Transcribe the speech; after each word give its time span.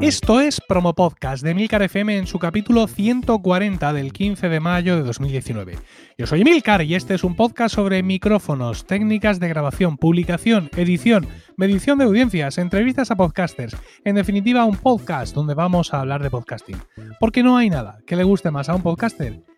Esto 0.00 0.40
es 0.40 0.60
Promo 0.60 0.94
Podcast 0.94 1.42
de 1.42 1.54
Milcar 1.54 1.82
FM 1.82 2.16
en 2.16 2.26
su 2.26 2.38
capítulo 2.38 2.86
140 2.86 3.92
del 3.92 4.12
15 4.12 4.48
de 4.48 4.60
mayo 4.60 4.96
de 4.96 5.02
2019. 5.02 5.76
Yo 6.16 6.26
soy 6.26 6.44
Milcar 6.44 6.82
y 6.82 6.94
este 6.94 7.14
es 7.14 7.24
un 7.24 7.34
podcast 7.34 7.74
sobre 7.74 8.02
micrófonos, 8.02 8.86
técnicas 8.86 9.40
de 9.40 9.48
grabación, 9.48 9.96
publicación, 9.96 10.70
edición, 10.76 11.26
medición 11.56 11.98
de 11.98 12.04
audiencias, 12.04 12.58
entrevistas 12.58 13.10
a 13.10 13.16
podcasters. 13.16 13.76
En 14.04 14.14
definitiva, 14.14 14.64
un 14.64 14.76
podcast 14.76 15.34
donde 15.34 15.54
vamos 15.54 15.92
a 15.92 16.00
hablar 16.00 16.22
de 16.22 16.30
podcasting. 16.30 16.80
Porque 17.20 17.42
no 17.42 17.56
hay 17.56 17.68
nada 17.68 17.98
que 18.06 18.16
le 18.16 18.24
guste 18.24 18.50
más 18.50 18.68
a 18.68 18.76
un 18.76 18.82
podcaster 18.82 19.42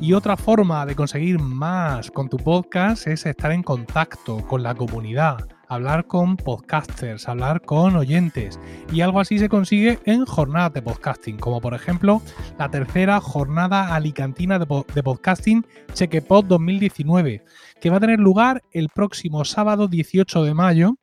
Y 0.00 0.12
otra 0.12 0.36
forma 0.36 0.84
de 0.86 0.96
conseguir 0.96 1.38
más 1.38 2.10
con 2.10 2.28
tu 2.28 2.36
podcast 2.36 3.06
es 3.06 3.26
estar 3.26 3.52
en 3.52 3.62
contacto 3.62 4.38
con 4.46 4.62
la 4.62 4.74
comunidad 4.74 5.48
hablar 5.68 6.06
con 6.06 6.36
podcasters, 6.36 7.28
hablar 7.28 7.60
con 7.62 7.96
oyentes. 7.96 8.58
Y 8.92 9.00
algo 9.00 9.20
así 9.20 9.38
se 9.38 9.48
consigue 9.48 9.98
en 10.04 10.24
jornadas 10.24 10.72
de 10.72 10.82
podcasting, 10.82 11.36
como 11.38 11.60
por 11.60 11.74
ejemplo 11.74 12.22
la 12.58 12.70
tercera 12.70 13.20
jornada 13.20 13.94
alicantina 13.94 14.58
de, 14.58 14.66
podcasting 14.66 15.66
Chequepod 15.92 16.44
2019, 16.46 17.42
que 17.84 17.90
va 17.90 17.98
a 17.98 18.00
tener 18.00 18.18
lugar 18.18 18.62
el 18.70 18.88
próximo 18.88 19.44
sábado 19.44 19.88
18 19.88 20.42
de 20.42 20.54
mayo 20.54 20.94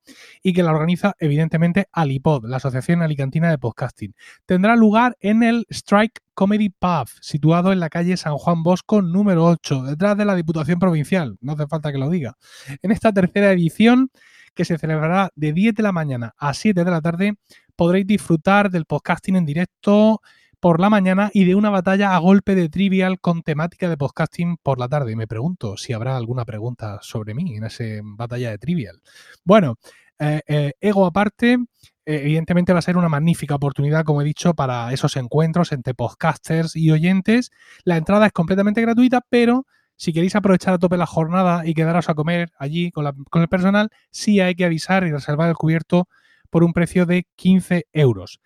y 0.42 0.52
que 0.52 0.64
la 0.64 0.72
organiza 0.72 1.14
evidentemente 1.20 1.86
Alipod, 1.92 2.48
la 2.48 2.58
Asociación 2.58 3.04
Alicantina 3.04 3.52
de 3.52 3.60
Podcasting. 3.60 4.16
Tendrá 4.48 4.76
lugar 4.76 5.16
en 5.20 5.44
el 5.44 5.68
Strike 5.70 6.22
Comedy 6.34 6.70
Pub, 6.70 7.08
situado 7.22 7.72
en 7.72 7.80
la 7.80 7.90
calle 7.90 8.18
San 8.18 8.36
Juan 8.36 8.64
Bosco 8.64 9.04
número 9.04 9.46
8, 9.46 9.84
detrás 9.84 10.18
de 10.18 10.26
la 10.26 10.34
Diputación 10.34 10.80
Provincial. 10.80 11.38
No 11.40 11.52
hace 11.52 11.68
falta 11.68 11.92
que 11.92 12.00
lo 12.00 12.10
diga. 12.10 12.36
En 12.82 12.90
esta 12.90 13.14
tercera 13.14 13.52
edición 13.52 14.10
que 14.56 14.66
se 14.66 14.80
celebrará 14.80 15.30
de 15.36 15.54
10 15.54 15.76
de 15.76 15.84
la 15.84 15.92
mañana 15.92 16.34
a 16.36 16.56
7 16.56 16.84
de 16.84 16.90
la 16.90 17.02
tarde, 17.02 17.36
podréis 17.76 18.08
disfrutar 18.08 18.72
del 18.72 18.86
podcasting 18.86 19.36
en 19.36 19.46
directo 19.46 20.20
por 20.62 20.80
la 20.80 20.92
mañana 20.92 21.32
y 21.34 21.44
de 21.46 21.56
una 21.56 21.72
batalla 21.72 22.16
a 22.16 22.20
golpe 22.20 22.54
de 22.56 22.70
trivial 22.70 23.20
con 23.20 23.42
temática 23.42 23.90
de 23.90 23.98
podcasting 23.98 24.58
por 24.58 24.80
la 24.80 24.88
tarde. 24.88 25.16
Me 25.16 25.28
pregunto 25.28 25.76
si 25.76 25.92
habrá 25.92 26.16
alguna 26.16 26.46
pregunta 26.46 27.00
sobre 27.02 27.34
mí 27.34 27.58
en 27.58 27.64
esa 27.64 27.84
batalla 28.04 28.52
de 28.52 28.60
trivial. 28.60 29.02
Bueno, 29.44 29.76
eh, 30.20 30.42
eh, 30.48 30.74
ego 30.80 31.08
aparte, 31.08 31.54
eh, 31.54 32.22
evidentemente 32.24 32.74
va 32.74 32.80
a 32.80 32.84
ser 32.84 32.96
una 32.96 33.10
magnífica 33.10 33.56
oportunidad, 33.56 34.06
como 34.06 34.22
he 34.22 34.26
dicho, 34.26 34.54
para 34.54 34.94
esos 34.94 35.18
encuentros 35.18 35.72
entre 35.72 35.96
podcasters 35.96 36.76
y 36.76 36.92
oyentes. 36.92 37.52
La 37.84 37.98
entrada 37.98 38.28
es 38.28 38.32
completamente 38.32 38.82
gratuita, 38.82 39.22
pero 39.30 39.66
si 39.96 40.14
queréis 40.14 40.36
aprovechar 40.36 40.76
a 40.76 40.78
tope 40.78 40.96
la 40.96 41.08
jornada 41.08 41.66
y 41.66 41.74
quedaros 41.74 42.08
a 42.08 42.14
comer 42.14 42.52
allí 42.60 42.92
con, 42.92 43.08
el 43.08 43.48
personal, 43.48 43.90
sí 44.12 44.40
hay 44.40 44.54
que 44.54 44.66
avisar 44.66 45.04
y 45.06 45.12
reservar 45.12 45.50
el 45.50 45.56
cubierto 45.56 46.08
por 46.52 46.64
un 46.64 46.74
precio 46.74 47.08
de 47.08 47.26
15 47.36 47.88
euros. 47.92 48.40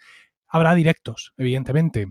Habrá 0.48 0.76
directos, 0.76 1.34
evidentemente. 1.38 2.08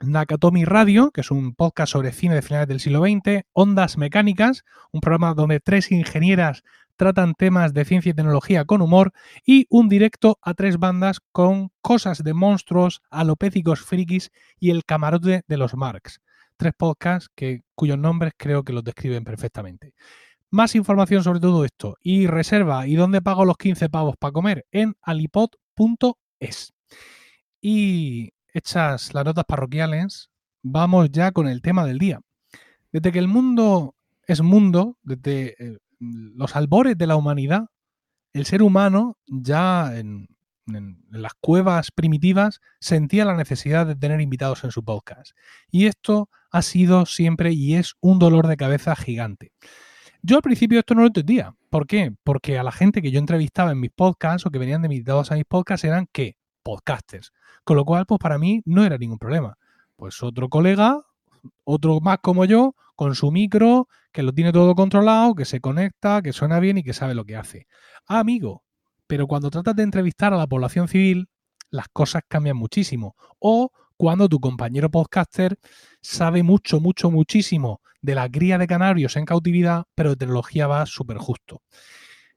Nakatomi 0.00 0.64
Radio, 0.64 1.10
que 1.10 1.22
es 1.22 1.30
un 1.30 1.54
podcast 1.54 1.92
sobre 1.92 2.12
cine 2.12 2.36
de 2.36 2.42
finales 2.42 2.68
del 2.68 2.80
siglo 2.80 3.00
XX, 3.00 3.44
Ondas 3.52 3.98
Mecánicas, 3.98 4.64
un 4.92 5.00
programa 5.00 5.34
donde 5.34 5.60
tres 5.60 5.90
ingenieras 5.90 6.62
tratan 6.96 7.34
temas 7.34 7.74
de 7.74 7.84
ciencia 7.84 8.10
y 8.10 8.14
tecnología 8.14 8.64
con 8.64 8.82
humor, 8.82 9.12
y 9.44 9.66
un 9.70 9.88
directo 9.88 10.38
a 10.42 10.54
tres 10.54 10.78
bandas 10.78 11.20
con 11.32 11.70
cosas 11.80 12.22
de 12.22 12.34
monstruos, 12.34 13.02
alopécicos 13.10 13.80
frikis 13.80 14.30
y 14.58 14.70
el 14.70 14.84
camarote 14.84 15.42
de 15.46 15.56
los 15.56 15.74
Marx 15.74 16.20
tres 16.58 16.74
podcasts 16.76 17.30
que, 17.34 17.62
cuyos 17.74 17.96
nombres 17.96 18.34
creo 18.36 18.64
que 18.64 18.74
los 18.74 18.84
describen 18.84 19.24
perfectamente. 19.24 19.94
Más 20.50 20.74
información 20.74 21.24
sobre 21.24 21.40
todo 21.40 21.64
esto 21.64 21.96
y 22.02 22.26
reserva 22.26 22.86
y 22.86 22.96
dónde 22.96 23.22
pago 23.22 23.44
los 23.44 23.56
15 23.56 23.88
pavos 23.88 24.16
para 24.18 24.32
comer 24.32 24.66
en 24.72 24.94
alipod.es. 25.02 26.74
Y 27.60 28.30
hechas 28.52 29.14
las 29.14 29.24
notas 29.24 29.44
parroquiales, 29.44 30.30
vamos 30.62 31.10
ya 31.10 31.32
con 31.32 31.48
el 31.48 31.62
tema 31.62 31.84
del 31.84 31.98
día. 31.98 32.20
Desde 32.92 33.12
que 33.12 33.18
el 33.18 33.28
mundo 33.28 33.94
es 34.26 34.42
mundo, 34.42 34.96
desde 35.02 35.54
eh, 35.58 35.78
los 35.98 36.56
albores 36.56 36.96
de 36.96 37.06
la 37.06 37.16
humanidad, 37.16 37.66
el 38.32 38.44
ser 38.44 38.62
humano 38.62 39.16
ya 39.26 39.96
en 39.96 40.28
las 41.10 41.32
cuevas 41.40 41.90
primitivas, 41.90 42.60
sentía 42.80 43.24
la 43.24 43.36
necesidad 43.36 43.86
de 43.86 43.96
tener 43.96 44.20
invitados 44.20 44.64
en 44.64 44.70
su 44.70 44.84
podcast. 44.84 45.32
Y 45.70 45.86
esto 45.86 46.28
ha 46.50 46.62
sido 46.62 47.06
siempre 47.06 47.52
y 47.52 47.74
es 47.74 47.94
un 48.00 48.18
dolor 48.18 48.46
de 48.46 48.56
cabeza 48.56 48.94
gigante. 48.96 49.52
Yo 50.22 50.36
al 50.36 50.42
principio 50.42 50.80
esto 50.80 50.94
no 50.94 51.02
lo 51.02 51.08
entendía. 51.08 51.54
¿Por 51.70 51.86
qué? 51.86 52.12
Porque 52.24 52.58
a 52.58 52.62
la 52.62 52.72
gente 52.72 53.02
que 53.02 53.10
yo 53.10 53.18
entrevistaba 53.18 53.72
en 53.72 53.80
mis 53.80 53.90
podcasts 53.90 54.46
o 54.46 54.50
que 54.50 54.58
venían 54.58 54.82
de 54.82 54.86
invitados 54.86 55.30
a 55.30 55.36
mis 55.36 55.44
podcasts 55.44 55.84
eran 55.84 56.08
¿qué? 56.12 56.36
Podcasters. 56.68 57.32
Con 57.64 57.78
lo 57.78 57.86
cual, 57.86 58.04
pues 58.04 58.18
para 58.18 58.36
mí 58.36 58.60
no 58.66 58.84
era 58.84 58.98
ningún 58.98 59.18
problema. 59.18 59.56
Pues 59.96 60.22
otro 60.22 60.50
colega, 60.50 61.00
otro 61.64 61.98
más 62.00 62.18
como 62.20 62.44
yo, 62.44 62.74
con 62.94 63.14
su 63.14 63.30
micro, 63.32 63.88
que 64.12 64.22
lo 64.22 64.34
tiene 64.34 64.52
todo 64.52 64.74
controlado, 64.74 65.34
que 65.34 65.46
se 65.46 65.60
conecta, 65.60 66.20
que 66.20 66.34
suena 66.34 66.60
bien 66.60 66.76
y 66.76 66.82
que 66.82 66.92
sabe 66.92 67.14
lo 67.14 67.24
que 67.24 67.36
hace. 67.36 67.66
Ah, 68.06 68.18
amigo, 68.18 68.64
pero 69.06 69.26
cuando 69.26 69.48
tratas 69.48 69.76
de 69.76 69.82
entrevistar 69.82 70.34
a 70.34 70.36
la 70.36 70.46
población 70.46 70.88
civil, 70.88 71.30
las 71.70 71.88
cosas 71.88 72.22
cambian 72.28 72.58
muchísimo. 72.58 73.16
O 73.38 73.72
cuando 73.96 74.28
tu 74.28 74.38
compañero 74.38 74.90
podcaster 74.90 75.58
sabe 76.02 76.42
mucho, 76.42 76.80
mucho, 76.80 77.10
muchísimo 77.10 77.80
de 78.02 78.14
la 78.14 78.28
cría 78.28 78.58
de 78.58 78.66
canarios 78.66 79.16
en 79.16 79.24
cautividad, 79.24 79.84
pero 79.94 80.10
de 80.10 80.16
tecnología 80.16 80.66
va 80.66 80.84
súper 80.84 81.16
justo. 81.16 81.62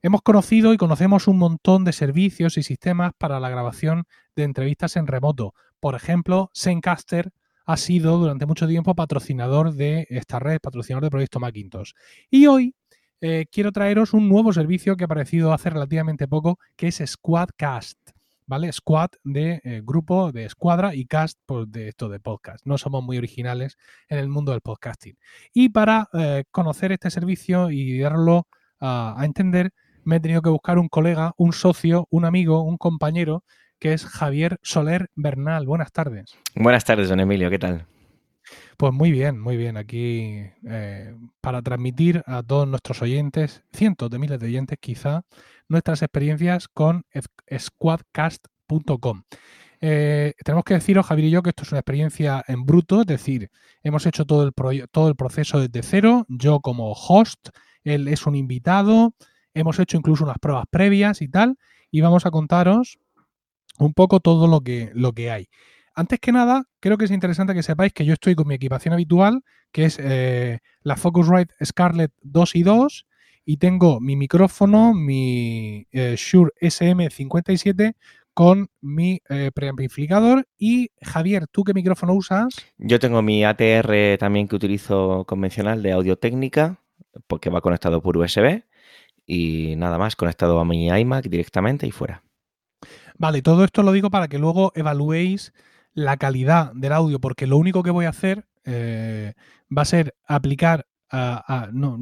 Hemos 0.03 0.23
conocido 0.23 0.73
y 0.73 0.77
conocemos 0.77 1.27
un 1.27 1.37
montón 1.37 1.85
de 1.85 1.93
servicios 1.93 2.57
y 2.57 2.63
sistemas 2.63 3.11
para 3.15 3.39
la 3.39 3.49
grabación 3.49 4.05
de 4.35 4.45
entrevistas 4.45 4.95
en 4.95 5.05
remoto. 5.05 5.53
Por 5.79 5.93
ejemplo, 5.93 6.49
Zencaster 6.55 7.31
ha 7.65 7.77
sido 7.77 8.17
durante 8.17 8.47
mucho 8.47 8.67
tiempo 8.67 8.95
patrocinador 8.95 9.75
de 9.75 10.07
esta 10.09 10.39
red, 10.39 10.59
patrocinador 10.59 11.03
de 11.03 11.11
Proyecto 11.11 11.39
Macintosh. 11.39 11.91
Y 12.31 12.47
hoy 12.47 12.73
eh, 13.21 13.45
quiero 13.51 13.71
traeros 13.71 14.15
un 14.15 14.27
nuevo 14.27 14.51
servicio 14.53 14.97
que 14.97 15.03
ha 15.03 15.05
aparecido 15.05 15.53
hace 15.53 15.69
relativamente 15.69 16.27
poco, 16.27 16.57
que 16.75 16.87
es 16.87 17.03
Squadcast. 17.05 17.99
¿Vale? 18.47 18.73
Squad 18.73 19.11
de 19.23 19.61
eh, 19.63 19.81
grupo, 19.85 20.31
de 20.31 20.45
escuadra 20.45 20.95
y 20.95 21.05
cast 21.05 21.37
pues, 21.45 21.71
de 21.71 21.89
esto 21.89 22.09
de 22.09 22.19
podcast. 22.19 22.65
No 22.65 22.79
somos 22.79 23.03
muy 23.03 23.19
originales 23.19 23.77
en 24.09 24.17
el 24.17 24.29
mundo 24.29 24.51
del 24.51 24.61
podcasting. 24.61 25.15
Y 25.53 25.69
para 25.69 26.09
eh, 26.13 26.43
conocer 26.49 26.91
este 26.91 27.11
servicio 27.11 27.69
y 27.69 27.99
darlo 27.99 28.47
a, 28.79 29.13
a 29.15 29.25
entender, 29.25 29.71
me 30.03 30.17
he 30.17 30.19
tenido 30.19 30.41
que 30.41 30.49
buscar 30.49 30.79
un 30.79 30.89
colega, 30.89 31.33
un 31.37 31.53
socio, 31.53 32.07
un 32.09 32.25
amigo, 32.25 32.61
un 32.61 32.77
compañero, 32.77 33.43
que 33.79 33.93
es 33.93 34.05
Javier 34.05 34.59
Soler 34.61 35.09
Bernal. 35.15 35.65
Buenas 35.65 35.91
tardes. 35.91 36.35
Buenas 36.55 36.85
tardes, 36.85 37.09
don 37.09 37.19
Emilio, 37.19 37.49
¿qué 37.49 37.59
tal? 37.59 37.85
Pues 38.77 38.93
muy 38.93 39.11
bien, 39.11 39.39
muy 39.39 39.57
bien. 39.57 39.77
Aquí 39.77 40.41
eh, 40.67 41.15
para 41.41 41.61
transmitir 41.61 42.23
a 42.25 42.43
todos 42.43 42.67
nuestros 42.67 43.01
oyentes, 43.01 43.63
cientos 43.71 44.09
de 44.09 44.19
miles 44.19 44.39
de 44.39 44.47
oyentes 44.47 44.77
quizá, 44.79 45.21
nuestras 45.67 46.01
experiencias 46.01 46.67
con 46.67 47.03
squadcast.com. 47.55 49.23
Eh, 49.83 50.33
tenemos 50.43 50.63
que 50.63 50.75
deciros, 50.75 51.05
Javier 51.07 51.27
y 51.27 51.31
yo, 51.31 51.41
que 51.41 51.49
esto 51.49 51.63
es 51.63 51.71
una 51.71 51.79
experiencia 51.79 52.43
en 52.47 52.65
bruto, 52.65 53.01
es 53.01 53.07
decir, 53.07 53.49
hemos 53.83 54.05
hecho 54.05 54.25
todo 54.25 54.43
el, 54.43 54.53
todo 54.91 55.09
el 55.09 55.15
proceso 55.15 55.59
desde 55.59 55.81
cero, 55.81 56.25
yo 56.29 56.59
como 56.59 56.91
host, 56.91 57.49
él 57.83 58.07
es 58.07 58.27
un 58.27 58.35
invitado, 58.35 59.15
hemos 59.53 59.79
hecho 59.79 59.97
incluso 59.97 60.23
unas 60.23 60.39
pruebas 60.39 60.65
previas 60.69 61.21
y 61.21 61.27
tal, 61.27 61.57
y 61.89 62.01
vamos 62.01 62.25
a 62.25 62.31
contaros 62.31 62.99
un 63.79 63.93
poco 63.93 64.19
todo 64.19 64.47
lo 64.47 64.61
que, 64.61 64.91
lo 64.93 65.13
que 65.13 65.31
hay. 65.31 65.47
Antes 65.93 66.19
que 66.19 66.31
nada, 66.31 66.63
creo 66.79 66.97
que 66.97 67.05
es 67.05 67.11
interesante 67.11 67.53
que 67.53 67.63
sepáis 67.63 67.93
que 67.93 68.05
yo 68.05 68.13
estoy 68.13 68.35
con 68.35 68.47
mi 68.47 68.55
equipación 68.55 68.93
habitual, 68.93 69.43
que 69.71 69.85
es 69.85 69.99
eh, 69.99 70.59
la 70.83 70.95
Focusrite 70.95 71.53
Scarlett 71.63 72.11
2 72.21 72.55
y 72.55 72.63
2, 72.63 73.07
y 73.43 73.57
tengo 73.57 73.99
mi 73.99 74.15
micrófono, 74.15 74.93
mi 74.93 75.87
eh, 75.91 76.15
Shure 76.17 76.51
SM57 76.61 77.95
con 78.33 78.69
mi 78.79 79.19
eh, 79.29 79.51
preamplificador. 79.53 80.47
Y 80.57 80.91
Javier, 81.01 81.47
¿tú 81.47 81.63
qué 81.63 81.73
micrófono 81.73 82.13
usas? 82.13 82.55
Yo 82.77 82.99
tengo 82.99 83.21
mi 83.21 83.43
ATR 83.43 84.17
también 84.19 84.47
que 84.47 84.55
utilizo 84.55 85.25
convencional 85.25 85.83
de 85.83 85.91
audio 85.91 86.17
técnica, 86.17 86.79
porque 87.27 87.49
va 87.49 87.61
conectado 87.61 88.01
por 88.01 88.17
USB. 88.17 88.63
Y 89.33 89.77
nada 89.77 89.97
más, 89.97 90.17
conectado 90.17 90.59
a 90.59 90.65
mi 90.65 90.89
iMac 90.89 91.29
directamente 91.29 91.87
y 91.87 91.91
fuera. 91.91 92.21
Vale, 93.17 93.41
todo 93.41 93.63
esto 93.63 93.81
lo 93.81 93.93
digo 93.93 94.09
para 94.09 94.27
que 94.27 94.37
luego 94.37 94.73
evaluéis 94.75 95.53
la 95.93 96.17
calidad 96.17 96.73
del 96.73 96.91
audio, 96.91 97.19
porque 97.19 97.47
lo 97.47 97.55
único 97.55 97.81
que 97.81 97.91
voy 97.91 98.03
a 98.03 98.09
hacer 98.09 98.45
eh, 98.65 99.33
va 99.75 99.83
a 99.83 99.85
ser 99.85 100.15
aplicar 100.25 100.85
a, 101.09 101.69
no, 101.71 101.97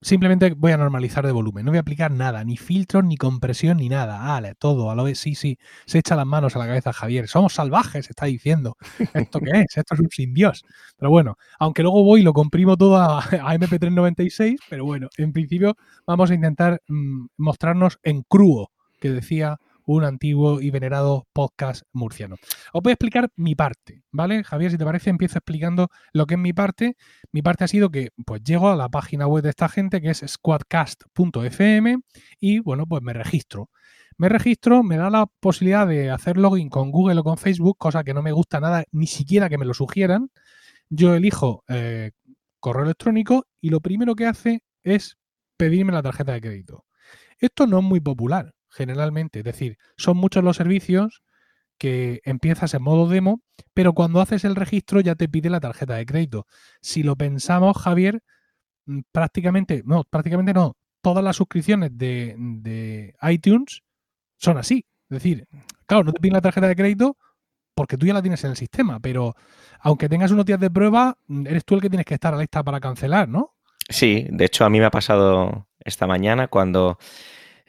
simplemente 0.00 0.54
voy 0.54 0.72
a 0.72 0.76
normalizar 0.76 1.26
de 1.26 1.32
volumen. 1.32 1.64
No 1.64 1.70
voy 1.70 1.78
a 1.78 1.80
aplicar 1.80 2.10
nada, 2.10 2.44
ni 2.44 2.56
filtros, 2.56 3.04
ni 3.04 3.16
compresión, 3.16 3.78
ni 3.78 3.88
nada. 3.88 4.36
Ale, 4.36 4.54
todo, 4.54 4.90
a 4.90 4.94
lo 4.94 5.06
sí, 5.14 5.34
sí. 5.34 5.58
Se 5.86 5.98
echa 5.98 6.16
las 6.16 6.26
manos 6.26 6.56
a 6.56 6.58
la 6.58 6.66
cabeza 6.66 6.92
Javier. 6.92 7.28
Somos 7.28 7.54
salvajes, 7.54 8.08
está 8.08 8.26
diciendo. 8.26 8.76
¿Esto 9.14 9.40
qué 9.40 9.60
es? 9.60 9.76
Esto 9.76 9.94
es 9.94 10.00
un 10.00 10.10
sin 10.10 10.34
Dios. 10.34 10.64
Pero 10.96 11.10
bueno, 11.10 11.36
aunque 11.58 11.82
luego 11.82 12.02
voy 12.02 12.20
y 12.20 12.24
lo 12.24 12.32
comprimo 12.32 12.76
todo 12.76 12.96
a, 12.96 13.22
MP396, 13.22 14.58
pero 14.68 14.84
bueno, 14.84 15.08
en 15.16 15.32
principio 15.32 15.76
vamos 16.06 16.30
a 16.30 16.34
intentar 16.34 16.80
mm, 16.88 17.26
mostrarnos 17.36 17.98
en 18.02 18.22
crudo, 18.22 18.70
que 19.00 19.10
decía 19.10 19.58
un 19.86 20.04
antiguo 20.04 20.60
y 20.60 20.70
venerado 20.70 21.26
podcast 21.32 21.84
murciano. 21.92 22.36
Os 22.72 22.82
voy 22.82 22.90
a 22.90 22.94
explicar 22.94 23.30
mi 23.36 23.54
parte, 23.54 24.02
¿vale? 24.10 24.44
Javier, 24.44 24.72
si 24.72 24.78
te 24.78 24.84
parece, 24.84 25.10
empiezo 25.10 25.38
explicando 25.38 25.88
lo 26.12 26.26
que 26.26 26.34
es 26.34 26.40
mi 26.40 26.52
parte. 26.52 26.96
Mi 27.32 27.40
parte 27.40 27.64
ha 27.64 27.68
sido 27.68 27.90
que 27.90 28.10
pues 28.26 28.42
llego 28.42 28.68
a 28.68 28.76
la 28.76 28.88
página 28.88 29.26
web 29.26 29.42
de 29.42 29.50
esta 29.50 29.68
gente 29.68 30.00
que 30.00 30.10
es 30.10 30.22
squadcast.fm 30.26 32.00
y 32.40 32.58
bueno, 32.58 32.86
pues 32.86 33.02
me 33.02 33.12
registro. 33.12 33.70
Me 34.18 34.28
registro, 34.28 34.82
me 34.82 34.96
da 34.96 35.10
la 35.10 35.26
posibilidad 35.40 35.86
de 35.86 36.10
hacer 36.10 36.36
login 36.36 36.68
con 36.68 36.90
Google 36.90 37.20
o 37.20 37.24
con 37.24 37.38
Facebook, 37.38 37.76
cosa 37.78 38.02
que 38.02 38.14
no 38.14 38.22
me 38.22 38.32
gusta 38.32 38.60
nada, 38.60 38.84
ni 38.90 39.06
siquiera 39.06 39.48
que 39.48 39.58
me 39.58 39.66
lo 39.66 39.74
sugieran. 39.74 40.30
Yo 40.88 41.14
elijo 41.14 41.64
eh, 41.68 42.12
correo 42.60 42.84
electrónico 42.84 43.46
y 43.60 43.70
lo 43.70 43.80
primero 43.80 44.14
que 44.14 44.26
hace 44.26 44.62
es 44.82 45.18
pedirme 45.56 45.92
la 45.92 46.02
tarjeta 46.02 46.32
de 46.32 46.40
crédito. 46.40 46.84
Esto 47.38 47.66
no 47.66 47.78
es 47.78 47.84
muy 47.84 48.00
popular, 48.00 48.54
generalmente. 48.76 49.40
Es 49.40 49.44
decir, 49.44 49.78
son 49.96 50.16
muchos 50.18 50.44
los 50.44 50.56
servicios 50.56 51.22
que 51.78 52.20
empiezas 52.24 52.74
en 52.74 52.82
modo 52.82 53.08
demo, 53.08 53.42
pero 53.74 53.92
cuando 53.92 54.20
haces 54.20 54.44
el 54.44 54.56
registro 54.56 55.00
ya 55.00 55.14
te 55.14 55.28
pide 55.28 55.50
la 55.50 55.60
tarjeta 55.60 55.94
de 55.94 56.06
crédito. 56.06 56.46
Si 56.80 57.02
lo 57.02 57.16
pensamos, 57.16 57.76
Javier, 57.76 58.22
mm, 58.86 59.00
prácticamente, 59.12 59.82
no, 59.84 60.04
prácticamente 60.04 60.54
no, 60.54 60.76
todas 61.02 61.22
las 61.22 61.36
suscripciones 61.36 61.90
de, 61.96 63.14
iTunes 63.22 63.82
son 64.38 64.58
así. 64.58 64.86
Es 65.08 65.22
decir, 65.22 65.46
claro, 65.86 66.04
no 66.04 66.12
te 66.12 66.20
piden 66.20 66.34
la 66.34 66.40
tarjeta 66.40 66.68
de 66.68 66.76
crédito 66.76 67.16
porque 67.74 67.98
tú 67.98 68.06
ya 68.06 68.14
la 68.14 68.22
tienes 68.22 68.42
en 68.44 68.50
el 68.50 68.56
sistema, 68.56 69.00
pero 69.00 69.34
aunque 69.80 70.08
tengas 70.08 70.30
unos 70.30 70.46
días 70.46 70.60
de 70.60 70.70
prueba, 70.70 71.18
mm, 71.26 71.46
eres 71.46 71.64
tú 71.64 71.74
el 71.74 71.80
que 71.80 71.90
tienes 71.90 72.06
que 72.06 72.14
estar 72.14 72.34
a 72.34 72.38
lista 72.38 72.62
para 72.62 72.80
cancelar, 72.80 73.28
¿no? 73.28 73.54
Sí, 73.88 74.26
de 74.30 74.44
hecho 74.46 74.64
a 74.64 74.70
mí 74.70 74.80
me 74.80 74.86
ha 74.86 74.90
pasado 74.90 75.68
esta 75.78 76.06
mañana 76.06 76.48
cuando 76.48 76.98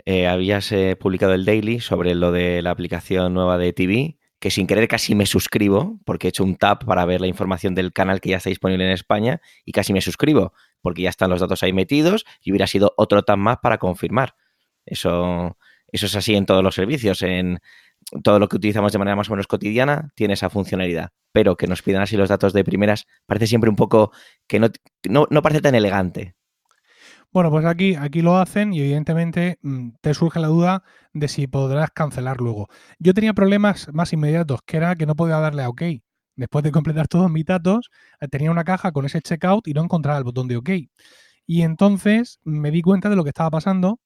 eh, 0.05 0.27
habías 0.27 0.71
eh, 0.71 0.95
publicado 0.95 1.33
el 1.33 1.45
daily 1.45 1.79
sobre 1.79 2.15
lo 2.15 2.31
de 2.31 2.61
la 2.61 2.71
aplicación 2.71 3.33
nueva 3.33 3.57
de 3.57 3.73
TV, 3.73 4.17
que 4.39 4.51
sin 4.51 4.67
querer 4.67 4.87
casi 4.87 5.15
me 5.15 5.25
suscribo, 5.25 5.99
porque 6.05 6.27
he 6.27 6.29
hecho 6.29 6.43
un 6.43 6.55
tap 6.55 6.85
para 6.85 7.05
ver 7.05 7.21
la 7.21 7.27
información 7.27 7.75
del 7.75 7.91
canal 7.91 8.21
que 8.21 8.29
ya 8.29 8.37
está 8.37 8.49
disponible 8.49 8.85
en 8.85 8.91
España 8.91 9.41
y 9.65 9.71
casi 9.71 9.93
me 9.93 10.01
suscribo, 10.01 10.53
porque 10.81 11.01
ya 11.01 11.09
están 11.09 11.29
los 11.29 11.41
datos 11.41 11.63
ahí 11.63 11.73
metidos 11.73 12.25
y 12.41 12.51
hubiera 12.51 12.67
sido 12.67 12.93
otro 12.97 13.23
tap 13.23 13.37
más 13.37 13.57
para 13.57 13.77
confirmar. 13.79 14.35
Eso, 14.85 15.57
eso 15.91 16.05
es 16.05 16.15
así 16.15 16.35
en 16.35 16.45
todos 16.45 16.63
los 16.63 16.75
servicios, 16.75 17.21
en 17.23 17.59
todo 18.23 18.39
lo 18.39 18.47
que 18.47 18.57
utilizamos 18.57 18.91
de 18.91 18.99
manera 18.99 19.15
más 19.15 19.29
o 19.29 19.33
menos 19.33 19.47
cotidiana 19.47 20.11
tiene 20.15 20.35
esa 20.35 20.49
funcionalidad, 20.49 21.11
pero 21.31 21.57
que 21.57 21.67
nos 21.67 21.81
pidan 21.81 22.01
así 22.03 22.15
los 22.15 22.29
datos 22.29 22.53
de 22.53 22.63
primeras 22.63 23.05
parece 23.25 23.47
siempre 23.47 23.69
un 23.69 23.75
poco 23.75 24.11
que 24.47 24.59
no, 24.59 24.69
no 25.29 25.41
parece 25.41 25.61
tan 25.61 25.75
elegante. 25.75 26.36
Bueno, 27.37 27.51
pues 27.51 27.65
aquí, 27.65 27.93
aquí 27.93 28.23
lo 28.23 28.37
hacen 28.39 28.73
y 28.73 28.79
evidentemente 28.79 29.59
mm, 29.61 29.89
te 30.01 30.15
surge 30.15 30.39
la 30.39 30.47
duda 30.47 30.83
de 31.13 31.27
si 31.27 31.45
podrás 31.45 31.91
cancelar 31.91 32.37
luego. 32.41 32.67
Yo 32.97 33.13
tenía 33.13 33.33
problemas 33.35 33.87
más 33.93 34.11
inmediatos, 34.11 34.61
que 34.65 34.77
era 34.77 34.95
que 34.95 35.05
no 35.05 35.15
podía 35.15 35.37
darle 35.37 35.61
a 35.61 35.69
OK. 35.69 35.83
Después 36.35 36.63
de 36.63 36.71
completar 36.71 37.07
todos 37.07 37.29
mis 37.29 37.45
datos, 37.45 37.91
eh, 38.21 38.27
tenía 38.27 38.49
una 38.49 38.63
caja 38.63 38.91
con 38.91 39.05
ese 39.05 39.21
checkout 39.21 39.67
y 39.67 39.75
no 39.75 39.83
encontraba 39.83 40.17
el 40.17 40.23
botón 40.23 40.47
de 40.47 40.57
OK. 40.57 40.69
Y 41.45 41.61
entonces 41.61 42.39
me 42.43 42.71
di 42.71 42.81
cuenta 42.81 43.07
de 43.07 43.15
lo 43.15 43.23
que 43.23 43.29
estaba 43.29 43.51
pasando 43.51 43.99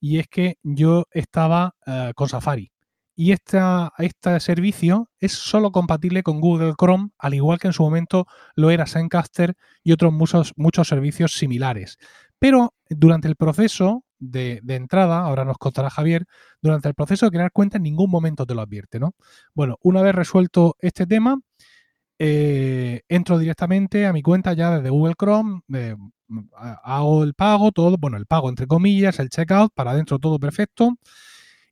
y 0.00 0.18
es 0.18 0.28
que 0.28 0.56
yo 0.62 1.04
estaba 1.10 1.74
eh, 1.86 2.12
con 2.16 2.30
Safari. 2.30 2.72
Y 3.14 3.32
esta, 3.32 3.92
este 3.98 4.40
servicio 4.40 5.10
es 5.18 5.32
solo 5.32 5.70
compatible 5.70 6.22
con 6.22 6.40
Google 6.40 6.72
Chrome, 6.80 7.10
al 7.18 7.34
igual 7.34 7.58
que 7.58 7.66
en 7.66 7.74
su 7.74 7.82
momento 7.82 8.26
lo 8.56 8.70
era 8.70 8.86
Zencaster 8.86 9.54
y 9.84 9.92
otros 9.92 10.14
muchos, 10.14 10.54
muchos 10.56 10.88
servicios 10.88 11.34
similares. 11.34 11.98
Pero 12.40 12.74
durante 12.88 13.28
el 13.28 13.36
proceso 13.36 14.04
de, 14.18 14.62
entrada, 14.66 15.20
ahora 15.20 15.44
nos 15.44 15.58
contará 15.58 15.90
Javier, 15.90 16.26
durante 16.62 16.88
el 16.88 16.94
proceso 16.94 17.26
de 17.26 17.32
crear 17.32 17.52
cuenta 17.52 17.76
en 17.76 17.84
ningún 17.84 18.10
momento 18.10 18.46
te 18.46 18.54
lo 18.54 18.62
advierte, 18.62 18.98
¿no? 18.98 19.14
Bueno, 19.54 19.78
una 19.82 20.02
vez 20.02 20.14
resuelto 20.14 20.74
este 20.80 21.06
tema, 21.06 21.38
eh, 22.18 23.02
entro 23.08 23.38
directamente 23.38 24.06
a 24.06 24.12
mi 24.12 24.22
cuenta 24.22 24.54
ya 24.54 24.76
desde 24.76 24.88
Google 24.90 25.14
Chrome, 25.18 25.60
eh, 25.74 25.96
hago 26.82 27.24
el 27.24 27.34
pago, 27.34 27.72
todo, 27.72 27.96
bueno, 27.98 28.16
el 28.16 28.26
pago 28.26 28.48
entre 28.48 28.66
comillas, 28.66 29.18
el 29.18 29.28
checkout, 29.28 29.72
para 29.74 29.92
adentro 29.92 30.18
todo 30.18 30.38
perfecto, 30.38 30.96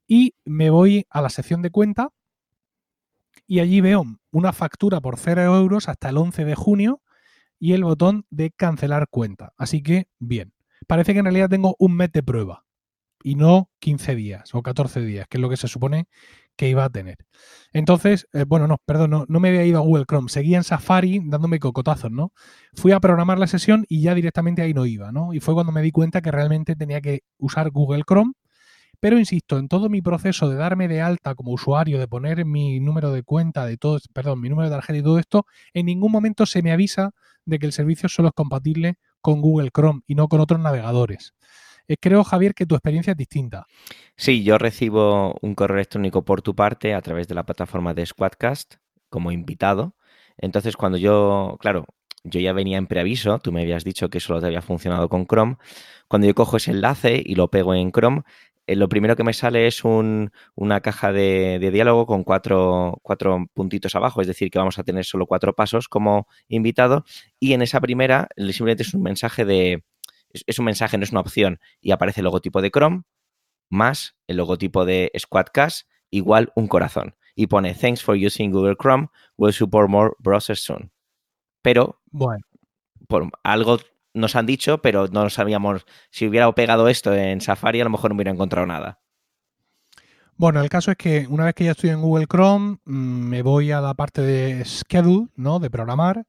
y 0.06 0.34
me 0.44 0.68
voy 0.70 1.06
a 1.08 1.22
la 1.22 1.30
sección 1.30 1.62
de 1.62 1.70
cuenta 1.70 2.10
y 3.46 3.60
allí 3.60 3.80
veo 3.80 4.04
una 4.32 4.52
factura 4.52 5.00
por 5.00 5.18
0 5.18 5.42
euros 5.56 5.88
hasta 5.88 6.10
el 6.10 6.18
11 6.18 6.44
de 6.44 6.54
junio 6.54 7.00
y 7.58 7.72
el 7.72 7.84
botón 7.84 8.26
de 8.30 8.50
cancelar 8.50 9.08
cuenta. 9.08 9.52
Así 9.56 9.82
que, 9.82 10.08
bien 10.18 10.52
parece 10.86 11.12
que 11.12 11.20
en 11.20 11.26
realidad 11.26 11.48
tengo 11.48 11.76
un 11.78 11.96
mes 11.96 12.12
de 12.12 12.22
prueba 12.22 12.64
y 13.22 13.34
no 13.34 13.70
15 13.80 14.14
días 14.14 14.54
o 14.54 14.62
14 14.62 15.00
días, 15.00 15.26
que 15.28 15.38
es 15.38 15.40
lo 15.40 15.48
que 15.48 15.56
se 15.56 15.68
supone 15.68 16.06
que 16.56 16.68
iba 16.68 16.84
a 16.84 16.90
tener. 16.90 17.18
Entonces, 17.72 18.26
eh, 18.32 18.44
bueno, 18.46 18.66
no, 18.66 18.78
perdón, 18.84 19.10
no, 19.10 19.24
no, 19.28 19.40
me 19.40 19.48
había 19.48 19.64
ido 19.64 19.78
a 19.78 19.82
Google 19.82 20.04
Chrome, 20.08 20.28
seguía 20.28 20.56
en 20.56 20.64
Safari 20.64 21.20
dándome 21.24 21.60
cocotazos, 21.60 22.10
¿no? 22.10 22.32
Fui 22.74 22.92
a 22.92 23.00
programar 23.00 23.38
la 23.38 23.46
sesión 23.46 23.84
y 23.88 24.02
ya 24.02 24.14
directamente 24.14 24.62
ahí 24.62 24.74
no 24.74 24.86
iba, 24.86 25.12
¿no? 25.12 25.32
Y 25.32 25.40
fue 25.40 25.54
cuando 25.54 25.72
me 25.72 25.82
di 25.82 25.92
cuenta 25.92 26.20
que 26.20 26.32
realmente 26.32 26.74
tenía 26.74 27.00
que 27.00 27.20
usar 27.38 27.70
Google 27.70 28.02
Chrome. 28.06 28.32
Pero 29.00 29.18
insisto, 29.18 29.58
en 29.58 29.68
todo 29.68 29.88
mi 29.88 30.02
proceso 30.02 30.48
de 30.48 30.56
darme 30.56 30.88
de 30.88 31.00
alta 31.00 31.36
como 31.36 31.52
usuario, 31.52 32.00
de 32.00 32.08
poner 32.08 32.44
mi 32.44 32.80
número 32.80 33.12
de 33.12 33.22
cuenta, 33.22 33.64
de 33.64 33.76
todo, 33.76 33.98
perdón, 34.12 34.40
mi 34.40 34.48
número 34.48 34.68
de 34.68 34.74
tarjeta 34.74 34.98
y 34.98 35.02
todo 35.02 35.20
esto, 35.20 35.46
en 35.72 35.86
ningún 35.86 36.10
momento 36.10 36.46
se 36.46 36.62
me 36.62 36.72
avisa 36.72 37.12
de 37.44 37.60
que 37.60 37.66
el 37.66 37.72
servicio 37.72 38.08
solo 38.08 38.28
es 38.28 38.34
compatible 38.34 38.96
con 39.20 39.40
Google 39.40 39.70
Chrome 39.74 40.00
y 40.06 40.14
no 40.14 40.28
con 40.28 40.40
otros 40.40 40.60
navegadores. 40.60 41.34
Eh, 41.88 41.96
creo, 41.98 42.22
Javier, 42.22 42.54
que 42.54 42.66
tu 42.66 42.74
experiencia 42.74 43.12
es 43.12 43.16
distinta. 43.16 43.66
Sí, 44.16 44.44
yo 44.44 44.58
recibo 44.58 45.34
un 45.40 45.54
correo 45.54 45.76
electrónico 45.76 46.24
por 46.24 46.42
tu 46.42 46.54
parte 46.54 46.94
a 46.94 47.00
través 47.00 47.28
de 47.28 47.34
la 47.34 47.44
plataforma 47.44 47.94
de 47.94 48.04
Squadcast 48.04 48.74
como 49.08 49.32
invitado. 49.32 49.94
Entonces, 50.36 50.76
cuando 50.76 50.98
yo, 50.98 51.56
claro, 51.60 51.86
yo 52.24 52.40
ya 52.40 52.52
venía 52.52 52.78
en 52.78 52.86
preaviso, 52.86 53.38
tú 53.38 53.52
me 53.52 53.62
habías 53.62 53.84
dicho 53.84 54.10
que 54.10 54.20
solo 54.20 54.40
te 54.40 54.46
había 54.46 54.60
funcionado 54.60 55.08
con 55.08 55.26
Chrome. 55.26 55.56
Cuando 56.08 56.26
yo 56.26 56.34
cojo 56.34 56.58
ese 56.58 56.72
enlace 56.72 57.22
y 57.24 57.34
lo 57.34 57.48
pego 57.48 57.74
en 57.74 57.90
Chrome, 57.90 58.22
eh, 58.68 58.76
lo 58.76 58.90
primero 58.90 59.16
que 59.16 59.24
me 59.24 59.32
sale 59.32 59.66
es 59.66 59.82
una 59.82 60.80
caja 60.82 61.10
de, 61.10 61.58
diálogo 61.72 62.04
con 62.04 62.22
cuatro, 62.22 63.00
puntitos 63.54 63.94
abajo, 63.94 64.20
es 64.20 64.26
decir, 64.26 64.50
que 64.50 64.58
vamos 64.58 64.78
a 64.78 64.84
tener 64.84 65.06
solo 65.06 65.26
cuatro 65.26 65.54
pasos 65.54 65.88
como 65.88 66.28
invitado 66.48 67.04
y 67.40 67.54
en 67.54 67.62
esa 67.62 67.80
primera 67.80 68.28
simplemente 68.36 68.82
es 68.82 68.92
un 68.92 69.02
mensaje 69.02 69.46
de, 69.46 69.84
es, 70.32 70.58
un 70.58 70.66
mensaje, 70.66 70.98
no 70.98 71.04
es 71.04 71.12
una 71.12 71.20
opción 71.20 71.60
y 71.80 71.92
aparece 71.92 72.20
el 72.20 72.24
logotipo 72.24 72.60
de 72.60 72.70
Chrome 72.70 73.04
más 73.70 74.16
el 74.26 74.36
logotipo 74.36 74.84
de 74.84 75.10
Squadcast 75.18 75.88
igual 76.10 76.52
un 76.54 76.68
corazón 76.68 77.16
y 77.34 77.46
pone 77.46 77.72
thanks 77.72 78.02
for 78.02 78.16
using 78.16 78.50
Google 78.50 78.76
Chrome, 78.76 79.08
we'll 79.38 79.54
support 79.54 79.88
more 79.88 80.12
browsers 80.18 80.60
soon. 80.62 80.92
Pero 81.62 82.02
bueno. 82.10 82.44
por 83.06 83.30
algo 83.44 83.78
nos 84.14 84.36
han 84.36 84.46
dicho, 84.46 84.78
pero 84.82 85.08
no 85.08 85.30
sabíamos 85.30 85.84
si 86.10 86.26
hubiera 86.26 86.50
pegado 86.52 86.88
esto 86.88 87.14
en 87.14 87.40
Safari, 87.40 87.80
a 87.80 87.84
lo 87.84 87.90
mejor 87.90 88.10
no 88.10 88.16
hubiera 88.16 88.30
encontrado 88.30 88.66
nada. 88.66 89.00
Bueno, 90.36 90.62
el 90.62 90.68
caso 90.68 90.92
es 90.92 90.96
que 90.96 91.26
una 91.28 91.46
vez 91.46 91.54
que 91.54 91.64
ya 91.64 91.72
estoy 91.72 91.90
en 91.90 92.00
Google 92.00 92.26
Chrome, 92.26 92.78
mm, 92.84 93.28
me 93.28 93.42
voy 93.42 93.72
a 93.72 93.80
la 93.80 93.94
parte 93.94 94.22
de 94.22 94.64
schedule, 94.64 95.28
¿no? 95.34 95.58
De 95.58 95.68
programar, 95.68 96.26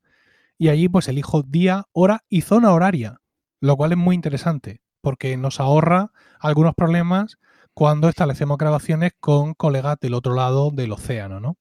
y 0.58 0.70
allí 0.70 0.90
pues 0.90 1.08
elijo 1.08 1.44
día, 1.44 1.86
hora 1.92 2.24
y 2.28 2.42
zona 2.42 2.74
horaria, 2.74 3.22
lo 3.62 3.78
cual 3.78 3.92
es 3.92 3.98
muy 3.98 4.16
interesante, 4.16 4.82
porque 5.02 5.38
nos 5.38 5.60
ahorra 5.60 6.12
algunos 6.40 6.74
problemas 6.74 7.38
cuando 7.76 8.10
establecemos 8.10 8.58
grabaciones 8.58 9.12
con 9.20 9.54
colegas 9.54 9.98
del 10.02 10.16
otro 10.16 10.34
lado 10.34 10.72
del 10.72 10.92
océano, 10.92 11.40
¿no? 11.40 11.58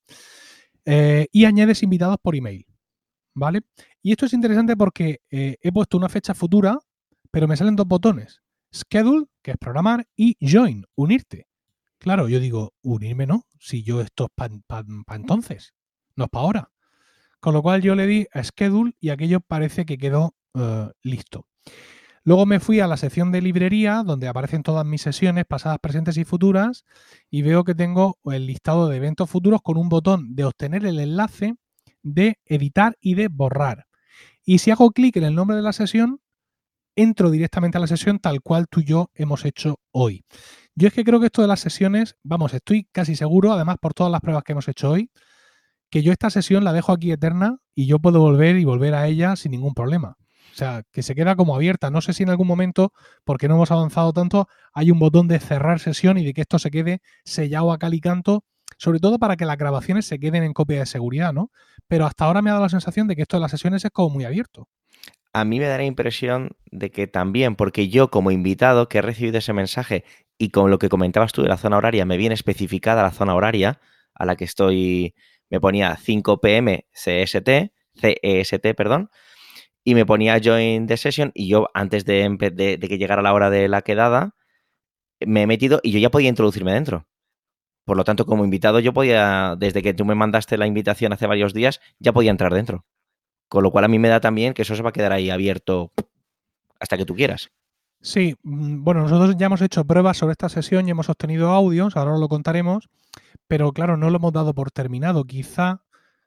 Eh, 0.87 1.29
y 1.33 1.45
añades 1.45 1.83
invitados 1.83 2.17
por 2.23 2.35
email, 2.35 2.67
¿vale? 3.35 3.61
Y 4.09 4.13
esto 4.13 4.25
es 4.25 4.33
interesante 4.33 4.75
porque 4.75 5.21
eh, 5.31 5.59
he 5.61 5.71
puesto 5.71 5.99
una 5.99 6.09
fecha 6.09 6.33
futura, 6.33 6.79
pero 7.31 7.47
me 7.47 7.59
salen 7.59 7.77
dos 7.77 7.87
botones. 7.87 8.41
Schedule, 8.75 9.27
que 9.43 9.51
es 9.51 9.59
programar, 9.59 10.07
y 10.17 10.35
Join, 10.41 10.87
unirte. 10.95 11.47
Claro, 11.99 12.27
yo 12.27 12.41
digo, 12.41 12.73
unirme 12.81 13.27
no, 13.27 13.45
si 13.61 13.83
yo 13.83 14.01
esto 14.01 14.25
es 14.25 14.31
para 14.35 14.87
entonces, 15.15 15.75
no 16.17 16.25
es 16.25 16.31
para 16.31 16.43
ahora. 16.43 16.71
Con 17.39 17.53
lo 17.53 17.61
cual 17.61 17.83
yo 17.83 17.95
le 17.95 18.07
di 18.07 18.27
a 18.33 18.43
Schedule 18.43 18.93
y 18.99 19.11
aquello 19.11 19.41
parece 19.41 19.85
que 19.85 19.99
quedó 19.99 20.35
eh, 20.55 20.89
listo. 21.03 21.45
Luego 22.25 22.47
me 22.47 22.61
fui 22.61 22.81
a 22.81 22.87
la 22.87 22.97
sección 22.97 23.31
de 23.31 23.43
librería, 23.43 24.03
donde 24.07 24.27
aparecen 24.27 24.63
todas 24.63 24.87
mis 24.87 25.03
sesiones 25.03 25.45
pasadas, 25.45 25.81
presentes 25.81 26.17
y 26.17 26.25
futuras, 26.25 26.87
y 27.29 27.43
veo 27.43 27.63
que 27.63 27.75
tengo 27.75 28.17
el 28.25 28.47
listado 28.47 28.89
de 28.89 28.97
eventos 28.97 29.29
futuros 29.29 29.61
con 29.63 29.77
un 29.77 29.91
botón 29.91 30.35
de 30.35 30.47
obtener 30.47 30.87
el 30.87 30.99
enlace, 30.99 31.57
de 32.03 32.39
editar 32.47 32.97
y 33.03 33.15
de 33.15 33.29
borrar. 33.29 33.88
Y 34.49 34.61
si 34.61 34.71
hago 34.71 34.93
clic 34.93 35.15
en 35.17 35.25
el 35.25 35.35
nombre 35.35 35.59
de 35.59 35.63
la 35.63 35.75
sesión, 35.75 36.23
entro 36.97 37.31
directamente 37.31 37.77
a 37.77 37.83
la 37.83 37.87
sesión 37.87 38.19
tal 38.19 38.41
cual 38.41 38.67
tú 38.67 38.81
y 38.81 38.85
yo 38.85 39.11
hemos 39.13 39.45
hecho 39.45 39.79
hoy. 39.91 40.25
Yo 40.75 40.89
es 40.89 40.95
que 40.95 41.05
creo 41.05 41.21
que 41.21 41.27
esto 41.27 41.43
de 41.43 41.49
las 41.49 41.61
sesiones, 41.61 42.17
vamos, 42.23 42.55
estoy 42.55 42.89
casi 42.91 43.15
seguro, 43.15 43.53
además 43.53 43.77
por 43.79 43.93
todas 43.93 44.11
las 44.11 44.23
pruebas 44.23 44.45
que 44.45 44.53
hemos 44.53 44.67
hecho 44.67 44.89
hoy, 44.89 45.11
que 45.91 46.03
yo 46.03 46.13
esta 46.13 46.31
sesión 46.31 46.65
la 46.65 46.73
dejo 46.73 46.93
aquí 46.93 47.13
eterna 47.13 47.59
y 47.75 47.85
yo 47.85 47.99
puedo 47.99 48.21
volver 48.21 48.57
y 48.57 48.65
volver 48.65 48.95
a 48.95 49.07
ella 49.07 49.37
sin 49.37 49.51
ningún 49.51 49.75
problema. 49.75 50.17
O 50.19 50.57
sea, 50.57 50.83
que 50.93 51.03
se 51.03 51.15
queda 51.15 51.37
como 51.37 51.55
abierta. 51.55 51.91
No 51.91 52.01
sé 52.01 52.15
si 52.15 52.23
en 52.23 52.31
algún 52.31 52.47
momento, 52.47 52.95
porque 53.25 53.49
no 53.49 53.57
hemos 53.57 53.71
avanzado 53.71 54.15
tanto, 54.15 54.49
hay 54.73 54.91
un 54.91 54.99
botón 54.99 55.29
de 55.29 55.41
cerrar 55.41 55.79
sesión 55.79 56.17
y 56.17 56.25
de 56.25 56.33
que 56.33 56.41
esto 56.41 56.59
se 56.59 56.71
quede 56.71 57.03
sellado 57.23 57.71
a 57.71 57.77
cal 57.79 57.93
y 57.93 58.01
canto 58.01 58.45
sobre 58.79 59.01
todo 59.01 59.19
para 59.19 59.37
que 59.37 59.45
las 59.45 59.59
grabaciones 59.59 60.07
se 60.07 60.19
queden 60.19 60.45
en 60.45 60.55
copia 60.55 60.79
de 60.79 60.87
seguridad, 60.87 61.33
¿no? 61.33 61.51
Pero 61.89 62.07
hasta 62.07 62.25
ahora 62.25 62.43
me 62.43 62.51
ha 62.51 62.55
dado 62.55 62.65
la 62.65 62.71
sensación 62.71 63.09
de 63.09 63.17
que 63.17 63.23
esto 63.23 63.37
de 63.37 63.43
las 63.43 63.51
sesiones 63.51 63.85
es 63.85 63.91
como 63.91 64.11
muy 64.11 64.25
abierto. 64.25 64.69
A 65.33 65.45
mí 65.45 65.59
me 65.59 65.67
da 65.67 65.77
la 65.77 65.85
impresión 65.85 66.57
de 66.71 66.91
que 66.91 67.07
también, 67.07 67.57
porque 67.57 67.89
yo 67.89 68.11
como 68.11 68.31
invitado 68.31 68.89
que 68.89 68.99
he 68.99 69.03
recibido 69.03 69.39
ese 69.39 69.53
mensaje 69.53 70.05
y 70.39 70.51
con 70.51 70.71
lo 70.71 70.79
que 70.79 70.89
comentabas 70.89 71.33
tú 71.33 71.43
de 71.43 71.49
la 71.49 71.59
zona 71.59 71.77
horaria, 71.77 72.07
me 72.07 72.17
viene 72.17 72.35
especificada 72.35 73.03
la 73.03 73.11
zona 73.11 73.35
horaria 73.35 73.81
a 74.15 74.25
la 74.25 74.37
que 74.37 74.45
estoy, 74.45 75.15
me 75.51 75.61
ponía 75.61 75.97
5 75.97 76.41
pm 76.41 76.87
CST, 76.93 77.73
CEST, 77.95 78.75
perdón, 78.77 79.11
y 79.85 79.95
me 79.95 80.07
ponía 80.07 80.41
join 80.43 80.87
the 80.87 80.97
session 80.97 81.33
y 81.35 81.49
yo 81.49 81.69
antes 81.75 82.05
de, 82.05 82.37
de, 82.39 82.79
de 82.79 82.89
que 82.89 82.99
llegara 82.99 83.23
la 83.23 83.33
hora 83.33 83.51
de 83.51 83.69
la 83.69 83.83
quedada, 83.83 84.35
me 85.21 85.43
he 85.43 85.47
metido 85.47 85.81
y 85.83 85.91
yo 85.91 85.99
ya 85.99 86.11
podía 86.11 86.29
introducirme 86.29 86.73
dentro. 86.73 87.07
Por 87.89 87.97
lo 87.97 88.05
tanto, 88.05 88.27
como 88.27 88.45
invitado, 88.45 88.81
yo 88.81 88.93
podía, 88.93 89.57
desde 89.57 89.81
que 89.81 89.95
tú 89.95 90.05
me 90.05 90.15
mandaste 90.15 90.59
la 90.59 90.67
invitación 90.67 91.15
hace 91.15 91.27
varios 91.27 91.55
días, 91.55 91.81
ya 91.99 92.13
podía 92.13 92.31
entrar 92.31 92.53
dentro. 92.53 92.85
Con 93.49 93.63
lo 93.63 93.71
cual 93.71 93.87
a 93.87 93.89
mí 93.89 93.99
me 93.99 94.11
da 94.11 94.21
también 94.21 94.53
que 94.53 94.61
eso 94.61 94.77
se 94.77 94.83
va 94.83 94.91
a 94.91 94.93
quedar 94.93 95.11
ahí 95.11 95.31
abierto 95.31 95.91
hasta 96.79 96.99
que 96.99 97.07
tú 97.07 97.15
quieras. 97.15 97.49
Sí, 98.03 98.37
mm, 98.43 98.85
bueno, 98.85 99.01
nosotros 99.01 99.35
ya 99.39 99.47
hemos 99.47 99.63
hecho 99.63 99.87
pruebas 99.87 100.19
sobre 100.19 100.33
esta 100.33 100.51
sesión 100.51 100.87
y 100.87 100.91
hemos 100.91 101.09
obtenido 101.09 101.49
audios, 101.49 101.97
ahora 101.97 102.19
lo 102.19 102.29
contaremos, 102.29 102.91
pero 103.47 103.73
claro, 103.73 103.97
no 103.97 104.11
lo 104.11 104.19
hemos 104.19 104.35
dado 104.35 104.53
por 104.53 104.71
terminado. 104.71 105.25
Quizá, 105.25 105.81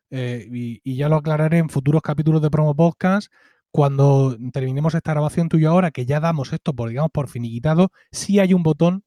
eh, 0.09 0.47
y, 0.51 0.81
y, 0.83 0.95
ya 0.95 1.09
lo 1.09 1.17
aclararé 1.17 1.59
en 1.59 1.69
futuros 1.69 2.01
capítulos 2.01 2.41
de 2.41 2.49
Promo 2.49 2.75
Podcast, 2.75 3.31
cuando 3.69 4.35
terminemos 4.51 4.95
esta 4.95 5.11
grabación 5.11 5.47
tuya 5.47 5.69
ahora, 5.69 5.91
que 5.91 6.07
ya 6.07 6.19
damos 6.19 6.53
esto 6.53 6.73
por, 6.73 6.89
digamos, 6.89 7.11
por 7.11 7.27
finiquitado, 7.27 7.91
sí 8.11 8.39
hay 8.39 8.55
un 8.55 8.63
botón 8.63 9.03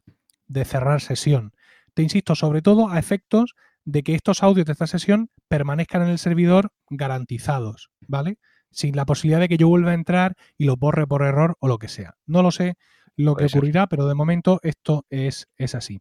de 0.46 0.64
cerrar 0.64 1.00
sesión 1.00 1.52
te 1.94 2.02
insisto, 2.02 2.34
sobre 2.34 2.62
todo 2.62 2.90
a 2.90 2.98
efectos 2.98 3.54
de 3.84 4.02
que 4.02 4.14
estos 4.14 4.42
audios 4.42 4.66
de 4.66 4.72
esta 4.72 4.86
sesión 4.86 5.30
permanezcan 5.48 6.02
en 6.02 6.08
el 6.08 6.18
servidor 6.18 6.72
garantizados, 6.90 7.90
¿vale? 8.06 8.38
Sin 8.70 8.96
la 8.96 9.06
posibilidad 9.06 9.40
de 9.40 9.48
que 9.48 9.56
yo 9.56 9.68
vuelva 9.68 9.92
a 9.92 9.94
entrar 9.94 10.36
y 10.58 10.64
lo 10.64 10.76
borre 10.76 11.06
por 11.06 11.22
error 11.22 11.56
o 11.60 11.68
lo 11.68 11.78
que 11.78 11.88
sea. 11.88 12.14
No 12.26 12.42
lo 12.42 12.50
sé 12.50 12.76
lo 13.16 13.36
que 13.36 13.46
ocurrirá, 13.46 13.86
pero 13.86 14.06
de 14.06 14.14
momento 14.14 14.58
esto 14.62 15.06
es, 15.08 15.46
es 15.56 15.74
así. 15.74 16.00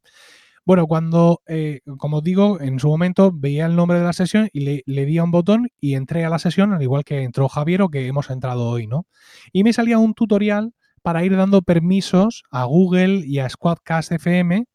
Bueno, 0.66 0.88
cuando, 0.88 1.42
eh, 1.46 1.82
como 1.98 2.22
digo, 2.22 2.62
en 2.62 2.80
su 2.80 2.88
momento 2.88 3.32
veía 3.34 3.66
el 3.66 3.76
nombre 3.76 4.00
de 4.00 4.06
la 4.06 4.14
sesión 4.14 4.50
y 4.54 4.62
le, 4.62 4.84
le, 4.86 5.06
di 5.06 5.18
a 5.18 5.24
un 5.24 5.32
botón 5.32 5.68
y 5.80 5.96
entré 5.96 6.24
a 6.24 6.30
la 6.30 6.40
sesión, 6.40 6.72
al 6.72 6.82
igual 6.82 7.04
que 7.04 7.22
entró 7.22 7.50
Javier 7.50 7.82
o 7.82 7.90
que 7.90 8.08
hemos 8.08 8.30
entrado 8.30 8.70
hoy, 8.70 8.88
¿no? 8.88 9.06
Y 9.52 9.64
me 9.64 9.74
salía 9.74 10.00
un 10.00 10.14
tutorial 10.14 10.72
para 11.02 11.26
ir 11.26 11.36
dando 11.36 11.62
permisos 11.62 12.44
a 12.50 12.64
Google 12.64 13.24
y 13.26 13.40
a 13.40 13.50
Squadcast 13.50 14.14
FM 14.14 14.66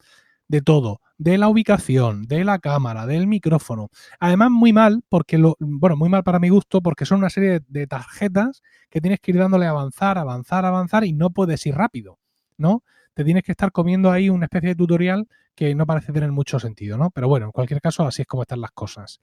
de 0.49 0.61
todo 0.61 0.99
de 1.19 1.37
la 1.37 1.49
ubicación, 1.49 2.23
de 2.23 2.45
la 2.45 2.59
cámara, 2.59 3.05
del 3.05 3.27
micrófono. 3.27 3.89
Además, 4.19 4.49
muy 4.51 4.71
mal, 4.71 5.03
porque 5.09 5.37
lo, 5.37 5.57
bueno, 5.59 5.97
muy 5.97 6.07
mal 6.07 6.23
para 6.23 6.39
mi 6.39 6.47
gusto, 6.47 6.81
porque 6.81 7.05
son 7.05 7.19
una 7.19 7.29
serie 7.29 7.59
de, 7.67 7.87
tarjetas 7.87 8.63
que 8.89 9.01
tienes 9.01 9.19
que 9.19 9.31
ir 9.31 9.37
dándole 9.37 9.65
a 9.65 9.71
avanzar, 9.71 10.17
avanzar, 10.17 10.65
avanzar 10.65 11.03
y 11.03 11.11
no 11.11 11.29
puedes 11.29 11.65
ir 11.65 11.75
rápido, 11.75 12.19
¿no? 12.57 12.83
Te 13.13 13.25
tienes 13.25 13.43
que 13.43 13.51
estar 13.51 13.73
comiendo 13.73 14.09
ahí 14.09 14.29
una 14.29 14.45
especie 14.45 14.69
de 14.69 14.75
tutorial 14.75 15.27
que 15.55 15.75
no 15.75 15.85
parece 15.85 16.13
tener 16.13 16.31
mucho 16.31 16.57
sentido, 16.57 16.97
¿no? 16.97 17.11
Pero 17.11 17.27
bueno, 17.27 17.47
en 17.47 17.51
cualquier 17.51 17.81
caso, 17.81 18.07
así 18.07 18.21
es 18.21 18.27
como 18.27 18.43
están 18.43 18.61
las 18.61 18.71
cosas. 18.71 19.19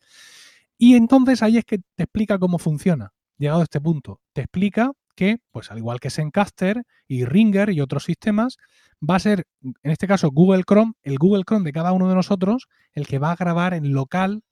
Y 0.77 0.97
entonces 0.97 1.43
ahí 1.43 1.57
es 1.57 1.65
que 1.65 1.79
te 1.79 2.03
explica 2.03 2.39
cómo 2.39 2.59
funciona, 2.59 3.15
llegado 3.39 3.61
a 3.61 3.65
este 3.65 3.81
punto. 3.81 4.21
Te 4.35 4.43
explica 4.43 4.93
que, 5.15 5.39
pues 5.51 5.71
al 5.71 5.79
igual 5.79 5.99
que 5.99 6.11
Zencaster 6.11 6.83
y 7.09 7.25
Ringer 7.25 7.71
y 7.71 7.81
otros 7.81 8.05
sistemas, 8.05 8.59
va 9.01 9.17
a 9.17 9.21
ser, 9.21 9.47
en 9.63 9.91
este 9.91 10.07
caso, 10.07 10.31
Google 10.31 10.65
Chrome, 10.65 10.95
el 11.03 11.19
Google 11.19 11.45
Chrome 11.45 11.65
de 11.65 11.73
cada 11.73 11.93
uno 11.93 12.09
de 12.09 12.15
nosotros, 12.15 12.69
el 12.93 13.07
que 13.07 13.19
va 13.19 13.33
a 13.33 13.37
grabar 13.37 13.75
en 13.75 13.93
local 13.93 14.43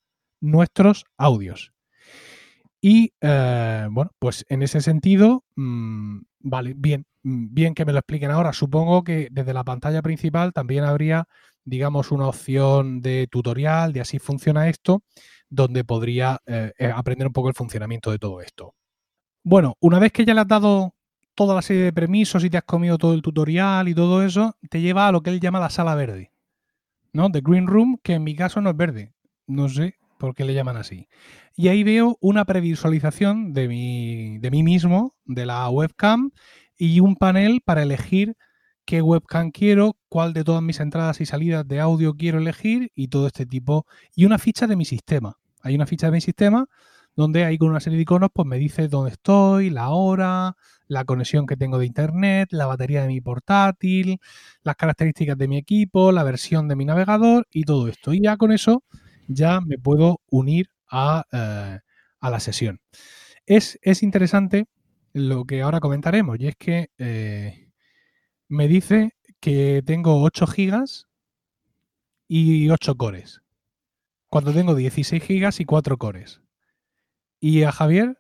nuestros 0.41 1.05
audios. 1.17 1.73
Y 2.81 3.15
eh, 3.23 3.89
bueno, 3.91 4.11
pues 4.19 4.45
en 4.51 4.63
ese 4.63 4.83
sentido, 4.83 5.43
mmm, 5.57 6.19
vale, 6.41 6.75
bien, 6.77 7.07
bien 7.23 7.75
que 7.75 7.87
me 7.87 7.93
lo 7.93 8.01
expliquen 8.01 8.31
ahora. 8.31 8.53
Supongo 8.53 9.03
que 9.03 9.29
desde 9.31 9.55
la 9.55 9.65
pantalla 9.65 10.03
principal 10.03 10.53
también 10.53 10.85
habría, 10.85 11.27
digamos, 11.65 12.13
una 12.13 12.29
opción 12.29 13.01
de 13.01 13.27
tutorial 13.31 13.95
de 13.95 14.03
así 14.03 14.19
funciona 14.19 14.69
esto, 14.69 15.03
donde 15.49 15.85
podría 15.85 16.41
eh, 16.45 16.73
eh 16.77 16.93
aprender 16.95 17.27
un 17.27 17.33
poco 17.33 17.49
el 17.49 17.55
funcionamiento 17.55 18.11
de 18.11 18.19
todo 18.19 18.43
esto. 18.43 18.75
Bueno, 19.43 19.77
una 19.81 19.99
vez 19.99 20.13
que 20.13 20.27
ya 20.27 20.35
le 20.35 20.41
has 20.41 20.49
dado 20.49 20.95
toda 21.35 21.55
la 21.55 21.63
serie 21.63 21.83
de 21.83 21.93
permisos 21.93 22.45
y 22.45 22.51
te 22.51 22.57
has 22.57 22.65
comido 22.65 22.99
todo 22.99 23.15
el 23.15 23.23
tutorial 23.23 23.89
y 23.89 23.95
todo 23.95 24.23
eso, 24.23 24.57
te 24.71 24.81
lleva 24.81 25.09
a 25.09 25.13
lo 25.13 25.23
que 25.23 25.31
él 25.31 25.41
llama 25.41 25.61
la 25.61 25.71
sala 25.71 25.95
verde. 25.95 26.33
¿No? 27.13 27.31
The 27.31 27.41
Green 27.43 27.67
Room, 27.67 27.99
que 28.03 28.15
en 28.15 28.25
mi 28.25 28.35
caso 28.35 28.61
no 28.61 28.71
es 28.71 28.77
verde. 28.77 29.13
No 29.47 29.69
sé 29.69 29.97
por 30.19 30.35
qué 30.35 30.45
le 30.45 30.55
llaman 30.55 30.77
así. 30.77 31.09
Y 31.57 31.69
ahí 31.69 31.85
veo 31.85 32.17
una 32.21 32.45
previsualización 32.45 33.53
de, 33.53 33.69
mi, 33.69 34.39
de 34.39 34.51
mí 34.51 34.63
mismo, 34.63 35.15
de 35.25 35.47
la 35.47 35.69
webcam, 35.69 36.31
y 36.77 37.01
un 37.01 37.15
panel 37.15 37.61
para 37.65 37.83
elegir 37.83 38.37
qué 38.85 39.01
webcam 39.03 39.51
quiero, 39.51 39.97
cuál 40.09 40.33
de 40.33 40.45
todas 40.45 40.63
mis 40.63 40.81
entradas 40.81 41.21
y 41.21 41.27
salidas 41.27 41.67
de 41.67 41.81
audio 41.81 42.15
quiero 42.15 42.39
elegir 42.39 42.91
y 42.95 43.09
todo 43.09 43.27
este 43.27 43.47
tipo. 43.47 43.87
Y 44.15 44.25
una 44.25 44.39
ficha 44.39 44.67
de 44.67 44.77
mi 44.77 44.85
sistema. 44.85 45.39
Hay 45.63 45.75
una 45.75 45.87
ficha 45.87 46.07
de 46.09 46.13
mi 46.13 46.21
sistema 46.21 46.67
donde 47.17 47.45
ahí 47.45 47.59
con 47.59 47.71
una 47.71 47.81
serie 47.81 47.97
de 47.97 48.03
iconos 48.03 48.31
pues 48.33 48.47
me 48.47 48.59
dice 48.59 48.89
dónde 48.89 49.13
estoy, 49.13 49.71
la 49.71 49.91
hora, 49.91 50.57
la 50.87 51.05
conexión 51.05 51.47
que 51.47 51.57
tengo 51.57 51.79
de 51.79 51.87
internet, 51.87 52.49
la 52.53 52.67
batería 52.67 53.03
de 53.03 53.09
mi 53.09 53.21
portátil, 53.21 54.19
las 54.63 54.77
características 54.77 55.39
de 55.39 55.49
mi 55.49 55.59
equipo, 55.59 56.13
la 56.13 56.25
versión 56.25 56.69
de 56.69 56.77
mi 56.77 56.85
navegador 56.85 57.47
y 57.51 57.65
todo 57.65 57.89
esto. 57.89 58.13
Y 58.13 58.23
ya 58.23 58.37
con 58.37 58.53
eso 58.53 58.83
ya 59.29 59.61
me 59.61 59.79
puedo 59.79 60.21
unir 60.31 60.69
a, 60.91 61.25
eh, 61.33 61.81
a 62.21 62.31
la 62.31 62.41
sesión. 62.41 62.81
Es, 63.47 63.79
es, 63.83 64.03
interesante 64.03 64.67
lo 65.13 65.45
que 65.45 65.63
ahora 65.63 65.81
comentaremos 65.81 66.39
y 66.41 66.49
es 66.49 66.57
que 66.57 66.89
eh, 66.99 67.69
me 68.49 68.69
dice 68.69 69.13
que 69.41 69.83
tengo 69.85 70.23
8 70.23 70.47
gigas 70.47 71.07
y 72.29 72.71
8 72.71 72.97
cores. 72.97 73.43
Cuando 74.29 74.53
tengo 74.53 74.75
16 74.75 75.23
gigas 75.23 75.61
y 75.61 75.65
4 75.65 75.99
cores. 75.99 76.41
¿Y 77.41 77.63
a 77.65 77.73
Javier? 77.73 78.19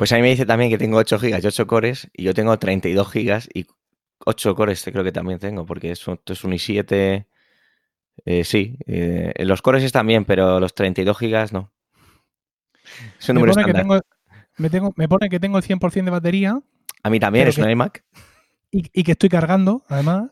Pues 0.00 0.12
a 0.12 0.16
mí 0.16 0.22
me 0.22 0.30
dice 0.30 0.46
también 0.46 0.70
que 0.70 0.78
tengo 0.78 0.96
8 0.96 1.18
gigas 1.18 1.44
y 1.44 1.46
8 1.46 1.66
cores 1.66 2.08
y 2.14 2.22
yo 2.22 2.32
tengo 2.32 2.58
32 2.58 3.12
gigas 3.12 3.50
y 3.52 3.66
8 4.24 4.54
cores 4.54 4.82
creo 4.82 5.04
que 5.04 5.12
también 5.12 5.38
tengo 5.38 5.66
porque 5.66 5.90
esto 5.90 6.18
es 6.24 6.42
un 6.42 6.52
i7. 6.52 7.26
Eh, 8.24 8.44
sí, 8.44 8.78
eh, 8.86 9.34
los 9.40 9.60
cores 9.60 9.84
están 9.84 10.06
bien, 10.06 10.24
pero 10.24 10.58
los 10.58 10.74
32 10.74 11.18
gigas 11.18 11.52
no. 11.52 11.70
Es 13.18 13.28
un 13.28 13.34
número 13.34 13.52
me 13.52 13.62
pone, 13.62 13.66
que 13.74 13.78
tengo, 13.78 14.00
me, 14.56 14.70
tengo, 14.70 14.94
me 14.96 15.06
pone 15.06 15.28
que 15.28 15.38
tengo 15.38 15.58
el 15.58 15.64
100% 15.64 16.04
de 16.04 16.10
batería. 16.10 16.58
A 17.02 17.10
mí 17.10 17.20
también, 17.20 17.48
es 17.48 17.56
que, 17.56 17.62
un 17.62 17.68
iMac. 17.68 18.02
Y, 18.70 18.84
y, 18.98 19.04
que 19.04 19.12
estoy 19.12 19.28
cargando, 19.28 19.84
además. 19.86 20.30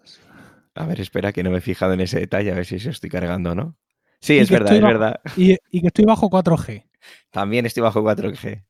A 0.76 0.86
ver, 0.86 0.98
espera, 0.98 1.30
que 1.34 1.42
no 1.42 1.50
me 1.50 1.58
he 1.58 1.60
fijado 1.60 1.92
en 1.92 2.00
ese 2.00 2.18
detalle, 2.20 2.52
a 2.52 2.54
ver 2.54 2.64
si 2.64 2.76
estoy 2.76 3.10
cargando 3.10 3.50
o 3.50 3.54
no. 3.54 3.76
Sí, 4.18 4.38
es 4.38 4.50
verdad, 4.50 4.72
es 4.72 4.80
bajo, 4.80 4.94
verdad. 4.94 5.20
Y, 5.36 5.58
y, 5.70 5.82
que 5.82 5.88
estoy 5.88 6.06
bajo 6.06 6.30
4G. 6.30 6.86
También 7.30 7.66
estoy 7.66 7.82
bajo 7.82 8.00
4G. 8.00 8.64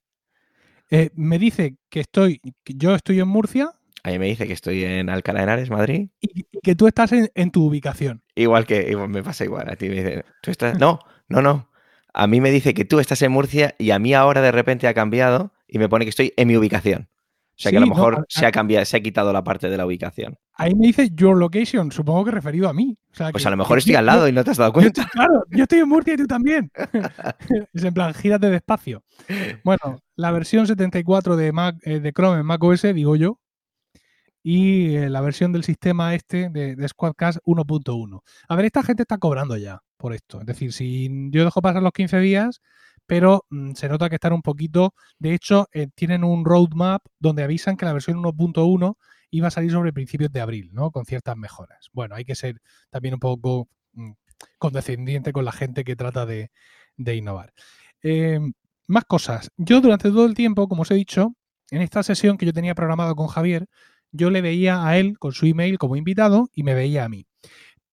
Eh, 0.90 1.10
me 1.14 1.38
dice 1.38 1.76
que 1.90 2.00
estoy, 2.00 2.40
que 2.64 2.74
yo 2.74 2.94
estoy 2.94 3.20
en 3.20 3.28
Murcia. 3.28 3.72
A 4.02 4.10
mí 4.10 4.18
me 4.18 4.26
dice 4.26 4.46
que 4.46 4.52
estoy 4.52 4.84
en 4.84 5.10
Alcalá 5.10 5.40
de 5.40 5.44
Henares, 5.44 5.70
Madrid. 5.70 6.08
Y, 6.20 6.44
que 6.62 6.74
tú 6.74 6.86
estás 6.86 7.12
en, 7.12 7.30
en, 7.34 7.50
tu 7.50 7.64
ubicación. 7.64 8.22
Igual 8.34 8.66
que 8.66 8.90
igual, 8.90 9.08
me 9.08 9.22
pasa 9.22 9.44
igual. 9.44 9.68
A 9.68 9.76
ti 9.76 9.88
me 9.88 9.96
dice, 9.96 10.24
tú 10.42 10.50
estás. 10.50 10.78
No, 10.78 11.00
no, 11.28 11.42
no. 11.42 11.68
A 12.14 12.26
mí 12.26 12.40
me 12.40 12.50
dice 12.50 12.74
que 12.74 12.84
tú 12.84 13.00
estás 13.00 13.20
en 13.22 13.32
Murcia 13.32 13.74
y 13.78 13.90
a 13.90 13.98
mí 13.98 14.14
ahora 14.14 14.40
de 14.40 14.50
repente 14.50 14.88
ha 14.88 14.94
cambiado 14.94 15.52
y 15.68 15.78
me 15.78 15.88
pone 15.88 16.04
que 16.04 16.10
estoy 16.10 16.32
en 16.36 16.48
mi 16.48 16.56
ubicación. 16.56 17.08
O 17.58 17.60
sea 17.60 17.70
sí, 17.70 17.74
que 17.74 17.78
a 17.78 17.80
lo 17.80 17.88
mejor 17.88 18.12
no, 18.14 18.20
a, 18.20 18.24
se 18.28 18.46
ha 18.46 18.52
cambiado, 18.52 18.84
se 18.84 18.96
ha 18.96 19.00
quitado 19.00 19.32
la 19.32 19.42
parte 19.42 19.68
de 19.68 19.76
la 19.76 19.84
ubicación. 19.84 20.36
Ahí 20.54 20.76
me 20.76 20.86
dice 20.86 21.10
your 21.12 21.36
location, 21.36 21.90
supongo 21.90 22.24
que 22.26 22.30
referido 22.30 22.68
a 22.68 22.72
mí. 22.72 22.96
O 23.10 23.16
sea, 23.16 23.32
pues 23.32 23.42
que, 23.42 23.48
a 23.48 23.50
lo 23.50 23.56
mejor 23.56 23.78
estoy 23.78 23.96
al 23.96 24.06
lado 24.06 24.28
y 24.28 24.32
no 24.32 24.44
te 24.44 24.52
has 24.52 24.58
dado 24.58 24.72
cuenta. 24.72 25.02
Yo, 25.02 25.08
claro, 25.08 25.44
yo 25.50 25.64
estoy 25.64 25.80
en 25.80 25.88
Murcia 25.88 26.14
y 26.14 26.18
tú 26.18 26.28
también. 26.28 26.70
es 27.72 27.82
en 27.82 27.92
plan, 27.92 28.14
gírate 28.14 28.48
despacio. 28.48 29.02
Bueno, 29.64 30.00
la 30.14 30.30
versión 30.30 30.68
74 30.68 31.36
de, 31.36 31.50
Mac, 31.50 31.76
eh, 31.82 31.98
de 31.98 32.12
Chrome 32.12 32.38
en 32.38 32.46
macOS, 32.46 32.82
digo 32.94 33.16
yo. 33.16 33.40
y 34.44 34.94
eh, 34.94 35.10
la 35.10 35.20
versión 35.20 35.52
del 35.52 35.64
sistema 35.64 36.14
este 36.14 36.50
de, 36.50 36.76
de 36.76 36.88
Squadcast 36.88 37.38
1.1. 37.44 38.20
A 38.48 38.54
ver, 38.54 38.66
esta 38.66 38.84
gente 38.84 39.02
está 39.02 39.18
cobrando 39.18 39.56
ya 39.56 39.80
por 39.96 40.14
esto. 40.14 40.38
Es 40.40 40.46
decir, 40.46 40.72
si 40.72 41.08
yo 41.30 41.44
dejo 41.44 41.60
pasar 41.60 41.82
los 41.82 41.92
15 41.92 42.20
días, 42.20 42.60
pero 43.08 43.46
mm, 43.48 43.72
se 43.72 43.88
nota 43.88 44.10
que 44.10 44.16
están 44.16 44.34
un 44.34 44.42
poquito, 44.42 44.94
de 45.18 45.32
hecho, 45.34 45.66
eh, 45.72 45.88
tienen 45.94 46.22
un 46.22 46.44
roadmap 46.44 47.02
donde 47.18 47.42
avisan 47.42 47.76
que 47.76 47.86
la 47.86 47.94
versión 47.94 48.18
1.1 48.18 48.96
iba 49.30 49.48
a 49.48 49.50
salir 49.50 49.72
sobre 49.72 49.94
principios 49.94 50.30
de 50.30 50.42
abril, 50.42 50.70
¿no? 50.74 50.90
Con 50.90 51.06
ciertas 51.06 51.36
mejoras. 51.36 51.88
Bueno, 51.94 52.14
hay 52.14 52.26
que 52.26 52.34
ser 52.34 52.60
también 52.90 53.14
un 53.14 53.20
poco 53.20 53.68
mm, 53.94 54.12
condescendiente 54.58 55.32
con 55.32 55.46
la 55.46 55.52
gente 55.52 55.84
que 55.84 55.96
trata 55.96 56.26
de, 56.26 56.50
innovar. 56.98 57.54
Em, 58.02 58.52
más 58.86 59.04
cosas. 59.04 59.50
Yo 59.56 59.80
durante 59.80 60.10
todo 60.10 60.26
el 60.26 60.34
tiempo, 60.34 60.68
como 60.68 60.82
os 60.82 60.90
he 60.90 60.94
dicho, 60.94 61.34
en 61.70 61.80
esta 61.80 62.02
sesión 62.02 62.36
que 62.36 62.44
yo 62.46 62.52
tenía 62.52 62.74
programado 62.74 63.16
con 63.16 63.28
Javier, 63.28 63.68
yo 64.12 64.30
le 64.30 64.42
veía 64.42 64.86
a 64.86 64.98
él 64.98 65.18
con 65.18 65.32
su 65.32 65.46
email 65.46 65.78
como 65.78 65.96
invitado 65.96 66.50
y 66.52 66.62
me 66.62 66.74
veía 66.74 67.04
a 67.04 67.08
mí. 67.08 67.26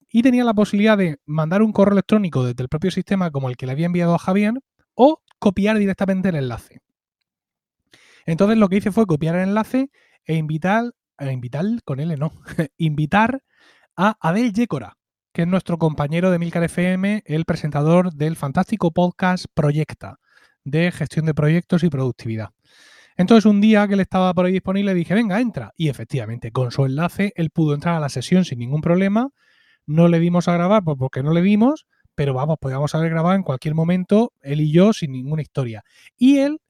Y 0.10 0.24
tenía 0.24 0.43
la 0.43 0.53
posibilidad 0.53 0.98
de 0.98 1.19
mandar 1.25 1.62
un 1.62 1.72
correo 1.72 1.93
electrónico 1.93 2.45
desde 2.45 2.63
el 2.63 2.69
propio 2.69 2.91
sistema 2.91 3.31
como 3.31 3.50
el 3.50 3.55
que 3.57 3.65
le 3.65 3.74
había 3.74 3.86
enviado 3.86 4.15
a 4.15 4.19
Javier 4.19 4.55
o 4.95 5.21
copiar 5.39 5.77
directamente 5.77 6.29
el 6.29 6.35
enlace. 6.35 6.81
Entonces 8.25 8.57
lo 8.57 8.69
que 8.69 8.77
hice 8.77 8.91
fue 8.91 9.05
copiar 9.05 9.35
el 9.35 9.49
enlace 9.49 9.91
e 10.25 10.35
invitar, 10.35 10.91
e 11.19 11.31
invitar 11.31 11.65
con 11.83 11.99
él, 11.99 12.17
no, 12.17 12.31
invitar 12.77 13.43
a 13.95 14.17
Abel 14.19 14.53
Yécora, 14.53 14.97
que 15.31 15.43
es 15.43 15.47
nuestro 15.47 15.77
compañero 15.77 16.31
de 16.31 16.39
Milcar 16.39 16.63
FM, 16.63 17.23
el 17.25 17.45
presentador 17.45 18.13
del 18.13 18.35
fantástico 18.35 18.91
podcast 18.91 19.45
Proyecta, 19.53 20.19
de 20.63 20.91
gestión 20.91 21.25
de 21.25 21.33
proyectos 21.33 21.83
y 21.83 21.89
productividad. 21.89 22.49
Entonces 23.17 23.45
un 23.45 23.61
día 23.61 23.87
que 23.87 23.93
él 23.93 23.99
estaba 24.01 24.33
por 24.33 24.45
ahí 24.45 24.53
disponible 24.53 24.93
dije, 24.93 25.13
venga, 25.13 25.39
entra. 25.39 25.71
Y 25.77 25.87
efectivamente, 25.89 26.51
con 26.51 26.71
su 26.71 26.85
enlace, 26.85 27.31
él 27.35 27.49
pudo 27.49 27.73
entrar 27.73 27.95
a 27.95 27.99
la 27.99 28.09
sesión 28.09 28.43
sin 28.43 28.59
ningún 28.59 28.81
problema. 28.81 29.29
No 29.85 30.07
le 30.07 30.19
dimos 30.19 30.47
a 30.47 30.53
grabar 30.53 30.83
pues 30.83 30.97
porque 30.97 31.23
no 31.23 31.31
le 31.31 31.41
dimos, 31.41 31.85
pero 32.15 32.34
vamos, 32.34 32.57
podíamos 32.60 32.95
haber 32.95 33.10
grabado 33.12 33.36
en 33.36 33.43
cualquier 33.43 33.75
momento, 33.75 34.31
él 34.41 34.62
y 34.62 34.72
yo, 34.72 34.93
sin 34.93 35.12
ninguna 35.12 35.41
historia. 35.41 35.84
Y 36.17 36.38
él, 36.38 36.62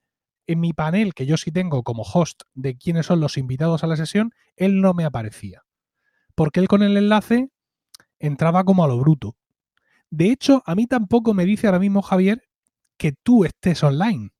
en 0.46 0.60
mi 0.60 0.72
panel, 0.72 1.14
que 1.14 1.26
yo 1.26 1.36
sí 1.36 1.52
tengo 1.52 1.82
como 1.82 2.02
host 2.02 2.42
de 2.54 2.76
quiénes 2.76 3.06
son 3.06 3.20
los 3.20 3.38
invitados 3.38 3.84
a 3.84 3.86
la 3.86 3.96
sesión, 3.96 4.32
él 4.56 4.80
no 4.80 4.92
me 4.92 5.04
aparecía. 5.04 5.62
Porque 6.34 6.60
él 6.60 6.68
con 6.68 6.82
el 6.82 6.96
enlace 6.96 7.48
entraba 8.18 8.64
como 8.64 8.84
a 8.84 8.88
lo 8.88 8.98
bruto. 8.98 9.36
De 10.10 10.30
hecho, 10.30 10.62
a 10.66 10.74
mí 10.74 10.86
tampoco 10.86 11.32
me 11.32 11.44
dice 11.44 11.66
ahora 11.66 11.78
mismo 11.78 12.02
Javier 12.02 12.42
que 12.96 13.12
tú 13.12 13.44
estés 13.44 13.82
online. 13.82 14.30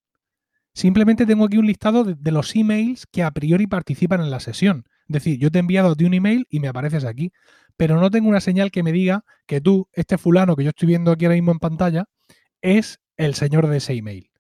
Simplemente 0.75 1.25
tengo 1.25 1.47
aquí 1.47 1.57
un 1.57 1.67
listado 1.67 2.05
de, 2.05 2.15
de, 2.15 2.33
los 2.33 2.55
emails 2.55 3.07
que 3.07 3.23
a 3.23 3.31
priori 3.31 3.67
participan 3.67 4.21
en 4.21 4.31
la 4.31 4.41
sesión. 4.41 4.85
Es 5.09 5.15
decir, 5.15 5.39
yo 5.39 5.51
te 5.51 5.59
he 5.59 5.61
enviado 5.61 5.95
ti 5.97 6.05
un 6.05 6.15
email 6.15 6.47
y 6.51 6.61
me 6.61 6.69
apareces 6.69 7.05
aquí 7.05 7.33
pero 7.77 8.01
no 8.01 8.11
tengo 8.11 8.29
una 8.29 8.41
señal 8.41 8.71
que 8.71 8.83
me 8.83 8.93
diga 8.93 9.25
que 9.47 9.61
tú, 9.61 9.89
este 9.93 10.19
fulano 10.19 10.57
que 10.57 10.65
yo 10.65 10.71
estoy 10.71 10.89
viendo 10.89 11.11
aquí 11.11 11.25
ahora 11.25 11.37
mismo 11.37 11.53
en 11.53 11.59
pantalla, 11.59 12.05
es 12.63 13.01
el 13.17 13.35
señor 13.35 13.69
de 13.69 13.79
ese 13.79 13.95
email. 13.95 14.31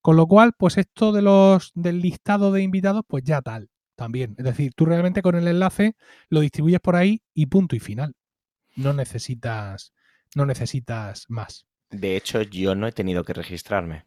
Con 0.00 0.16
lo 0.16 0.26
cual, 0.26 0.54
pues 0.56 0.78
esto 0.78 1.12
de 1.12 1.22
los 1.22 1.72
del 1.74 2.00
listado 2.00 2.52
de 2.52 2.62
invitados, 2.62 3.02
pues 3.06 3.22
ya 3.22 3.42
tal, 3.42 3.68
también. 3.96 4.34
Es 4.38 4.44
decir, 4.44 4.72
tú 4.74 4.86
realmente 4.86 5.20
con 5.20 5.34
el 5.34 5.46
enlace 5.46 5.94
lo 6.28 6.40
distribuyes 6.40 6.80
por 6.80 6.96
ahí 6.96 7.22
y 7.34 7.46
punto 7.46 7.76
y 7.76 7.80
final. 7.80 8.14
No 8.76 8.94
necesitas, 8.94 9.92
no 10.34 10.46
necesitas 10.46 11.26
más. 11.28 11.66
De 11.90 12.16
hecho, 12.16 12.40
yo 12.42 12.74
no 12.74 12.86
he 12.86 12.92
tenido 12.92 13.24
que 13.24 13.34
registrarme. 13.34 14.06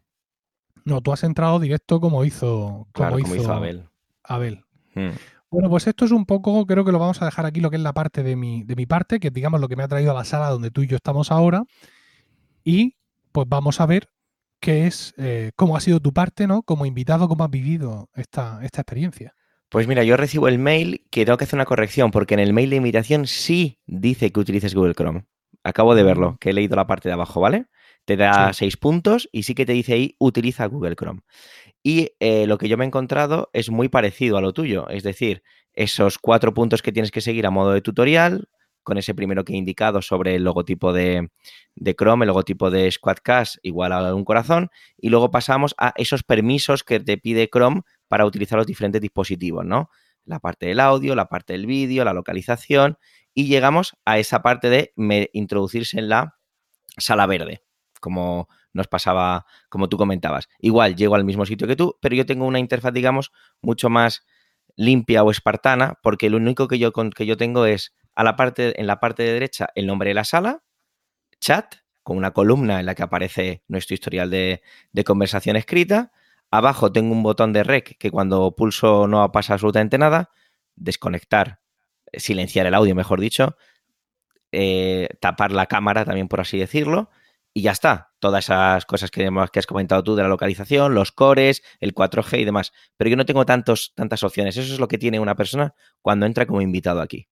No, 0.84 1.00
tú 1.00 1.12
has 1.12 1.22
entrado 1.22 1.60
directo 1.60 2.00
como 2.00 2.24
hizo, 2.24 2.88
como, 2.92 3.18
hizo, 3.18 3.52
Abel. 3.52 3.88
Abel. 4.22 4.64
Hmm. 4.94 5.10
Bueno, 5.54 5.70
pues 5.70 5.86
esto 5.86 6.04
es 6.04 6.10
un 6.10 6.26
poco, 6.26 6.66
creo 6.66 6.84
que 6.84 6.90
lo 6.90 6.98
vamos 6.98 7.22
a 7.22 7.26
dejar 7.26 7.46
aquí 7.46 7.60
lo 7.60 7.70
que 7.70 7.76
es 7.76 7.82
la 7.82 7.92
parte 7.92 8.24
de 8.24 8.34
mi, 8.34 8.64
de 8.64 8.74
mi 8.74 8.86
parte, 8.86 9.20
que 9.20 9.30
digamos 9.30 9.60
lo 9.60 9.68
que 9.68 9.76
me 9.76 9.84
ha 9.84 9.88
traído 9.88 10.10
a 10.10 10.14
la 10.14 10.24
sala 10.24 10.48
donde 10.48 10.72
tú 10.72 10.82
y 10.82 10.88
yo 10.88 10.96
estamos 10.96 11.30
ahora. 11.30 11.62
Y 12.64 12.96
pues 13.30 13.46
vamos 13.48 13.80
a 13.80 13.86
ver 13.86 14.08
qué 14.58 14.88
es, 14.88 15.14
eh, 15.16 15.52
cómo 15.54 15.76
ha 15.76 15.80
sido 15.80 16.00
tu 16.00 16.12
parte, 16.12 16.48
¿no? 16.48 16.62
Como 16.62 16.86
invitado, 16.86 17.28
cómo 17.28 17.44
has 17.44 17.50
vivido 17.52 18.08
esta, 18.16 18.64
esta 18.64 18.80
experiencia. 18.80 19.36
Pues 19.68 19.86
mira, 19.86 20.02
yo 20.02 20.16
recibo 20.16 20.48
el 20.48 20.58
mail 20.58 21.06
que 21.08 21.24
tengo 21.24 21.38
que 21.38 21.44
hacer 21.44 21.56
una 21.56 21.66
corrección, 21.66 22.10
porque 22.10 22.34
en 22.34 22.40
el 22.40 22.52
mail 22.52 22.70
de 22.70 22.76
invitación 22.76 23.28
sí 23.28 23.78
dice 23.86 24.32
que 24.32 24.40
utilices 24.40 24.74
Google 24.74 24.94
Chrome. 24.94 25.24
Acabo 25.62 25.94
de 25.94 26.02
verlo, 26.02 26.32
mm. 26.32 26.36
que 26.38 26.50
he 26.50 26.52
leído 26.52 26.74
la 26.74 26.88
parte 26.88 27.08
de 27.08 27.12
abajo, 27.12 27.40
¿vale? 27.40 27.66
Te 28.04 28.16
da 28.16 28.52
seis 28.52 28.76
puntos 28.76 29.28
y 29.32 29.44
sí 29.44 29.54
que 29.54 29.64
te 29.64 29.72
dice 29.72 29.94
ahí 29.94 30.16
utiliza 30.18 30.66
Google 30.66 30.96
Chrome. 30.96 31.20
Y 31.82 32.10
eh, 32.20 32.46
lo 32.46 32.58
que 32.58 32.68
yo 32.68 32.76
me 32.76 32.84
he 32.84 32.86
encontrado 32.86 33.50
es 33.52 33.70
muy 33.70 33.88
parecido 33.88 34.36
a 34.36 34.40
lo 34.40 34.52
tuyo, 34.52 34.88
es 34.88 35.02
decir, 35.02 35.42
esos 35.74 36.18
cuatro 36.18 36.54
puntos 36.54 36.82
que 36.82 36.92
tienes 36.92 37.10
que 37.10 37.20
seguir 37.20 37.46
a 37.46 37.50
modo 37.50 37.72
de 37.72 37.80
tutorial, 37.80 38.48
con 38.82 38.98
ese 38.98 39.14
primero 39.14 39.44
que 39.44 39.54
he 39.54 39.56
indicado 39.56 40.02
sobre 40.02 40.36
el 40.36 40.44
logotipo 40.44 40.92
de, 40.92 41.30
Chrome, 41.96 42.24
el 42.24 42.28
logotipo 42.28 42.70
de 42.70 42.90
Squadcast 42.90 43.56
igual 43.62 43.92
a 43.92 44.14
un 44.14 44.24
corazón, 44.24 44.70
y 44.96 45.08
luego 45.08 45.30
pasamos 45.30 45.74
a 45.78 45.92
esos 45.96 46.22
permisos 46.22 46.84
que 46.84 47.00
te 47.00 47.18
pide 47.18 47.48
Chrome 47.48 47.82
para 48.08 48.26
utilizar 48.26 48.58
los 48.58 48.66
diferentes 48.66 49.00
dispositivos, 49.00 49.64
¿no? 49.64 49.90
La 50.24 50.38
parte 50.38 50.66
del 50.66 50.80
audio, 50.80 51.14
la 51.14 51.28
parte 51.28 51.54
del 51.54 51.66
vídeo, 51.66 52.04
la 52.04 52.12
localización, 52.12 52.98
y 53.34 53.46
llegamos 53.46 53.96
a 54.04 54.18
esa 54.18 54.42
parte 54.42 54.70
de 54.70 54.92
introducirse 55.32 55.98
en 55.98 56.08
la 56.08 56.36
sala 56.96 57.26
verde, 57.26 57.62
como 58.04 58.50
nos 58.74 58.86
pasaba, 58.86 59.46
como 59.70 59.88
tú 59.88 59.96
comentabas. 59.96 60.50
Igual 60.58 60.94
llego 60.94 61.14
al 61.14 61.24
mismo 61.24 61.46
sitio 61.46 61.66
que 61.66 61.74
tú, 61.74 61.96
pero 62.02 62.14
yo 62.14 62.26
tengo 62.26 62.44
una 62.44 62.58
interfaz, 62.58 62.92
digamos, 62.92 63.32
mucho 63.62 63.88
más 63.88 64.26
limpia 64.76 65.22
o 65.22 65.30
espartana, 65.30 65.98
porque 66.02 66.28
lo 66.28 66.36
único 66.36 66.68
que 66.68 66.78
yo, 66.78 66.92
que 66.92 67.24
yo 67.24 67.38
tengo 67.38 67.64
es 67.64 67.94
a 68.14 68.22
la 68.22 68.36
parte, 68.36 68.78
en 68.78 68.86
la 68.86 69.00
parte 69.00 69.22
de 69.22 69.32
derecha 69.32 69.68
el 69.74 69.86
nombre 69.86 70.10
de 70.10 70.14
la 70.14 70.24
sala, 70.24 70.62
chat, 71.40 71.76
con 72.02 72.18
una 72.18 72.32
columna 72.32 72.78
en 72.78 72.84
la 72.84 72.94
que 72.94 73.02
aparece 73.02 73.62
nuestro 73.68 73.94
historial 73.94 74.28
de, 74.28 74.60
conversación 75.06 75.56
escrita. 75.56 76.12
Abajo 76.50 76.92
tengo 76.92 77.12
un 77.12 77.22
botón 77.22 77.54
de 77.54 77.64
rec 77.64 77.96
que 77.96 78.10
cuando 78.10 78.54
pulso 78.54 79.08
no 79.08 79.32
pasa 79.32 79.54
absolutamente 79.54 79.96
nada. 79.96 80.28
Desconectar, 80.76 81.60
silenciar 82.12 82.66
el 82.66 82.74
audio, 82.74 82.94
mejor 82.94 83.18
dicho. 83.18 83.56
Eh, 84.52 85.08
tapar 85.20 85.52
la 85.52 85.64
cámara 85.64 86.04
también, 86.04 86.28
por 86.28 86.42
así 86.42 86.58
decirlo 86.58 87.08
y 87.54 87.62
ya 87.62 87.70
está. 87.70 88.10
Todas 88.18 88.44
esas 88.44 88.84
cosas 88.84 89.10
que, 89.12 89.30
que, 89.52 89.58
has 89.60 89.66
comentado 89.66 90.02
tú 90.02 90.16
de 90.16 90.22
la 90.22 90.28
localización, 90.28 90.94
los 90.94 91.12
cores, 91.12 91.62
el 91.78 91.94
4G 91.94 92.40
y 92.40 92.44
demás. 92.44 92.72
Pero 92.96 93.08
yo 93.08 93.16
no 93.16 93.24
tengo 93.24 93.46
tantos, 93.46 93.92
tantas 93.94 94.24
opciones. 94.24 94.56
Eso 94.56 94.74
es 94.74 94.80
lo 94.80 94.88
que 94.88 94.98
tiene 94.98 95.20
una 95.20 95.36
persona 95.36 95.72
cuando 96.02 96.26
entra 96.26 96.46
como 96.46 96.60
invitado 96.60 97.00
aquí. 97.00 97.28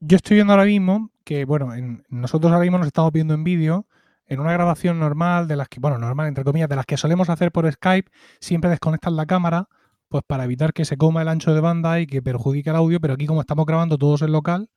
Yo 0.00 0.16
estoy 0.16 0.34
viendo 0.34 0.52
ahora 0.52 0.64
mismo 0.64 1.12
que, 1.24 1.44
bueno, 1.44 1.70
nosotros 2.08 2.50
ahora 2.50 2.64
mismo 2.64 2.78
nos 2.78 2.88
estamos 2.88 3.12
viendo 3.12 3.34
en 3.34 3.44
vídeo. 3.44 3.86
En 4.26 4.40
una 4.40 4.52
grabación 4.52 4.98
normal, 4.98 5.48
de 5.48 5.56
las 5.56 5.68
que, 5.68 5.80
bueno, 5.80 5.98
normal 5.98 6.26
entre 6.28 6.44
comillas, 6.44 6.68
de 6.68 6.76
las 6.76 6.86
que 6.86 6.96
solemos 6.96 7.28
hacer 7.30 7.52
por 7.52 7.70
Skype, 7.70 8.10
siempre 8.40 8.70
desconectas 8.70 9.12
la 9.12 9.26
cámara, 9.26 9.68
pues 10.08 10.22
para 10.26 10.44
evitar 10.44 10.72
que 10.72 10.84
se 10.84 10.96
coma 10.96 11.22
el 11.22 11.28
ancho 11.28 11.52
de 11.52 11.60
banda 11.60 12.00
y 12.00 12.06
que 12.06 12.22
perjudique 12.22 12.70
el 12.70 12.76
audio. 12.76 13.00
Pero 13.00 13.14
aquí, 13.14 13.26
como 13.26 13.40
estamos 13.40 13.66
grabando 13.66 13.98
todos 13.98 14.22
en 14.22 14.32
local 14.32 14.70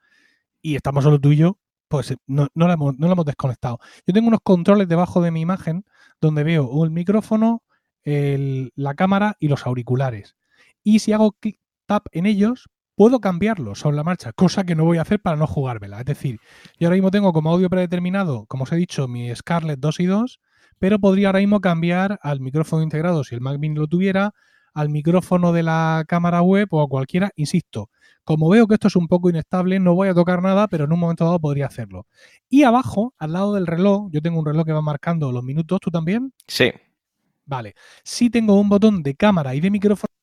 y 0.62 0.76
estamos 0.76 1.04
solo 1.04 1.20
tú 1.20 1.32
y 1.32 1.38
yo, 1.38 1.60
pues 1.94 2.10
eh, 2.10 2.18
no, 2.26 2.48
no, 2.56 2.68
lo 2.68 2.74
hemos, 2.74 3.26
desconectado. 3.26 3.78
Yo 4.08 4.16
tengo 4.16 4.28
unos 4.28 4.40
controles 4.42 4.88
debajo 4.88 5.22
de 5.22 5.30
mi 5.30 5.42
imagen 5.42 5.86
donde 6.20 6.44
veo 6.44 6.84
el 6.84 6.90
micrófono, 6.90 7.62
la 8.04 8.96
cámara 8.96 9.36
y 9.40 9.48
los 9.48 9.68
auriculares. 9.68 10.36
Y 10.82 11.00
si 11.00 11.14
hago 11.14 11.34
clic 11.34 11.60
tap 11.86 12.08
en 12.12 12.26
ellos, 12.26 12.68
puedo 12.96 13.20
cambiarlos 13.20 13.78
sobre 13.78 13.96
la 13.96 14.04
marcha, 14.04 14.34
cosa 14.34 14.64
que 14.64 14.74
no 14.74 14.86
voy 14.86 14.98
a 14.98 15.04
hacer 15.04 15.22
para 15.22 15.38
no 15.38 15.46
jugármela. 15.46 16.00
Es 16.00 16.06
decir, 16.06 16.40
yo 16.80 16.88
ahora 16.88 16.96
mismo 16.96 17.12
tengo 17.12 17.32
como 17.32 17.52
audio 17.52 17.70
predeterminado, 17.70 18.48
como 18.48 18.64
os 18.64 18.72
he 18.72 18.76
dicho, 18.76 19.08
mi 19.08 19.34
Scarlett 19.36 19.80
2 19.80 20.00
y 20.00 20.06
2, 20.08 20.40
pero 20.80 20.98
podría 20.98 21.28
ahora 21.28 21.42
mismo 21.42 21.62
cambiar 21.62 22.18
al 22.24 22.40
micrófono 22.40 22.82
integrado 22.82 23.24
si 23.24 23.36
el 23.36 23.42
Mac 23.42 23.60
Mini 23.60 23.76
lo 23.76 23.88
tuviera, 23.88 24.34
al 24.74 24.90
micrófono 24.90 25.54
de 25.54 25.62
la 25.62 26.06
cámara 26.08 26.42
web 26.42 26.70
o 26.72 26.82
a 26.82 26.88
cualquiera, 26.88 27.30
insisto, 27.36 27.92
como 28.24 28.50
veo 28.50 28.68
que 28.68 28.76
esto 28.76 28.88
es 28.88 28.96
un 28.96 29.08
poco 29.08 29.30
inestable, 29.30 29.80
no 29.80 29.96
voy 29.96 30.10
a 30.10 30.14
tocar 30.14 30.42
nada, 30.42 30.68
pero 30.68 30.86
en 30.86 30.94
un 30.94 31.00
momento 31.00 31.26
dado 31.26 31.40
podría 31.40 31.68
hacerlo. 31.68 32.08
Y 32.50 32.64
abajo, 32.64 33.14
al 33.18 33.34
lado 33.34 33.54
del 33.54 33.68
reloj, 33.68 34.10
yo 34.12 34.22
tengo 34.22 34.40
un 34.40 34.46
reloj 34.46 34.66
que 34.66 34.74
va 34.74 34.82
marcando 34.82 35.32
los 35.32 35.44
minutos, 35.44 35.80
¿tú 35.82 35.92
también? 35.92 36.34
Sí. 36.48 36.72
Vale. 37.46 37.76
Sí 38.04 38.30
tengo 38.30 38.60
un 38.60 38.70
botón 38.70 39.04
de 39.04 39.16
cámara 39.16 39.56
y 39.56 39.60
de 39.60 39.70
micrófono 39.72 40.14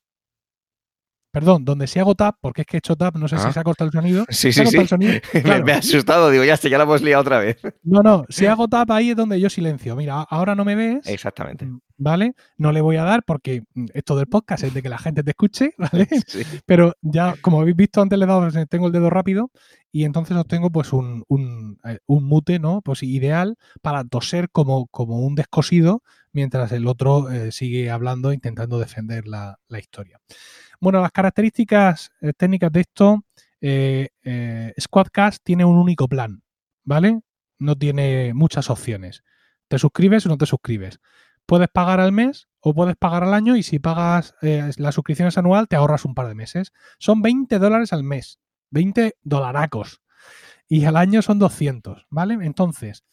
Perdón, 1.33 1.65
donde 1.65 1.87
si 1.87 2.01
hago 2.01 2.17
tap, 2.17 2.37
porque 2.41 2.63
es 2.63 2.67
que 2.67 2.77
he 2.77 2.79
hecho 2.79 2.97
tap, 2.97 3.15
no 3.17 3.29
sé 3.29 3.39
si 3.39 3.47
ah. 3.47 3.53
se 3.53 3.61
ha 3.61 3.63
cortado 3.63 3.87
el 3.87 3.93
sonido. 3.93 4.25
Sí, 4.31 4.53
sí, 4.53 4.65
sí. 4.67 4.77
me, 5.65 5.73
ha 5.73 5.79
asustado, 5.79 6.31
digo, 6.31 6.45
ya, 6.45 6.57
ya 6.57 6.79
la 6.79 6.85
hemos 6.85 7.03
liado 7.03 7.21
otra 7.21 7.39
vez. 7.39 7.59
No, 7.85 8.03
no, 8.03 8.25
si 8.29 8.47
hago 8.47 8.69
tap 8.69 8.91
ahí 8.91 9.11
es 9.11 9.17
donde 9.17 9.41
yo 9.41 9.49
silencio. 9.49 9.95
Mira, 9.97 10.23
ahora 10.23 10.55
no 10.55 10.65
me 10.65 10.75
ves. 10.75 11.07
Exactamente. 11.07 11.67
Mm, 11.67 11.81
¿Vale? 11.99 12.35
No 12.57 12.73
le 12.73 12.81
voy 12.81 12.97
a 12.97 13.05
dar 13.05 13.23
porque 13.25 13.63
mm, 13.75 13.87
esto 13.95 14.17
del 14.17 14.27
podcast 14.27 14.65
es 14.65 14.75
de 14.75 14.83
que 14.83 14.89
la 14.89 14.99
gente 14.99 15.23
te 15.23 15.31
escuche, 15.31 15.75
¿vale? 15.79 16.09
Sí. 16.27 16.43
Pero 16.67 16.95
ya, 17.01 17.35
como 17.41 17.61
habéis 17.61 17.77
visto 17.77 18.01
antes, 18.01 18.19
le 18.19 18.25
he 18.25 18.29
dado, 18.29 18.49
tengo 18.69 18.87
el 18.87 18.93
dedo 18.93 19.11
rápido 19.11 19.51
y 19.93 20.05
entonces 20.05 20.37
obtengo 20.37 20.71
pues 20.71 20.93
un, 20.93 21.25
un, 21.29 21.79
eh, 21.85 21.99
un 22.07 22.25
mute, 22.25 22.59
¿no? 22.59 22.81
Pues 22.83 23.03
ideal 23.03 23.57
para 23.83 24.05
toser 24.05 24.51
como, 24.51 24.87
como 24.87 25.21
un 25.21 25.35
descosido 25.35 26.03
mientras 26.33 26.73
el 26.73 26.87
otro 26.87 27.31
eh, 27.31 27.53
sigue 27.53 27.91
hablando 27.91 28.33
intentando 28.33 28.79
defender 28.79 29.27
la, 29.27 29.59
la 29.69 29.79
historia. 29.79 30.21
Bueno, 30.81 31.03
las 31.03 31.13
características 31.13 32.11
eh, 32.23 32.33
técnicas 32.35 32.73
de 32.73 32.81
esto, 32.81 33.23
eh, 33.61 34.09
eh, 34.23 34.73
Squadcast 34.81 35.45
tiene 35.45 35.67
un 35.67 35.77
único 35.77 36.09
plan, 36.09 36.43
¿vale? 36.85 37.21
No 37.59 37.77
tiene 37.77 38.33
muchas 38.33 38.71
opciones. 38.71 39.23
Te 39.69 39.79
suscribes 39.79 40.25
o 40.25 40.31
no 40.31 40.39
te 40.39 40.47
suscribes. 40.47 40.99
Puedes 41.45 41.69
pagar 41.69 42.01
al 42.01 42.13
mes 42.13 42.49
o 42.61 42.75
puedes 42.75 42.97
pagar 42.97 43.25
al 43.25 43.35
año 43.35 43.57
y 43.57 43.63
si 43.63 43.79
pagas 43.79 44.35
la 44.41 44.93
suscripción 44.93 45.29
es 45.29 45.37
anual 45.37 45.69
te 45.69 45.77
ahorras 45.77 46.05
un 46.07 46.15
par 46.15 46.29
de 46.29 46.35
meses. 46.35 46.73
Son 46.99 47.21
20 47.21 47.59
dólares 47.59 47.93
al 47.93 48.03
mes, 48.03 48.41
20 48.71 49.17
dolaracos. 49.23 50.01
Y 50.69 50.85
al 50.85 50.97
año 50.97 51.21
son 51.21 51.39
200, 51.39 52.07
¿vale? 52.11 52.35
Entonces, 52.43 53.05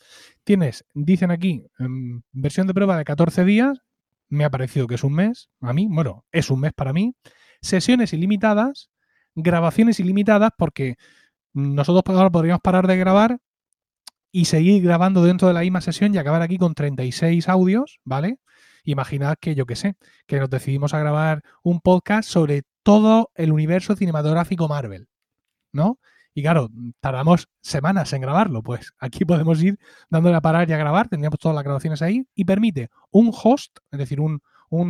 tienes, 0.43 0.85
dicen 0.93 1.31
aquí, 1.31 1.65
em, 1.79 2.21
versión 2.31 2.67
de 2.67 2.73
prueba 2.73 2.97
de 2.97 3.03
14 3.03 3.43
días, 3.43 3.81
me 4.29 4.45
ha 4.45 4.49
parecido 4.51 4.87
que 4.87 4.95
es 4.95 5.03
un 5.03 5.13
mes, 5.13 5.49
a 5.61 5.73
mí, 5.73 5.87
bueno, 5.89 6.25
es 6.31 6.49
un 6.51 6.59
mes 6.61 6.73
para 6.73 6.93
mí. 6.93 7.15
Sesiones 7.61 8.13
ilimitadas, 8.13 8.89
grabaciones 9.35 9.99
ilimitadas, 9.99 10.51
porque 10.57 10.95
nosotros 11.53 12.03
ahora 12.15 12.29
podríamos 12.29 12.61
parar 12.61 12.87
de 12.87 12.97
grabar 12.97 13.39
y 14.31 14.45
seguir 14.45 14.83
grabando 14.83 15.23
dentro 15.23 15.47
de 15.47 15.53
la 15.53 15.61
misma 15.61 15.81
sesión 15.81 16.13
y 16.13 16.17
acabar 16.17 16.41
aquí 16.41 16.57
con 16.57 16.73
36 16.73 17.49
audios, 17.49 17.99
¿vale? 18.03 18.39
Imaginad 18.83 19.37
que, 19.39 19.55
yo 19.55 19.65
qué 19.65 19.75
sé, 19.75 19.95
que 20.27 20.39
nos 20.39 20.49
decidimos 20.49 20.93
a 20.93 20.99
grabar 20.99 21.43
un 21.63 21.81
podcast 21.81 22.29
sobre 22.29 22.63
todo 22.83 23.31
el 23.35 23.51
universo 23.51 23.95
cinematográfico 23.95 24.67
Marvel, 24.67 25.07
¿no? 25.71 25.99
Y 26.33 26.43
claro, 26.43 26.69
tardamos 26.99 27.49
semanas 27.61 28.13
en 28.13 28.21
grabarlo, 28.21 28.61
pues 28.61 28.91
aquí 28.99 29.25
podemos 29.25 29.61
ir 29.63 29.79
dándole 30.09 30.35
a 30.35 30.41
parar 30.41 30.69
y 30.69 30.73
a 30.73 30.77
grabar, 30.77 31.07
tendríamos 31.09 31.39
todas 31.39 31.55
las 31.55 31.63
grabaciones 31.63 32.03
ahí 32.03 32.27
y 32.35 32.45
permite 32.45 32.89
un 33.09 33.31
host, 33.33 33.79
es 33.89 33.97
decir, 33.97 34.19
un, 34.19 34.41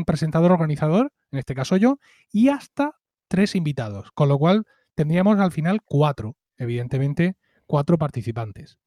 presentador 0.05 0.51
organizador, 0.51 1.11
en 1.31 1.39
este 1.39 1.55
caso 1.55 1.77
yo, 1.77 1.99
y 2.31 2.49
hasta 2.49 2.93
tres 3.27 3.55
invitados, 3.55 4.11
con 4.13 4.29
lo 4.29 4.37
cual 4.37 4.65
tendríamos 4.95 5.39
al 5.39 5.51
final 5.51 5.81
cuatro, 5.83 6.35
evidentemente, 6.57 7.35
cuatro 7.65 7.97
participantes. 7.97 8.79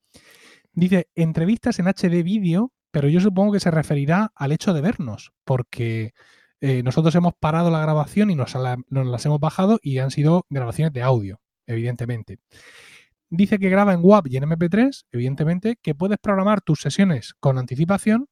Dice, 0.73 1.09
entrevistas 1.15 1.79
en 1.79 1.87
HD 1.87 2.23
vídeo, 2.23 2.73
pero 2.91 3.09
yo 3.09 3.21
supongo 3.21 3.53
que 3.53 3.61
se 3.61 3.71
referirá 3.71 4.33
al 4.35 4.53
hecho 4.53 4.73
de 4.73 4.81
vernos, 4.81 5.33
porque 5.45 6.13
eh, 6.61 6.83
nosotros 6.83 7.15
hemos 7.15 7.35
parado 7.39 7.71
la 7.71 7.81
grabación 7.81 8.31
y 8.31 8.35
nos 8.35 8.55
las 8.55 9.27
hemos 9.27 9.41
bajado 9.41 9.79
y 9.83 9.99
han 9.99 10.11
sido 10.11 10.47
grabaciones 10.49 10.93
de 10.93 11.03
audio 11.03 11.41
evidentemente. 11.71 12.39
Dice 13.29 13.59
que 13.59 13.69
graba 13.69 13.93
en 13.95 14.01
WAV 14.03 14.27
y 14.29 14.37
en 14.37 14.45
MP3, 14.45 15.05
evidentemente, 15.13 15.77
que 15.81 15.95
puedes 15.95 16.19
programar 16.19 16.61
tus 16.61 16.81
sesiones 16.81 17.35
con 17.39 17.59
anticipación. 17.59 18.29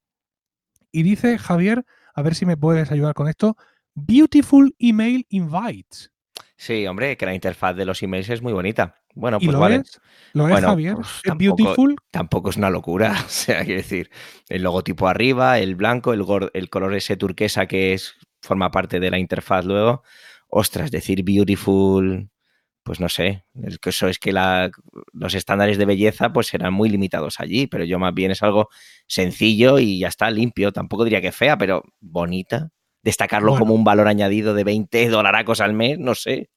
Y 0.91 1.05
dice 1.05 1.39
Javier, 1.39 1.85
a 2.19 2.23
ver 2.23 2.35
si 2.35 2.47
me 2.47 2.57
puedes 2.57 2.91
ayudar 2.91 3.15
con 3.15 3.29
esto, 3.29 3.57
Beautiful 3.95 4.75
Email 4.81 5.25
Invites. 5.29 6.11
Sí, 6.57 6.85
hombre, 6.89 7.17
que 7.17 7.27
la 7.27 7.33
interfaz 7.33 7.77
de 7.77 7.85
los 7.85 8.03
emails 8.03 8.29
es 8.29 8.43
muy 8.43 8.53
bonita. 8.53 8.97
Bueno, 9.15 9.39
pues 9.39 9.53
lo 9.53 9.61
vale. 9.61 9.77
Es? 9.77 10.01
¿Lo 10.33 10.49
es, 10.49 10.61
Javier? 10.61 10.97
Pues 10.97 11.21
¿Es 11.23 11.37
beautiful? 11.37 11.95
Tampoco 12.11 12.51
es 12.51 12.57
una 12.57 12.71
locura. 12.71 13.13
O 13.25 13.29
sea, 13.29 13.65
quiero 13.65 13.81
decir, 13.81 14.11
el 14.49 14.63
logotipo 14.65 15.07
arriba, 15.07 15.61
el 15.61 15.77
blanco, 15.77 16.13
el, 16.13 16.25
el 16.55 16.71
color 16.71 16.97
ese 16.97 17.17
turquesa 17.17 17.67
que 17.67 17.95
es 17.95 18.17
forma 18.43 18.73
parte 18.73 18.99
de 18.99 19.11
la 19.13 19.21
interfaz 19.21 19.65
luego. 19.65 20.03
Ostras, 20.49 20.91
decir 20.91 21.23
beautiful 21.23 22.29
pues 22.89 23.01
no 23.01 23.11
sé, 23.11 23.45
el 23.63 23.79
eso 23.85 24.09
es 24.09 24.19
que 24.19 24.33
los 24.33 25.35
estándares 25.35 25.77
de 25.77 25.85
belleza 25.85 26.33
pues 26.33 26.47
serán 26.47 26.73
muy 26.73 26.89
limitados 26.89 27.39
allí, 27.39 27.67
pero 27.67 27.85
yo 27.85 27.99
más 27.99 28.15
bien 28.15 28.31
es 28.31 28.43
algo 28.43 28.71
sencillo 29.07 29.79
y 29.79 29.99
ya 29.99 30.09
está, 30.09 30.31
limpio, 30.31 30.73
tampoco 30.73 31.05
diría 31.05 31.21
que 31.21 31.31
fea, 31.31 31.59
pero 31.59 31.83
bonita. 32.01 32.71
Destacarlo 33.03 33.59
como 33.59 33.75
un 33.75 33.85
valor 33.85 34.09
añadido 34.09 34.55
de 34.55 34.65
20 34.65 35.11
dolaracos 35.11 35.61
al 35.61 35.75
mes, 35.75 35.99
no 35.99 36.15
sé. 36.15 36.49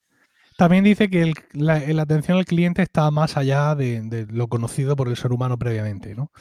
También 0.56 0.86
dice 0.86 1.10
que 1.10 1.34
la, 1.52 1.84
atención 2.02 2.38
al 2.38 2.46
cliente 2.46 2.82
está 2.82 3.12
más 3.12 3.36
allá 3.36 3.76
de, 3.76 4.26
lo 4.32 4.48
conocido 4.48 4.96
por 4.96 5.10
el 5.10 5.18
ser 5.18 5.34
humano 5.34 5.58
previamente, 5.60 6.16
¿no? 6.16 6.32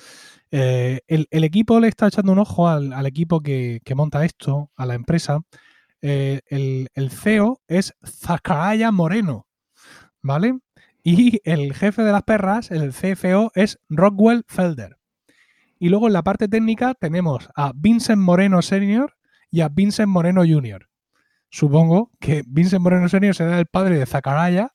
Eh, 0.53 1.01
el, 1.09 1.27
equipo 1.43 1.81
le 1.81 1.89
está 1.89 2.07
echando 2.07 2.31
un 2.31 2.39
ojo 2.39 2.69
al, 2.69 3.07
equipo 3.07 3.41
que, 3.41 3.81
monta 3.97 4.25
esto, 4.25 4.71
a 4.77 4.87
la 4.87 4.95
empresa. 4.95 5.41
Eh, 6.01 6.43
el, 6.47 6.87
el, 6.95 7.11
CEO 7.11 7.61
es 7.67 7.93
Zacaraya 8.07 8.93
Moreno, 8.93 9.49
¿vale? 10.23 10.59
Y 11.03 11.41
el 11.45 11.75
jefe 11.75 12.03
de 12.03 12.13
las 12.13 12.25
perras, 12.25 12.71
el 12.71 12.93
CFO, 12.93 13.53
es 13.55 13.79
Rockwell 13.89 14.45
Felder. 14.47 14.99
Y 15.79 15.89
luego 15.89 16.09
en 16.09 16.13
la 16.13 16.23
parte 16.23 16.47
técnica 16.47 16.95
tenemos 16.95 17.49
a 17.57 17.73
Vincent 17.75 18.21
Moreno 18.21 18.61
Senior 18.61 19.17
y 19.51 19.63
a 19.63 19.69
Vincent 19.71 20.09
Moreno 20.09 20.43
Jr. 20.43 20.89
Supongo 21.49 22.13
que 22.21 22.43
Vincent 22.47 22.83
Moreno 22.83 23.09
Senior 23.09 23.35
será 23.35 23.59
el 23.59 23.67
padre 23.67 23.99
de 23.99 24.07
Zacaraya 24.07 24.73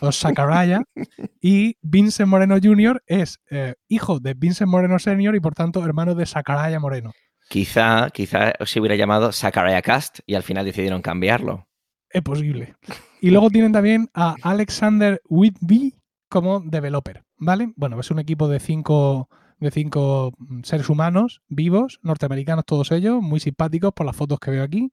o 0.00 0.12
Zacaraya 0.12 0.82
y 1.40 1.76
Vincent 1.82 2.28
Moreno 2.28 2.56
Jr. 2.62 3.02
es 3.06 3.40
eh, 3.50 3.74
hijo 3.88 4.20
de 4.20 4.34
Vincent 4.34 4.70
Moreno 4.70 4.98
Senior 4.98 5.34
y 5.34 5.40
por 5.40 5.54
tanto 5.54 5.84
hermano 5.84 6.14
de 6.14 6.24
Zacaraya 6.24 6.78
Moreno. 6.78 7.12
Quizá, 7.48 8.08
quizá 8.10 8.52
se 8.64 8.80
hubiera 8.80 8.96
llamado 8.96 9.32
Zacaraya 9.32 9.82
Cast 9.82 10.20
y 10.24 10.34
al 10.34 10.42
final 10.42 10.64
decidieron 10.64 11.02
cambiarlo. 11.02 11.68
Es 12.14 12.22
posible. 12.22 12.76
Y 13.20 13.30
luego 13.30 13.50
tienen 13.50 13.72
también 13.72 14.08
a 14.14 14.36
Alexander 14.42 15.20
Whitby 15.28 15.96
como 16.28 16.60
developer, 16.60 17.24
¿vale? 17.38 17.72
Bueno, 17.74 17.98
es 17.98 18.08
un 18.12 18.20
equipo 18.20 18.46
de 18.46 18.60
cinco, 18.60 19.28
de 19.58 19.72
cinco 19.72 20.32
seres 20.62 20.88
humanos 20.88 21.42
vivos, 21.48 21.98
norteamericanos 22.02 22.66
todos 22.66 22.92
ellos, 22.92 23.20
muy 23.20 23.40
simpáticos 23.40 23.92
por 23.92 24.06
las 24.06 24.14
fotos 24.14 24.38
que 24.38 24.52
veo 24.52 24.62
aquí 24.62 24.92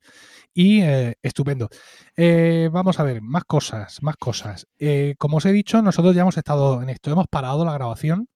y 0.51 0.81
eh, 0.81 1.13
estupendo. 1.21 1.69
Eh, 2.17 2.69
vamos 2.73 2.99
a 2.99 3.03
ver, 3.03 3.21
más 3.21 3.43
cosas, 3.43 4.01
más 4.01 4.17
cosas. 4.17 4.65
Eh, 4.79 5.13
como 5.19 5.37
os 5.37 5.45
he 5.45 5.51
dicho, 5.51 5.79
nosotros 5.83 6.15
ya 6.15 6.23
hemos 6.23 6.37
estado 6.37 6.81
en 6.81 6.89
esto, 6.89 7.11
hemos 7.11 7.27
parado 7.27 7.63
la 7.65 7.73
grabación 7.73 8.29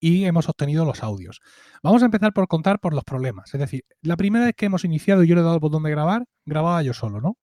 y 0.00 0.24
hemos 0.24 0.48
obtenido 0.48 0.86
los 0.86 1.02
audios. 1.02 1.40
Vamos 1.82 2.00
a 2.02 2.06
empezar 2.06 2.32
por 2.32 2.48
contar 2.48 2.80
por 2.80 2.94
los 2.94 3.04
problemas. 3.04 3.52
Es 3.52 3.60
decir, 3.60 3.84
la 4.00 4.16
primera 4.16 4.46
vez 4.46 4.54
que 4.56 4.66
hemos 4.66 4.86
iniciado 4.86 5.22
y 5.22 5.26
yo 5.26 5.34
le 5.34 5.42
he 5.42 5.44
dado 5.44 5.56
el 5.56 5.60
botón 5.60 5.82
de 5.82 5.90
grabar, 5.90 6.24
grababa 6.46 6.82
yo 6.82 6.94
solo, 6.94 7.20
¿no? 7.20 7.36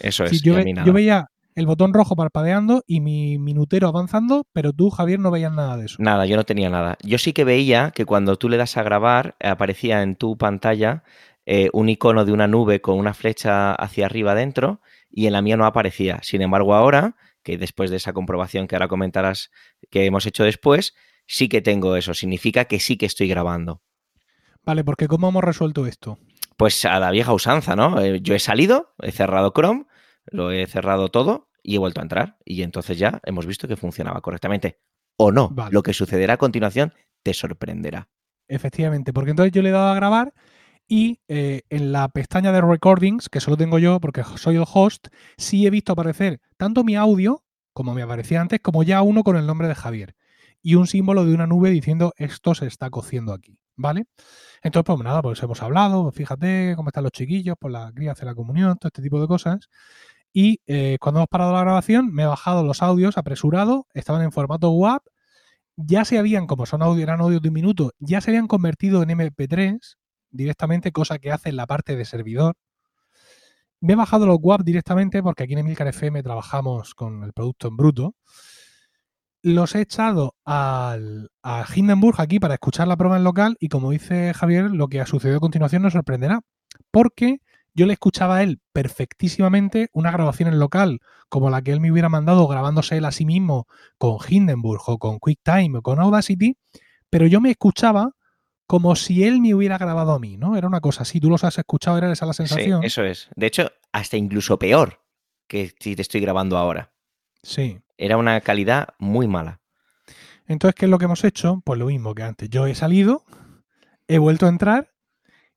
Eso 0.00 0.24
es. 0.24 0.42
yo, 0.42 0.54
veía 0.92 1.26
el 1.54 1.66
botón 1.66 1.92
rojo 1.92 2.14
parpadeando 2.14 2.84
y 2.86 3.00
mi 3.00 3.38
minutero 3.38 3.88
avanzando, 3.88 4.46
pero 4.52 4.72
tú, 4.72 4.90
Javier, 4.90 5.18
no 5.18 5.30
veías 5.30 5.52
nada 5.52 5.76
de 5.76 5.86
eso. 5.86 5.96
Nada, 5.98 6.24
yo 6.26 6.36
no 6.36 6.44
tenía 6.44 6.70
nada. 6.70 6.96
Yo 7.02 7.18
sí 7.18 7.32
que 7.32 7.44
veía 7.44 7.90
que 7.90 8.04
cuando 8.04 8.36
tú 8.36 8.48
le 8.48 8.56
das 8.56 8.76
a 8.76 8.82
grabar, 8.82 9.34
aparecía 9.40 10.02
en 10.02 10.14
tu 10.14 10.38
pantalla 10.38 11.02
eh, 11.46 11.70
un 11.72 11.88
icono 11.88 12.24
de 12.24 12.32
una 12.32 12.46
nube 12.46 12.80
con 12.80 12.98
una 12.98 13.14
flecha 13.14 13.74
hacia 13.74 14.06
arriba 14.06 14.32
adentro 14.32 14.80
y 15.10 15.26
en 15.26 15.32
la 15.32 15.42
mía 15.42 15.56
no 15.56 15.66
aparecía. 15.66 16.20
Sin 16.22 16.42
embargo, 16.42 16.74
ahora, 16.74 17.16
que 17.42 17.58
después 17.58 17.90
de 17.90 17.96
esa 17.96 18.12
comprobación 18.12 18.68
que 18.68 18.76
ahora 18.76 18.88
comentarás 18.88 19.50
que 19.90 20.04
hemos 20.04 20.26
hecho 20.26 20.44
después, 20.44 20.94
sí 21.26 21.48
que 21.48 21.60
tengo 21.60 21.96
eso. 21.96 22.14
Significa 22.14 22.66
que 22.66 22.78
sí 22.78 22.96
que 22.96 23.06
estoy 23.06 23.28
grabando. 23.28 23.82
Vale, 24.64 24.84
porque 24.84 25.08
¿cómo 25.08 25.28
hemos 25.30 25.42
resuelto 25.42 25.86
esto? 25.86 26.18
Pues 26.58 26.84
a 26.84 26.98
la 26.98 27.12
vieja 27.12 27.32
usanza, 27.32 27.76
¿no? 27.76 28.00
Eh, 28.00 28.20
yo 28.20 28.34
he 28.34 28.40
salido, 28.40 28.92
he 29.00 29.12
cerrado 29.12 29.52
Chrome, 29.52 29.86
lo 30.26 30.50
he 30.50 30.66
cerrado 30.66 31.08
todo 31.08 31.48
y 31.62 31.76
he 31.76 31.78
vuelto 31.78 32.00
a 32.00 32.02
entrar. 32.02 32.36
Y 32.44 32.62
entonces 32.62 32.98
ya 32.98 33.20
hemos 33.24 33.46
visto 33.46 33.68
que 33.68 33.76
funcionaba 33.76 34.20
correctamente. 34.20 34.80
O 35.16 35.30
no. 35.30 35.54
Lo 35.70 35.82
que 35.84 35.94
sucederá 35.94 36.34
a 36.34 36.36
continuación 36.36 36.92
te 37.22 37.32
sorprenderá. 37.32 38.08
Efectivamente, 38.48 39.12
porque 39.12 39.30
entonces 39.30 39.52
yo 39.52 39.62
le 39.62 39.68
he 39.68 39.72
dado 39.72 39.88
a 39.88 39.94
grabar 39.94 40.34
y 40.88 41.20
eh, 41.28 41.62
en 41.70 41.92
la 41.92 42.08
pestaña 42.08 42.50
de 42.50 42.60
recordings, 42.60 43.28
que 43.28 43.40
solo 43.40 43.56
tengo 43.56 43.78
yo 43.78 44.00
porque 44.00 44.24
soy 44.36 44.56
el 44.56 44.64
host, 44.66 45.08
sí 45.36 45.64
he 45.64 45.70
visto 45.70 45.92
aparecer 45.92 46.40
tanto 46.56 46.82
mi 46.82 46.96
audio, 46.96 47.44
como 47.72 47.94
me 47.94 48.02
aparecía 48.02 48.40
antes, 48.40 48.58
como 48.60 48.82
ya 48.82 49.02
uno 49.02 49.22
con 49.22 49.36
el 49.36 49.46
nombre 49.46 49.68
de 49.68 49.76
Javier. 49.76 50.16
Y 50.60 50.74
un 50.74 50.88
símbolo 50.88 51.24
de 51.24 51.34
una 51.34 51.46
nube 51.46 51.70
diciendo 51.70 52.14
esto 52.16 52.56
se 52.56 52.66
está 52.66 52.90
cociendo 52.90 53.32
aquí. 53.32 53.60
¿Vale? 53.76 54.06
Entonces, 54.62 54.84
pues 54.86 54.98
nada, 55.04 55.22
pues 55.22 55.42
hemos 55.42 55.62
hablado, 55.62 56.02
pues 56.04 56.16
fíjate 56.16 56.74
cómo 56.76 56.88
están 56.90 57.04
los 57.04 57.12
chiquillos, 57.12 57.56
por 57.58 57.70
la 57.70 57.92
cría 57.94 58.12
hace 58.12 58.24
la 58.24 58.34
comunión, 58.34 58.76
todo 58.78 58.88
este 58.88 59.02
tipo 59.02 59.20
de 59.20 59.26
cosas. 59.28 59.68
Y 60.32 60.60
eh, 60.66 60.98
cuando 61.00 61.20
hemos 61.20 61.28
parado 61.28 61.52
la 61.52 61.60
grabación, 61.60 62.12
me 62.12 62.24
he 62.24 62.26
bajado 62.26 62.64
los 62.64 62.82
audios 62.82 63.18
apresurado, 63.18 63.86
estaban 63.94 64.22
en 64.22 64.32
formato 64.32 64.70
WAP, 64.70 65.02
ya 65.76 66.04
se 66.04 66.18
habían, 66.18 66.46
como 66.46 66.66
son 66.66 66.82
audio, 66.82 67.02
eran 67.02 67.20
audios 67.20 67.42
de 67.42 67.48
un 67.48 67.54
minuto, 67.54 67.92
ya 67.98 68.20
se 68.20 68.30
habían 68.30 68.48
convertido 68.48 69.02
en 69.02 69.10
MP3 69.10 69.78
directamente, 70.30 70.92
cosa 70.92 71.18
que 71.18 71.32
hace 71.32 71.50
en 71.50 71.56
la 71.56 71.66
parte 71.66 71.96
de 71.96 72.04
servidor. 72.04 72.56
Me 73.80 73.92
he 73.92 73.96
bajado 73.96 74.26
los 74.26 74.38
WAP 74.40 74.62
directamente 74.62 75.22
porque 75.22 75.44
aquí 75.44 75.52
en 75.52 75.60
Emilcar 75.60 75.86
FM 75.86 76.22
trabajamos 76.22 76.94
con 76.94 77.22
el 77.22 77.32
producto 77.32 77.68
en 77.68 77.76
bruto 77.76 78.14
los 79.42 79.74
he 79.74 79.80
echado 79.80 80.34
al, 80.44 81.30
a 81.42 81.64
Hindenburg 81.74 82.20
aquí 82.20 82.38
para 82.40 82.54
escuchar 82.54 82.88
la 82.88 82.96
prueba 82.96 83.16
en 83.16 83.24
local 83.24 83.56
y 83.60 83.68
como 83.68 83.90
dice 83.90 84.34
Javier, 84.34 84.70
lo 84.70 84.88
que 84.88 85.00
ha 85.00 85.06
sucedido 85.06 85.38
a 85.38 85.40
continuación 85.40 85.82
nos 85.82 85.92
sorprenderá. 85.92 86.40
Porque 86.90 87.40
yo 87.74 87.86
le 87.86 87.92
escuchaba 87.92 88.36
a 88.36 88.42
él 88.42 88.60
perfectísimamente 88.72 89.88
una 89.92 90.10
grabación 90.10 90.48
en 90.48 90.58
local, 90.58 91.00
como 91.28 91.50
la 91.50 91.62
que 91.62 91.72
él 91.72 91.80
me 91.80 91.92
hubiera 91.92 92.08
mandado 92.08 92.46
grabándose 92.48 92.96
él 92.96 93.04
a 93.04 93.12
sí 93.12 93.24
mismo 93.24 93.66
con 93.98 94.18
Hindenburg 94.28 94.82
o 94.86 94.98
con 94.98 95.18
QuickTime 95.18 95.78
o 95.78 95.82
con 95.82 96.00
Audacity, 96.00 96.56
pero 97.10 97.26
yo 97.26 97.40
me 97.40 97.50
escuchaba 97.50 98.12
como 98.66 98.96
si 98.96 99.24
él 99.24 99.40
me 99.40 99.54
hubiera 99.54 99.78
grabado 99.78 100.12
a 100.12 100.18
mí, 100.18 100.36
¿no? 100.36 100.56
Era 100.56 100.66
una 100.66 100.80
cosa 100.80 101.02
así, 101.02 101.20
tú 101.20 101.30
los 101.30 101.42
has 101.44 101.56
escuchado, 101.56 101.96
era 101.96 102.12
esa 102.12 102.26
la 102.26 102.34
sensación. 102.34 102.82
Sí, 102.82 102.86
eso 102.86 103.02
es. 103.02 103.30
De 103.34 103.46
hecho, 103.46 103.70
hasta 103.92 104.16
incluso 104.16 104.58
peor, 104.58 105.00
que 105.46 105.72
si 105.80 105.96
te 105.96 106.02
estoy 106.02 106.20
grabando 106.20 106.58
ahora. 106.58 106.92
Sí. 107.42 107.80
Era 107.96 108.16
una 108.16 108.40
calidad 108.40 108.88
muy 108.98 109.26
mala. 109.26 109.60
Entonces, 110.46 110.74
¿qué 110.74 110.86
es 110.86 110.90
lo 110.90 110.98
que 110.98 111.04
hemos 111.04 111.24
hecho? 111.24 111.60
Pues 111.64 111.78
lo 111.78 111.86
mismo 111.86 112.14
que 112.14 112.22
antes. 112.22 112.48
Yo 112.48 112.66
he 112.66 112.74
salido, 112.74 113.24
he 114.06 114.18
vuelto 114.18 114.46
a 114.46 114.48
entrar 114.48 114.92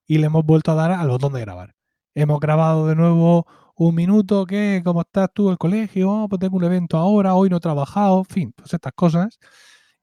y 0.05 0.17
le 0.17 0.25
hemos 0.25 0.45
vuelto 0.45 0.71
a 0.71 0.75
dar 0.75 0.91
al 0.91 1.07
botón 1.07 1.33
de 1.33 1.41
grabar. 1.41 1.75
Hemos 2.13 2.39
grabado 2.39 2.87
de 2.87 2.95
nuevo 2.95 3.47
un 3.75 3.95
minuto, 3.95 4.45
¿qué? 4.45 4.81
¿Cómo 4.83 5.01
estás 5.01 5.29
tú 5.33 5.49
el 5.49 5.57
colegio? 5.57 6.11
Oh, 6.11 6.29
pues 6.29 6.39
tengo 6.39 6.57
un 6.57 6.63
evento 6.65 6.97
ahora, 6.97 7.35
hoy 7.35 7.49
no 7.49 7.57
he 7.57 7.61
trabajado, 7.61 8.19
en 8.19 8.25
fin, 8.25 8.53
pues 8.55 8.73
estas 8.73 8.93
cosas. 8.93 9.39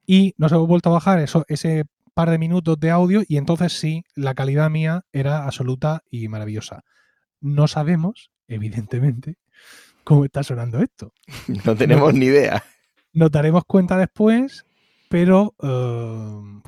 Y 0.06 0.34
nos 0.38 0.50
hemos 0.52 0.66
vuelto 0.66 0.88
a 0.88 0.94
bajar 0.94 1.18
eso, 1.18 1.44
ese 1.48 1.84
par 2.14 2.30
de 2.30 2.38
minutos 2.38 2.80
de 2.80 2.90
audio 2.90 3.22
y 3.28 3.36
entonces 3.36 3.74
sí, 3.74 4.04
la 4.16 4.34
calidad 4.34 4.70
mía 4.70 5.04
era 5.12 5.44
absoluta 5.44 6.02
y 6.10 6.26
maravillosa. 6.28 6.82
No 7.40 7.68
sabemos, 7.68 8.32
evidentemente, 8.48 9.36
cómo 10.08 10.24
está 10.24 10.42
sonando 10.42 10.78
esto. 10.80 11.12
No 11.66 11.76
tenemos 11.76 12.14
ni 12.14 12.26
idea. 12.26 12.64
Nos 13.12 13.30
daremos 13.30 13.64
cuenta 13.66 13.98
después, 13.98 14.64
pero 15.10 15.54
eh, 15.62 16.60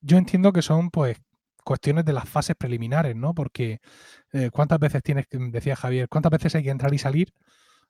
yo 0.00 0.16
entiendo 0.16 0.52
que 0.52 0.62
son 0.62 0.90
pues 0.90 1.16
cuestiones 1.62 2.04
de 2.04 2.12
las 2.12 2.28
fases 2.28 2.56
preliminares, 2.56 3.14
¿no? 3.14 3.34
Porque 3.34 3.78
eh, 4.32 4.50
cuántas 4.52 4.80
veces 4.80 5.00
tienes, 5.04 5.26
decía 5.30 5.76
Javier, 5.76 6.08
cuántas 6.08 6.32
veces 6.32 6.56
hay 6.56 6.64
que 6.64 6.70
entrar 6.70 6.92
y 6.92 6.98
salir 6.98 7.32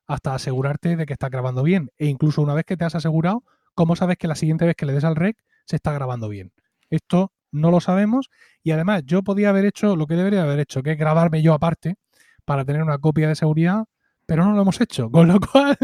hasta 0.07 0.35
asegurarte 0.35 0.95
de 0.95 1.07
que 1.07 1.15
está 1.15 1.31
grabando 1.31 1.63
bien. 1.63 1.91
E 1.97 2.05
incluso 2.05 2.43
una 2.43 2.53
vez 2.53 2.67
que 2.67 2.77
te 2.77 2.85
has 2.85 2.95
asegurado, 2.95 3.45
¿cómo 3.75 3.97
sabes 3.97 4.19
que 4.19 4.29
la 4.29 4.35
siguiente 4.35 4.67
vez 4.67 4.77
que 4.77 4.85
le 4.85 4.93
des 4.93 5.05
al 5.05 5.17
rec 5.17 5.39
se 5.65 5.77
está 5.77 5.93
grabando 5.93 6.29
bien? 6.29 6.53
Esto 6.91 7.33
no 7.51 7.71
lo 7.71 7.81
sabemos 7.81 8.29
y 8.63 8.73
además 8.73 9.05
yo 9.07 9.23
podía 9.23 9.49
haber 9.49 9.65
hecho 9.65 9.97
lo 9.97 10.07
que 10.07 10.17
debería 10.17 10.43
haber 10.43 10.61
hecho, 10.61 10.83
que 10.83 10.93
es 10.93 10.99
grabarme 10.99 11.41
yo 11.41 11.55
aparte 11.55 11.97
para 12.45 12.67
tener 12.67 12.83
una 12.83 12.99
copia 12.99 13.29
de 13.29 13.37
seguridad, 13.37 13.87
pero 14.29 14.45
no 14.45 14.53
lo 14.53 14.61
hemos 14.61 14.79
hecho, 14.83 15.11
con 15.11 15.27
lo 15.27 15.41
cual 15.41 15.75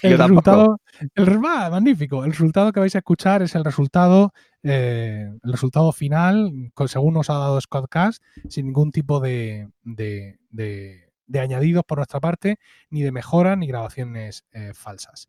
el 0.00 0.16
resultado, 0.18 0.80
el, 1.14 1.38
magnífico, 1.38 2.24
el 2.24 2.30
resultado 2.30 2.72
que 2.72 2.80
vais 2.80 2.94
a 2.94 3.00
escuchar 3.00 3.42
es 3.42 3.54
el 3.54 3.66
resultado, 3.66 4.32
eh, 4.62 5.30
el 5.44 5.52
resultado 5.52 5.92
final, 5.92 6.72
según 6.86 7.12
nos 7.12 7.28
ha 7.28 7.34
dado 7.34 7.60
Squadcast, 7.60 8.22
sin 8.48 8.64
ningún 8.68 8.92
tipo 8.92 9.20
de, 9.20 9.68
de, 9.82 10.38
de, 10.48 11.38
añadidos 11.38 11.84
por 11.86 11.98
nuestra 11.98 12.18
parte, 12.18 12.56
ni 12.88 13.02
de 13.02 13.12
mejora, 13.12 13.56
ni 13.56 13.66
grabaciones 13.66 14.46
eh, 14.52 14.72
falsas. 14.72 15.28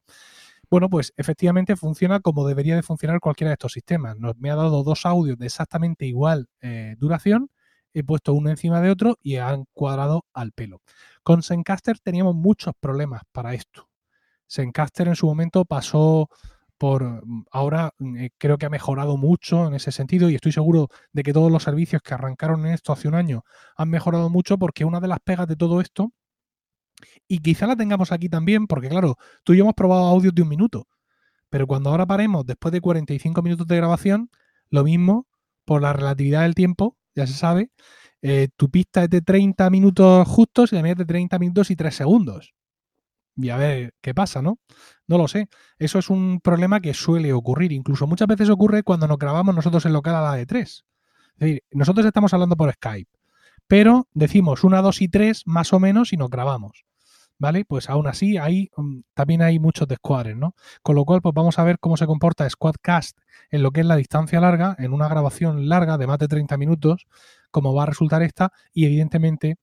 Bueno, 0.69 0.89
pues 0.89 1.13
efectivamente 1.17 1.75
funciona 1.75 2.21
como 2.21 2.47
debería 2.47 2.77
de 2.77 2.81
funcionar 2.81 3.19
cualquiera 3.19 3.49
de 3.49 3.55
estos 3.55 3.73
sistemas. 3.73 4.17
Nos 4.17 4.37
me 4.37 4.49
ha 4.49 4.55
dado 4.55 4.83
dos 4.83 5.05
audios 5.05 5.37
de 5.37 5.47
exactamente 5.47 6.05
igual 6.05 6.47
eh, 6.61 6.95
duración, 6.97 7.49
he 7.93 8.03
puesto 8.03 8.33
uno 8.33 8.49
encima 8.49 8.81
de 8.81 8.89
otro 8.89 9.17
y 9.21 9.37
han 9.37 9.65
cuadrado 9.73 10.25
al 10.33 10.51
pelo. 10.51 10.81
Con 11.23 11.43
Zencaster 11.43 11.99
teníamos 11.99 12.35
muchos 12.35 12.73
problemas 12.79 13.23
para 13.31 13.53
esto. 13.53 13.89
Zencaster 14.49 15.07
en 15.07 15.15
su 15.15 15.27
momento 15.27 15.65
pasó 15.65 16.29
por, 16.77 17.25
mm, 17.25 17.45
ahora 17.51 17.91
mm, 17.97 18.17
eh, 18.17 18.31
creo 18.37 18.57
que 18.57 18.65
ha 18.65 18.69
mejorado 18.69 19.17
mucho 19.17 19.67
en 19.67 19.75
ese 19.75 19.91
sentido 19.91 20.29
y 20.29 20.35
estoy 20.35 20.51
seguro 20.51 20.89
de 21.13 21.23
que 21.23 21.33
todos 21.33 21.51
los 21.51 21.63
servicios 21.63 22.01
que 22.01 22.13
arrancaron 22.13 22.65
en 22.65 22.73
esto 22.73 22.91
hace 22.93 23.07
un 23.07 23.15
año 23.15 23.43
han 23.77 23.89
mejorado 23.89 24.29
mucho 24.29 24.57
porque 24.57 24.85
una 24.85 24.99
de 24.99 25.07
las 25.07 25.19
pegas 25.19 25.47
de 25.47 25.55
todo 25.55 25.81
esto 25.81 26.11
y 27.27 27.39
quizá 27.39 27.67
la 27.67 27.75
tengamos 27.75 28.11
aquí 28.11 28.29
también, 28.29 28.67
porque 28.67 28.89
claro, 28.89 29.15
tú 29.43 29.53
y 29.53 29.57
yo 29.57 29.63
hemos 29.63 29.73
probado 29.75 30.05
audios 30.05 30.33
de 30.35 30.41
un 30.41 30.49
minuto, 30.49 30.87
pero 31.49 31.67
cuando 31.67 31.89
ahora 31.89 32.05
paremos 32.05 32.45
después 32.45 32.71
de 32.71 32.81
45 32.81 33.41
minutos 33.41 33.67
de 33.67 33.77
grabación, 33.77 34.29
lo 34.69 34.83
mismo, 34.83 35.27
por 35.65 35.81
la 35.81 35.93
relatividad 35.93 36.41
del 36.41 36.55
tiempo, 36.55 36.97
ya 37.15 37.27
se 37.27 37.33
sabe, 37.33 37.71
eh, 38.21 38.47
tu 38.55 38.69
pista 38.69 39.03
es 39.03 39.09
de 39.09 39.21
30 39.21 39.69
minutos 39.69 40.27
justos 40.27 40.71
y 40.71 40.75
la 40.75 40.81
mía 40.83 40.93
es 40.93 40.97
de 40.97 41.05
30 41.05 41.39
minutos 41.39 41.71
y 41.71 41.75
3 41.75 41.95
segundos. 41.95 42.53
Y 43.35 43.49
a 43.49 43.57
ver 43.57 43.93
qué 44.01 44.13
pasa, 44.13 44.41
¿no? 44.41 44.59
No 45.07 45.17
lo 45.17 45.27
sé. 45.27 45.47
Eso 45.77 45.99
es 45.99 46.09
un 46.09 46.39
problema 46.41 46.79
que 46.79 46.93
suele 46.93 47.33
ocurrir. 47.33 47.71
Incluso 47.71 48.07
muchas 48.07 48.27
veces 48.27 48.49
ocurre 48.49 48.83
cuando 48.83 49.07
nos 49.07 49.17
grabamos 49.17 49.55
nosotros 49.55 49.85
en 49.85 49.93
local 49.93 50.15
a 50.15 50.21
la 50.21 50.35
de 50.35 50.45
3. 50.45 50.85
Es 51.33 51.39
decir, 51.39 51.63
nosotros 51.71 52.05
estamos 52.05 52.33
hablando 52.33 52.55
por 52.55 52.71
Skype, 52.71 53.09
pero 53.67 54.07
decimos 54.13 54.63
una, 54.63 54.81
dos 54.81 55.01
y 55.01 55.09
tres 55.09 55.43
más 55.45 55.73
o 55.73 55.79
menos 55.79 56.13
y 56.13 56.17
nos 56.17 56.29
grabamos. 56.29 56.85
¿Vale? 57.43 57.65
Pues 57.65 57.89
aún 57.89 58.07
así 58.07 58.37
ahí 58.37 58.71
mm, 58.77 59.01
también 59.13 59.41
hay 59.41 59.59
muchos 59.59 59.85
descuadres, 59.85 60.37
¿no? 60.37 60.55
Con 60.81 60.95
lo 60.95 61.03
cual, 61.03 61.21
pues 61.21 61.35
vamos 61.35 61.59
a 61.59 61.63
ver 61.65 61.77
cómo 61.77 61.97
se 61.97 62.05
comporta 62.05 62.49
Squadcast 62.49 63.19
en 63.51 63.63
lo 63.63 63.71
que 63.71 63.81
es 63.81 63.85
la 63.85 63.97
distancia 63.97 64.39
larga, 64.39 64.77
en 64.79 64.93
una 64.93 65.09
grabación 65.09 65.67
larga 65.67 65.97
de 65.97 66.07
más 66.07 66.19
de 66.19 66.29
30 66.29 66.55
minutos, 66.55 67.05
cómo 67.51 67.73
va 67.73 67.83
a 67.83 67.85
resultar 67.87 68.23
esta 68.23 68.53
y 68.73 68.85
evidentemente 68.85 69.57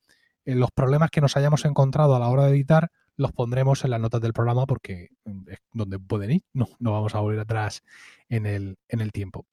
eh, 0.45 0.55
los 0.55 0.71
problemas 0.73 1.11
que 1.11 1.23
nos 1.23 1.39
hayamos 1.39 1.65
encontrado 1.65 2.15
a 2.15 2.19
la 2.19 2.29
hora 2.29 2.45
de 2.45 2.51
editar 2.51 2.91
los 3.17 3.33
pondremos 3.33 3.83
en 3.83 3.93
las 3.93 4.01
notas 4.01 4.21
del 4.21 4.35
programa 4.35 4.67
porque 4.67 5.09
mm, 5.25 5.49
es 5.49 5.59
donde 5.73 5.99
pueden 5.99 6.33
ir, 6.33 6.43
no, 6.53 6.69
no 6.81 6.93
vamos 6.93 7.15
a 7.15 7.21
volver 7.21 7.41
atrás 7.41 7.83
en 8.29 8.45
el, 8.45 8.77
en 8.89 9.01
el 9.01 9.11
tiempo. 9.11 9.47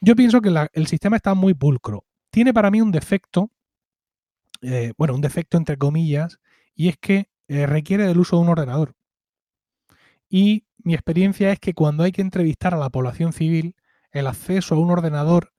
Yo 0.00 0.16
pienso 0.16 0.40
que 0.40 0.52
el 0.72 0.86
sistema 0.88 1.14
está 1.14 1.34
muy 1.34 1.54
pulcro. 1.54 2.04
Tiene 2.30 2.52
para 2.52 2.72
mí 2.72 2.80
un 2.80 2.90
defecto, 2.90 3.52
eh, 4.60 4.92
bueno, 4.98 5.14
un 5.14 5.20
defecto 5.20 5.56
entre 5.56 5.78
comillas, 5.78 6.40
y 6.74 6.88
es 6.88 6.96
que 6.98 7.28
eh, 7.48 7.66
requiere 7.66 8.06
del 8.06 8.18
uso 8.18 8.36
de 8.36 8.42
un 8.42 8.48
ordenador. 8.48 8.94
Y 10.28 10.66
mi 10.78 10.94
experiencia 10.94 11.52
es 11.52 11.60
que 11.60 11.74
cuando 11.74 12.02
hay 12.02 12.12
que 12.12 12.22
entrevistar 12.22 12.74
a 12.74 12.78
la 12.78 12.90
población 12.90 13.32
civil, 13.32 13.76
el 14.12 14.26
acceso 14.26 14.74
a 14.74 14.78
un 14.78 14.90
ordenador 14.90 15.52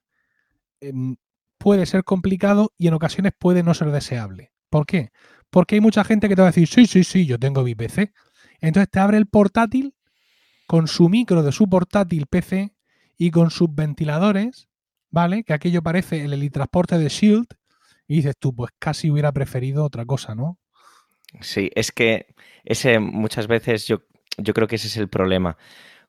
em, 0.82 1.16
puede 1.58 1.86
ser 1.86 2.04
complicado 2.04 2.72
y 2.78 2.88
en 2.88 2.94
ocasiones 2.94 3.34
puede 3.38 3.64
no 3.64 3.74
ser 3.74 3.92
deseable. 3.92 4.52
¿Por 4.70 4.86
qué? 4.86 5.12
Porque 5.50 5.76
hay 5.76 5.82
mucha 5.82 6.04
gente 6.04 6.28
que 6.28 6.36
te 6.36 6.42
va 6.42 6.50
a 6.50 6.52
decir, 6.52 6.68
sí, 6.68 6.86
sí, 6.86 7.04
sí, 7.04 7.26
yo 7.26 7.40
tengo 7.40 7.64
mi 7.64 7.76
PC. 7.76 8.14
Entonces 8.62 8.90
te 8.90 9.00
abre 9.00 9.18
el 9.18 9.28
portátil 9.28 9.96
con 10.68 10.88
su 10.88 11.10
micro 11.10 11.44
de 11.44 11.52
su 11.52 11.70
portátil 11.70 12.28
PC 12.28 12.76
y 13.18 13.32
con 13.32 13.52
sus 13.52 13.74
ventiladores, 13.74 14.68
¿vale? 15.10 15.44
Que 15.44 15.54
aquello 15.54 15.82
parece 15.82 16.24
el 16.24 16.34
helitransporte 16.34 16.98
de 16.98 17.10
Shield. 17.10 17.48
Y 18.08 18.18
dices 18.18 18.36
tú, 18.38 18.54
pues 18.54 18.72
casi 18.78 19.10
hubiera 19.10 19.32
preferido 19.32 19.84
otra 19.84 20.06
cosa, 20.06 20.36
¿no? 20.36 20.60
Sí, 21.42 21.72
es 21.76 21.92
que 21.92 22.28
ese 22.64 23.00
muchas 23.00 23.48
veces 23.48 23.88
yo, 23.88 24.02
yo 24.38 24.54
creo 24.54 24.68
que 24.68 24.76
ese 24.76 24.88
es 24.88 24.98
el 24.98 25.10
problema. 25.10 25.58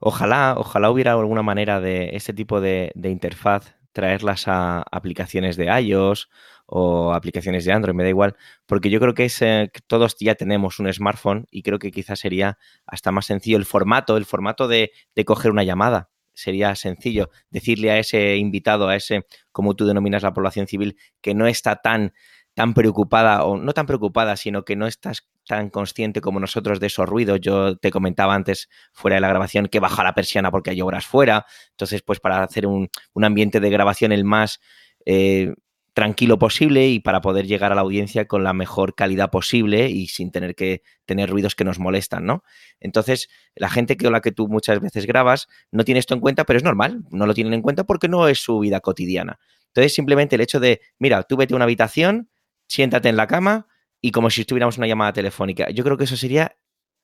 Ojalá, 0.01 0.55
ojalá 0.59 0.91
hubiera 0.91 1.13
alguna 1.13 1.43
manera 1.43 1.81
de 1.81 2.11
este 2.15 2.33
tipo 2.33 2.61
de, 2.61 2.93
interfaz 3.05 3.75
traerlas 3.93 4.47
a 4.47 4.83
aplicaciones 4.91 5.57
de 5.57 5.67
iOS 5.81 6.29
o 6.67 7.15
aplicaciones 7.15 7.65
de 7.65 7.73
Android, 7.73 7.95
me 7.95 8.03
da 8.03 8.11
igual, 8.11 8.37
porque 8.67 8.91
yo 8.91 9.01
creo 9.01 9.15
que, 9.15 9.25
es, 9.25 9.43
todos 9.87 10.17
ya 10.21 10.35
tenemos 10.35 10.79
un 10.81 10.93
smartphone 10.93 11.47
y 11.51 11.63
creo 11.63 11.79
que 11.79 11.91
quizás 11.93 12.19
sería 12.19 12.59
hasta 12.87 13.13
más 13.13 13.27
sencillo 13.27 13.57
el 13.57 13.65
formato, 13.65 14.17
el 14.17 14.27
formato 14.27 14.69
de, 14.69 14.91
de, 15.15 15.25
coger 15.25 15.51
una 15.51 15.65
llamada. 15.65 16.11
Sería 16.35 16.75
sencillo 16.75 17.31
decirle 17.51 17.91
a 17.91 17.99
ese 17.99 18.37
invitado, 18.37 18.89
a 18.89 18.97
ese, 18.97 19.25
como 19.53 19.75
tú 19.75 19.87
denominas 19.87 20.23
la 20.23 20.35
población 20.35 20.67
civil, 20.67 20.99
que 21.23 21.35
no 21.35 21.47
está 21.47 21.77
tan 21.77 22.13
tan 22.57 22.73
preocupada, 22.73 23.45
o 23.45 23.59
no 23.59 23.75
tan 23.75 23.85
preocupada, 23.85 24.35
sino 24.35 24.65
que 24.65 24.77
no 24.77 24.87
estás 24.87 25.29
tan 25.47 25.69
consciente 25.69 26.23
como 26.23 26.41
nosotros 26.41 26.81
de 26.81 26.87
esos 26.87 27.07
ruidos. 27.07 27.39
Yo 27.43 27.77
te 27.77 27.91
comentaba 27.91 28.35
antes, 28.35 28.71
fuera 28.95 29.17
de 29.17 29.21
la 29.21 29.29
grabación, 29.29 29.67
que 29.67 29.79
baja 29.79 30.03
la 30.03 30.15
persiana 30.15 30.51
porque 30.51 30.71
hay 30.71 30.81
obras 30.81 31.05
fuera. 31.05 31.45
Entonces, 31.73 32.01
pues 32.01 32.19
para 32.19 32.43
hacer 32.43 32.67
un, 32.67 32.89
ambiente 33.15 33.61
de 33.61 33.69
grabación 33.69 34.11
el 34.11 34.25
más 34.25 34.59
eh, 35.05 35.53
tranquilo 35.93 36.39
posible 36.39 36.89
y 36.89 36.99
para 36.99 37.21
poder 37.21 37.47
llegar 37.47 37.73
a 37.73 37.75
la 37.75 37.83
audiencia 37.83 38.27
con 38.27 38.43
la 38.43 38.55
mejor 38.55 38.95
calidad 38.95 39.29
posible 39.29 39.91
y 39.91 40.07
sin 40.07 40.31
tener 40.31 40.55
que 40.55 40.81
tener 41.05 41.29
ruidos 41.29 41.55
que 41.55 41.65
nos 41.65 41.79
molestan, 41.79 42.25
¿no? 42.25 42.43
Entonces, 42.81 43.29
la 43.55 43.69
gente 43.69 43.99
con 43.99 44.13
la 44.13 44.23
que 44.23 44.33
tú 44.33 44.49
muchas 44.49 44.81
veces 44.81 45.05
grabas 45.05 45.47
no 45.71 45.85
tiene 45.85 46.01
esto 46.01 46.15
en 46.15 46.21
cuenta, 46.21 46.45
pero 46.45 46.57
es 46.57 46.65
normal, 46.65 47.05
no 47.11 47.27
lo 47.27 47.35
tienen 47.35 47.53
en 47.53 47.61
cuenta 47.61 47.85
porque 47.85 48.09
no 48.09 48.29
es 48.29 48.39
su 48.39 48.61
vida 48.61 48.81
cotidiana. 48.81 49.39
Entonces, 49.67 49.93
simplemente 49.93 50.37
el 50.37 50.41
hecho 50.41 50.59
de, 50.59 50.81
mira, 50.99 51.23
tú 51.25 51.37
vete 51.37 51.53
a 51.53 51.57
una 51.57 51.65
habitación, 51.65 52.31
siéntate 52.67 53.09
en 53.09 53.17
la 53.17 53.27
cama 53.27 53.69
y 54.01 54.11
como 54.11 54.31
si 54.31 54.43
estuviéramos 54.43 54.79
una 54.79 54.87
llamada 54.87 55.13
telefónica. 55.13 55.71
Yo 55.71 55.85
creo 55.85 55.97
que 55.97 56.05
eso 56.05 56.17
sería 56.17 56.57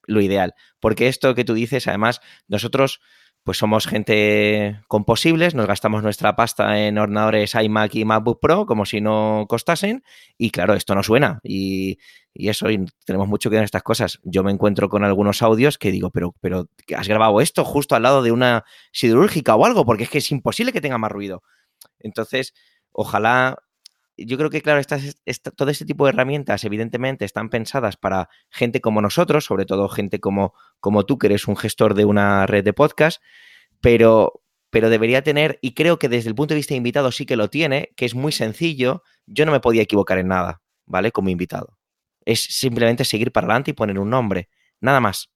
lo 0.07 0.21
ideal, 0.21 0.55
porque 0.81 1.09
esto 1.09 1.35
que 1.35 1.45
tú 1.45 1.55
dices, 1.55 1.87
además, 1.87 2.21
nosotros 2.49 3.01
pues 3.45 3.59
somos 3.59 3.87
gente 3.87 4.81
con 4.87 5.05
posibles, 5.05 5.55
nos 5.55 5.67
gastamos 5.67 6.03
nuestra 6.03 6.37
pasta 6.37 6.87
en 6.87 6.99
ordenadores 6.99 7.55
iMac 7.55 7.95
y 7.97 8.05
MacBook 8.05 8.41
Pro 8.41 8.67
como 8.67 8.87
si 8.87 9.01
no 9.01 9.47
costasen 9.49 10.05
y 10.39 10.51
claro, 10.51 10.75
esto 10.75 10.95
no 10.95 11.03
suena 11.03 11.41
y, 11.43 11.99
eso, 12.35 12.71
y 12.71 12.87
tenemos 13.05 13.27
mucho 13.27 13.51
que 13.51 13.55
ver 13.57 13.63
en 13.63 13.65
estas 13.65 13.83
cosas. 13.83 14.21
Yo 14.23 14.45
me 14.45 14.53
encuentro 14.53 14.89
con 14.89 15.05
algunos 15.05 15.43
audios 15.43 15.77
que 15.77 15.91
digo, 15.91 16.11
pero, 16.11 16.35
pero 16.41 16.69
has 16.97 17.09
grabado 17.09 17.41
esto 17.41 17.65
justo 17.65 17.97
al 17.97 18.05
lado 18.05 18.23
de 18.23 18.31
una 18.31 18.65
siderúrgica 18.93 19.57
o 19.57 19.67
algo, 19.67 19.85
porque 19.85 20.05
es 20.05 20.11
que 20.11 20.19
es 20.19 20.31
imposible 20.31 20.73
que 20.73 20.81
tenga 20.81 20.99
más 20.99 21.11
ruido. 21.11 21.43
Entonces, 21.99 22.55
ojalá 22.93 23.59
yo 24.17 24.37
creo 24.37 24.51
que, 24.51 24.61
claro, 24.61 24.81
todo 25.57 25.71
este 25.71 25.85
tipo 25.85 26.05
de 26.05 26.11
herramientas, 26.11 26.65
evidentemente, 26.65 27.25
están 27.25 27.49
pensadas 27.49 27.97
para 27.97 28.29
gente 28.51 28.81
como 28.81 29.01
nosotros, 29.01 29.45
sobre 29.45 29.65
todo 29.65 29.89
gente 29.89 30.21
como, 30.21 30.55
como 30.81 31.05
tú, 31.05 31.19
que 31.19 31.29
eres 31.29 31.49
un 31.49 31.57
gestor 31.57 31.95
de 31.95 32.05
una 32.05 32.47
red 32.47 32.65
de 32.65 32.73
podcast, 32.73 33.23
pero, 33.81 34.43
pero 34.71 34.91
debería 34.91 35.23
tener, 35.23 35.59
y 35.63 35.75
creo 35.75 35.99
que 35.99 36.09
desde 36.09 36.29
el 36.29 36.35
punto 36.35 36.55
de 36.55 36.59
vista 36.59 36.75
de 36.75 36.79
invitado 36.79 37.11
sí 37.13 37.27
que 37.27 37.37
lo 37.37 37.49
tiene, 37.49 37.91
que 37.97 38.05
es 38.05 38.15
muy 38.15 38.33
sencillo. 38.33 39.03
Yo 39.27 39.47
no 39.47 39.53
me 39.53 39.61
podía 39.61 39.83
equivocar 39.83 40.19
en 40.19 40.29
nada, 40.29 40.63
¿vale? 40.87 41.11
Como 41.13 41.31
invitado. 41.31 41.79
Es 42.25 42.41
simplemente 42.41 43.05
seguir 43.05 43.33
para 43.33 43.47
adelante 43.47 43.73
y 43.73 43.75
poner 43.75 43.99
un 43.99 44.11
nombre, 44.11 44.49
nada 44.81 45.01
más. 45.01 45.31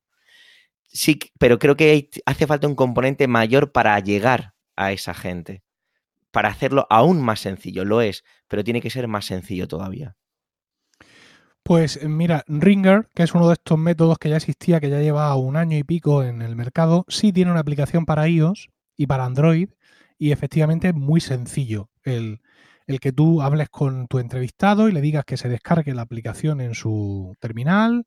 Sí, 0.88 1.18
pero 1.38 1.58
creo 1.58 1.76
que 1.76 2.10
hace 2.26 2.46
falta 2.46 2.68
un 2.68 2.76
componente 2.76 3.26
mayor 3.26 3.72
para 3.72 3.98
llegar 4.00 4.54
a 4.76 4.92
esa 4.92 5.14
gente, 5.14 5.62
para 6.36 6.50
hacerlo 6.50 6.86
aún 6.90 7.22
más 7.22 7.40
sencillo. 7.40 7.86
Lo 7.86 8.02
es, 8.02 8.22
pero 8.46 8.62
tiene 8.62 8.82
que 8.82 8.90
ser 8.90 9.08
más 9.08 9.24
sencillo 9.24 9.66
todavía. 9.66 10.16
Pues 11.62 12.06
mira, 12.06 12.44
Ringer, 12.46 13.08
que 13.14 13.22
es 13.22 13.34
uno 13.34 13.46
de 13.46 13.54
estos 13.54 13.78
métodos 13.78 14.18
que 14.18 14.28
ya 14.28 14.36
existía, 14.36 14.78
que 14.78 14.90
ya 14.90 15.00
lleva 15.00 15.34
un 15.36 15.56
año 15.56 15.78
y 15.78 15.82
pico 15.82 16.22
en 16.22 16.42
el 16.42 16.54
mercado, 16.54 17.06
sí 17.08 17.32
tiene 17.32 17.52
una 17.52 17.60
aplicación 17.60 18.04
para 18.04 18.28
iOS 18.28 18.68
y 18.98 19.06
para 19.06 19.24
Android 19.24 19.70
y 20.18 20.30
efectivamente 20.30 20.88
es 20.88 20.94
muy 20.94 21.22
sencillo 21.22 21.88
el, 22.04 22.42
que 23.00 23.12
tú 23.12 23.40
hables 23.40 23.70
con 23.70 24.06
tu 24.06 24.18
entrevistado 24.18 24.90
y 24.90 24.92
le 24.92 25.00
digas 25.00 25.24
que 25.24 25.38
se 25.38 25.48
descargue 25.48 25.94
la 25.94 26.02
aplicación 26.02 26.60
en 26.60 26.74
su 26.74 27.34
terminal, 27.40 28.04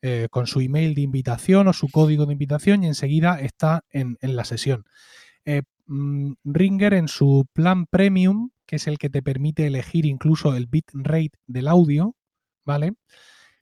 eh, 0.00 0.28
con 0.30 0.46
su 0.46 0.62
email 0.62 0.94
de 0.94 1.02
invitación 1.02 1.68
o 1.68 1.74
su 1.74 1.90
código 1.90 2.24
de 2.24 2.32
invitación 2.32 2.84
y 2.84 2.86
enseguida 2.86 3.38
está 3.38 3.84
en, 3.90 4.16
la 4.22 4.46
sesión. 4.46 4.86
Eh, 5.44 5.60
Ringer 5.86 6.94
en 6.94 7.08
su 7.08 7.46
plan 7.52 7.86
premium, 7.86 8.50
que 8.66 8.76
es 8.76 8.86
el 8.86 8.98
que 8.98 9.10
te 9.10 9.22
permite 9.22 9.66
elegir 9.66 10.06
incluso 10.06 10.54
el 10.54 10.66
bitrate 10.66 11.38
del 11.46 11.68
audio, 11.68 12.16
¿vale? 12.64 12.94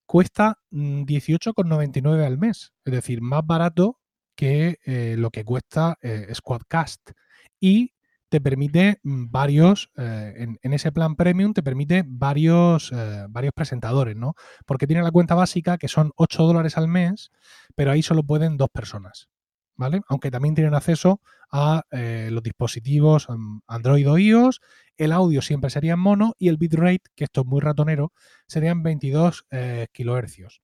Cuesta 0.07 0.59
18,99 0.71 2.03
mm, 2.03 2.25
al 2.25 2.39
mes, 2.39 2.73
es 2.85 2.93
decir, 2.93 3.21
más 3.21 3.47
barato 3.47 4.01
que 4.35 4.79
eh, 4.85 5.17
lo 5.19 5.31
que 5.31 5.45
cuesta 5.45 5.99
eh, 6.03 6.29
Squadcast. 6.35 7.13
Y 7.61 7.93
te 8.29 8.41
permite 8.41 9.01
mm, 9.03 9.31
varios, 9.31 9.91
eh, 9.97 10.57
en, 10.61 10.73
ese 10.73 10.93
plan 10.93 11.17
premium 11.17 11.53
te 11.53 11.63
permite 11.63 12.05
varios, 12.07 12.93
varios 13.29 13.55
presentadores, 13.55 14.17
¿no? 14.17 14.35
Porque 14.67 14.87
tiene 14.87 15.03
la 15.03 15.13
cuenta 15.13 15.35
básica 15.35 15.79
que 15.79 15.89
son 15.89 16.13
8 16.17 16.43
dólares 16.45 16.77
al 16.77 16.89
mes, 16.89 17.31
pero 17.75 17.93
ahí 17.93 18.03
solo 18.03 18.23
pueden 18.25 18.57
dos 18.57 18.71
personas, 18.71 19.29
¿vale? 19.77 20.03
Aunque 20.09 20.31
también 20.31 20.55
tienen 20.55 20.75
acceso 20.75 21.21
a 21.57 21.85
los 21.93 22.43
dispositivos 22.43 23.29
Android 23.69 24.11
o 24.11 24.19
iOS 24.19 24.61
el 24.97 25.13
audio 25.13 25.43
siempre 25.43 25.71
sería 25.71 25.95
en 25.95 25.99
mono 25.99 26.35
y 26.39 26.49
el 26.49 26.57
bitrate, 26.57 27.03
que 27.15 27.25
esto 27.25 27.43
es 27.43 27.47
muy 27.47 27.61
ratonero, 27.61 28.13
serían 28.47 28.83
22 28.83 29.47
eh, 29.51 29.87
kilohercios. 29.93 30.61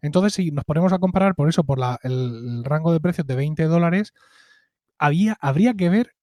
Entonces, 0.00 0.34
si 0.34 0.50
nos 0.50 0.64
ponemos 0.64 0.92
a 0.92 0.98
comparar 0.98 1.34
por 1.34 1.48
eso, 1.48 1.64
por 1.64 1.78
el, 2.02 2.64
rango 2.64 2.92
de 2.92 3.00
precios 3.00 3.26
de 3.26 3.34
20 3.36 3.64
dólares, 3.64 4.12
habría 4.98 5.74
que 5.74 5.88
ver 5.88 6.14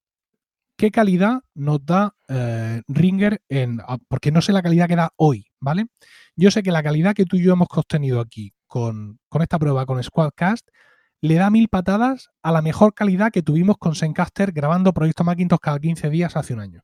qué 0.76 0.90
calidad 0.90 1.40
nos 1.54 1.84
da 1.84 2.14
eh, 2.28 2.82
Ringer 2.88 3.42
en. 3.48 3.80
Ah, 3.86 3.98
porque 4.08 4.32
no 4.32 4.40
sé 4.40 4.52
la 4.52 4.62
calidad 4.62 4.88
que 4.88 4.96
da 4.96 5.12
hoy, 5.16 5.46
¿vale? 5.60 5.86
Yo 6.36 6.50
sé 6.50 6.62
que 6.62 6.72
la 6.72 6.82
calidad 6.82 7.14
que 7.14 7.26
tú 7.26 7.36
y 7.36 7.42
yo 7.44 7.52
hemos 7.52 7.68
obtenido 7.70 8.20
aquí 8.20 8.54
con, 8.66 9.18
con 9.28 9.42
esta 9.42 9.58
prueba 9.58 9.84
con 9.84 10.02
Squadcast 10.02 10.68
le 11.22 11.36
da 11.36 11.48
mil 11.50 11.68
patadas 11.68 12.30
a 12.42 12.52
la 12.52 12.60
mejor 12.60 12.94
calidad 12.94 13.30
que 13.32 13.42
tuvimos 13.42 13.78
con 13.78 13.94
Zencaster 13.94 14.52
grabando 14.52 14.92
Proyecto 14.92 15.24
Macintosh 15.24 15.60
cada 15.60 15.78
15 15.78 16.10
días 16.10 16.36
hace 16.36 16.52
un 16.52 16.60
año. 16.60 16.82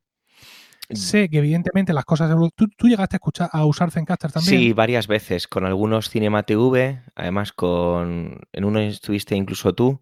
Sé 0.90 1.28
que 1.28 1.38
evidentemente 1.38 1.92
las 1.92 2.06
cosas... 2.06 2.34
¿Tú, 2.54 2.88
llegaste 2.88 3.16
a, 3.16 3.18
escuchar, 3.18 3.50
a 3.52 3.66
usar 3.66 3.90
Zencaster 3.90 4.32
también? 4.32 4.58
Sí, 4.58 4.72
varias 4.72 5.06
veces, 5.06 5.46
con 5.46 5.66
algunos 5.66 6.08
Cinema 6.08 6.44
TV, 6.44 7.02
además 7.14 7.52
con... 7.52 8.40
En 8.52 8.64
uno 8.64 8.80
estuviste 8.80 9.36
incluso 9.36 9.74
tú, 9.74 10.00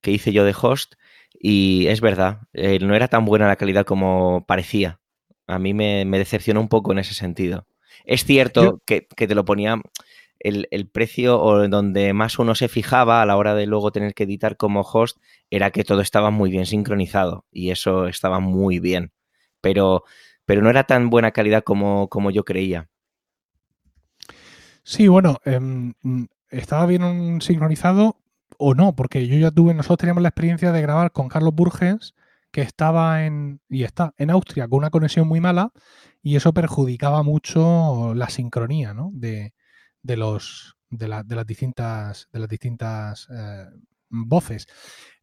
que 0.00 0.10
hice 0.10 0.32
yo 0.32 0.44
de 0.44 0.56
host, 0.60 0.94
y 1.38 1.86
es 1.86 2.00
verdad, 2.00 2.40
eh, 2.52 2.78
no 2.80 2.96
era 2.96 3.06
tan 3.08 3.24
buena 3.26 3.46
la 3.46 3.56
calidad 3.56 3.84
como 3.84 4.44
parecía. 4.46 4.98
A 5.46 5.58
mí 5.58 5.74
me, 5.74 6.04
decepcionó 6.06 6.60
un 6.60 6.68
poco 6.68 6.90
en 6.92 6.98
ese 6.98 7.14
sentido. 7.14 7.66
Es 8.04 8.24
cierto 8.24 8.82
que, 8.86 9.02
te 9.02 9.34
lo 9.34 9.44
ponía... 9.44 9.80
El, 10.44 10.88
precio 10.88 11.40
o 11.40 11.66
donde 11.68 12.12
más 12.12 12.38
uno 12.38 12.54
se 12.54 12.68
fijaba 12.68 13.20
a 13.20 13.26
la 13.26 13.36
hora 13.36 13.54
de 13.54 13.66
luego 13.66 13.90
tener 13.90 14.14
que 14.14 14.24
editar 14.24 14.56
como 14.56 14.82
host 14.82 15.18
era 15.50 15.70
que 15.70 15.84
todo 15.84 16.00
estaba 16.00 16.30
muy 16.30 16.50
bien 16.50 16.66
sincronizado 16.66 17.46
y 17.50 17.70
eso 17.70 18.06
estaba 18.06 18.38
muy 18.38 18.78
bien. 18.78 19.12
Pero 19.60 20.04
pero 20.46 20.62
no 20.62 20.70
era 20.70 20.84
tan 20.84 21.10
buena 21.10 21.30
calidad 21.30 21.62
como, 21.62 22.08
como 22.08 22.30
yo 22.30 22.44
creía. 22.44 22.88
Sí, 24.82 25.08
bueno, 25.08 25.38
em, 25.44 25.94
estaba 26.50 26.86
bien 26.86 27.40
sincronizado 27.40 28.16
o 28.58 28.74
no, 28.74 28.94
porque 28.94 29.26
yo 29.26 29.36
ya 29.38 29.50
tuve, 29.50 29.74
nosotros 29.74 29.98
teníamos 29.98 30.22
la 30.22 30.28
experiencia 30.28 30.72
de 30.72 30.82
grabar 30.82 31.12
con 31.12 31.28
Carlos 31.28 31.54
Burges, 31.54 32.14
que 32.50 32.60
estaba 32.60 33.24
en, 33.24 33.60
y 33.68 33.84
está 33.84 34.14
en 34.18 34.30
Austria 34.30 34.68
con 34.68 34.78
una 34.78 34.90
conexión 34.90 35.26
muy 35.26 35.40
mala, 35.40 35.72
y 36.22 36.36
eso 36.36 36.52
perjudicaba 36.52 37.22
mucho 37.22 38.14
la 38.14 38.28
sincronía 38.28 38.94
¿no? 38.94 39.10
de, 39.12 39.54
de, 40.04 40.16
los, 40.16 40.76
de, 40.90 41.22
de, 41.24 41.34
las 41.34 41.46
distintas, 41.46 42.28
de 42.32 42.38
las 42.38 42.48
distintas 42.48 43.26
eh, 43.30 43.66
voces. 44.08 44.66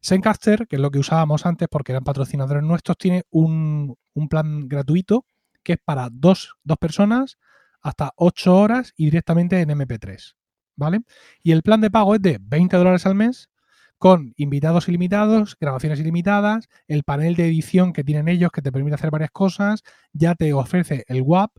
Zencaster, 0.02 0.66
que 0.68 0.76
es 0.76 0.82
lo 0.82 0.90
que 0.90 0.98
usábamos 0.98 1.46
antes 1.46 1.68
porque 1.70 1.92
eran 1.92 2.04
patrocinadores 2.04 2.62
nuestros, 2.62 2.98
tiene 2.98 3.22
un, 3.30 3.96
plan 4.28 4.68
gratuito 4.68 5.24
que 5.62 5.74
es 5.74 5.78
para 5.82 6.08
dos, 6.12 6.54
personas 6.78 7.38
hasta 7.80 8.12
8 8.16 8.56
horas 8.56 8.92
y 8.96 9.06
directamente 9.06 9.60
en 9.60 9.70
MP3. 9.70 10.34
¿Vale? 10.74 11.02
Y 11.42 11.52
el 11.52 11.62
plan 11.62 11.80
de 11.80 11.90
pago 11.90 12.14
es 12.14 12.22
de 12.22 12.38
20 12.40 12.76
dólares 12.76 13.06
al 13.06 13.14
mes 13.14 13.50
con 13.98 14.34
invitados 14.36 14.88
ilimitados, 14.88 15.56
grabaciones 15.60 16.00
ilimitadas, 16.00 16.68
el 16.88 17.04
panel 17.04 17.36
de 17.36 17.46
edición 17.46 17.92
que 17.92 18.02
tienen 18.02 18.26
ellos 18.26 18.50
que 18.50 18.62
te 18.62 18.72
permite 18.72 18.96
hacer 18.96 19.12
varias 19.12 19.30
cosas, 19.30 19.82
ya 20.12 20.34
te 20.34 20.52
ofrece 20.52 21.04
el 21.06 21.22
WAP 21.22 21.52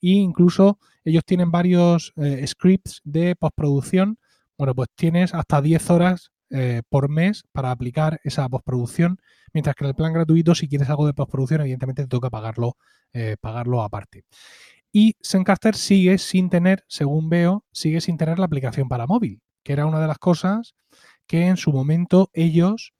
e 0.00 0.10
incluso 0.10 0.78
ellos 1.04 1.24
tienen 1.24 1.50
varios 1.50 2.12
eh, 2.16 2.46
scripts 2.46 3.00
de 3.04 3.36
postproducción. 3.36 4.18
Bueno, 4.58 4.74
pues 4.74 4.88
tienes 4.94 5.34
hasta 5.34 5.62
10 5.62 5.90
horas 5.90 6.30
eh, 6.50 6.82
por 6.88 7.08
mes 7.08 7.44
para 7.52 7.70
aplicar 7.70 8.20
esa 8.24 8.48
postproducción, 8.48 9.18
mientras 9.54 9.74
que 9.76 9.84
en 9.84 9.88
el 9.88 9.94
plan 9.94 10.12
gratuito, 10.12 10.54
si 10.54 10.68
quieres 10.68 10.90
algo 10.90 11.06
de 11.06 11.14
postproducción, 11.14 11.62
evidentemente 11.62 12.02
te 12.02 12.08
toca 12.08 12.28
pagarlo, 12.28 12.76
eh, 13.12 13.36
pagarlo 13.40 13.82
aparte. 13.82 14.24
Y 14.92 15.14
Zencaster 15.22 15.76
sigue 15.76 16.18
sin 16.18 16.50
tener, 16.50 16.84
según 16.88 17.30
veo, 17.30 17.64
sigue 17.72 18.00
sin 18.00 18.18
tener 18.18 18.38
la 18.38 18.46
aplicación 18.46 18.88
para 18.88 19.06
móvil, 19.06 19.40
que 19.62 19.72
era 19.72 19.86
una 19.86 20.00
de 20.00 20.08
las 20.08 20.18
cosas 20.18 20.74
que 21.26 21.46
en 21.46 21.56
su 21.56 21.72
momento 21.72 22.30
ellos 22.32 22.92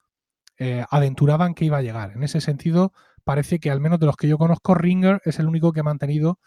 aventuraban 0.90 1.54
que 1.54 1.64
iba 1.64 1.78
a 1.78 1.82
llegar. 1.82 2.12
En 2.14 2.22
ese 2.22 2.42
sentido, 2.42 2.92
parece 3.24 3.60
que 3.60 3.70
al 3.70 3.80
menos 3.80 3.98
de 3.98 4.04
los 4.04 4.16
que 4.16 4.28
yo 4.28 4.36
conozco, 4.36 4.74
Ringer 4.74 5.22
es 5.24 5.38
el 5.38 5.46
único 5.46 5.72
que 5.72 5.80
ha 5.80 5.84
mantenido 5.84 6.38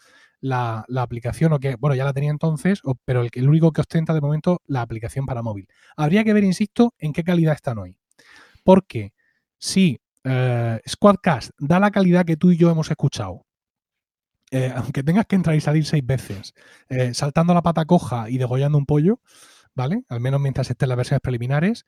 la, 0.44 0.84
aplicación, 0.96 1.54
o 1.54 1.58
que, 1.58 1.76
bueno, 1.76 1.96
ya 1.96 2.04
la 2.04 2.12
tenía 2.12 2.30
entonces, 2.30 2.82
pero 3.04 3.22
el, 3.22 3.30
el 3.32 3.48
único 3.48 3.72
que 3.72 3.80
ostenta 3.80 4.12
de 4.12 4.20
momento 4.20 4.60
la 4.66 4.82
aplicación 4.82 5.24
para 5.24 5.42
móvil. 5.42 5.66
Habría 5.96 6.22
que 6.22 6.34
ver, 6.34 6.44
insisto, 6.44 6.92
en 6.98 7.12
qué 7.12 7.24
calidad 7.24 7.54
están 7.54 7.78
hoy. 7.78 7.96
Porque 8.62 9.14
si 9.58 9.98
eh, 10.24 10.80
Squadcast 10.86 11.52
da 11.58 11.80
la 11.80 11.90
calidad 11.90 12.26
que 12.26 12.36
tú 12.36 12.50
y 12.50 12.58
yo 12.58 12.70
hemos 12.70 12.90
escuchado, 12.90 13.46
eh, 14.50 14.70
aunque 14.76 15.02
tengas 15.02 15.24
que 15.24 15.36
entrar 15.36 15.56
y 15.56 15.62
salir 15.62 15.86
seis 15.86 16.04
veces, 16.04 16.52
eh, 16.90 17.14
saltando 17.14 17.54
la 17.54 17.62
pata 17.62 17.86
coja 17.86 18.28
y 18.28 18.36
degollando 18.36 18.76
un 18.76 18.84
pollo, 18.84 19.20
¿vale? 19.74 20.04
Al 20.10 20.20
menos 20.20 20.42
mientras 20.42 20.68
estén 20.70 20.90
las 20.90 20.98
versiones 20.98 21.22
preliminares, 21.22 21.86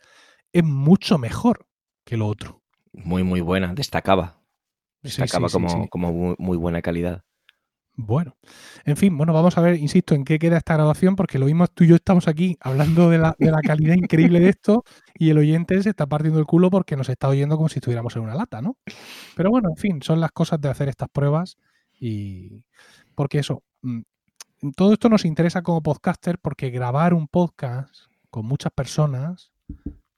es 0.52 0.64
mucho 0.64 1.18
mejor 1.18 1.66
que 2.04 2.16
lo 2.16 2.26
otro. 2.26 2.62
Muy, 2.94 3.22
muy 3.22 3.42
buena, 3.42 3.74
destacaba. 3.74 4.40
Destacaba 5.02 5.50
como, 5.50 5.88
como 5.88 6.34
muy 6.38 6.56
buena 6.56 6.80
calidad. 6.80 7.25
Bueno, 7.98 8.36
en 8.84 8.98
fin, 8.98 9.16
bueno, 9.16 9.32
vamos 9.32 9.56
a 9.56 9.62
ver, 9.62 9.76
insisto, 9.76 10.14
en 10.14 10.24
qué 10.24 10.38
queda 10.38 10.58
esta 10.58 10.74
grabación, 10.74 11.16
porque 11.16 11.38
lo 11.38 11.46
mismo 11.46 11.66
tú 11.66 11.84
y 11.84 11.88
yo 11.88 11.96
estamos 11.96 12.28
aquí 12.28 12.58
hablando 12.60 13.08
de 13.08 13.16
la, 13.16 13.34
calidad 13.64 13.94
increíble 13.94 14.38
de 14.38 14.50
esto 14.50 14.84
y 15.14 15.30
el 15.30 15.38
oyente 15.38 15.82
se 15.82 15.88
está 15.88 16.06
partiendo 16.06 16.38
el 16.38 16.44
culo 16.44 16.68
porque 16.68 16.94
nos 16.94 17.08
está 17.08 17.26
oyendo 17.28 17.56
como 17.56 17.70
si 17.70 17.78
estuviéramos 17.78 18.14
en 18.16 18.22
una 18.22 18.34
lata, 18.34 18.60
¿no? 18.60 18.76
Pero 19.34 19.50
bueno, 19.50 19.70
en 19.70 19.76
fin, 19.76 20.02
son 20.02 20.20
las 20.20 20.30
cosas 20.30 20.60
de 20.60 20.68
hacer 20.68 20.90
estas 20.90 21.08
pruebas 21.08 21.56
y 21.98 22.64
porque 23.14 23.38
eso, 23.38 23.62
mm, 23.80 24.00
todo 24.76 24.92
esto 24.92 25.08
nos 25.08 25.24
interesa 25.24 25.62
como 25.62 25.82
podcaster 25.82 26.38
porque 26.38 26.68
grabar 26.68 27.14
un 27.14 27.28
podcast 27.28 27.94
con 28.28 28.44
muchas 28.44 28.72
personas 28.72 29.52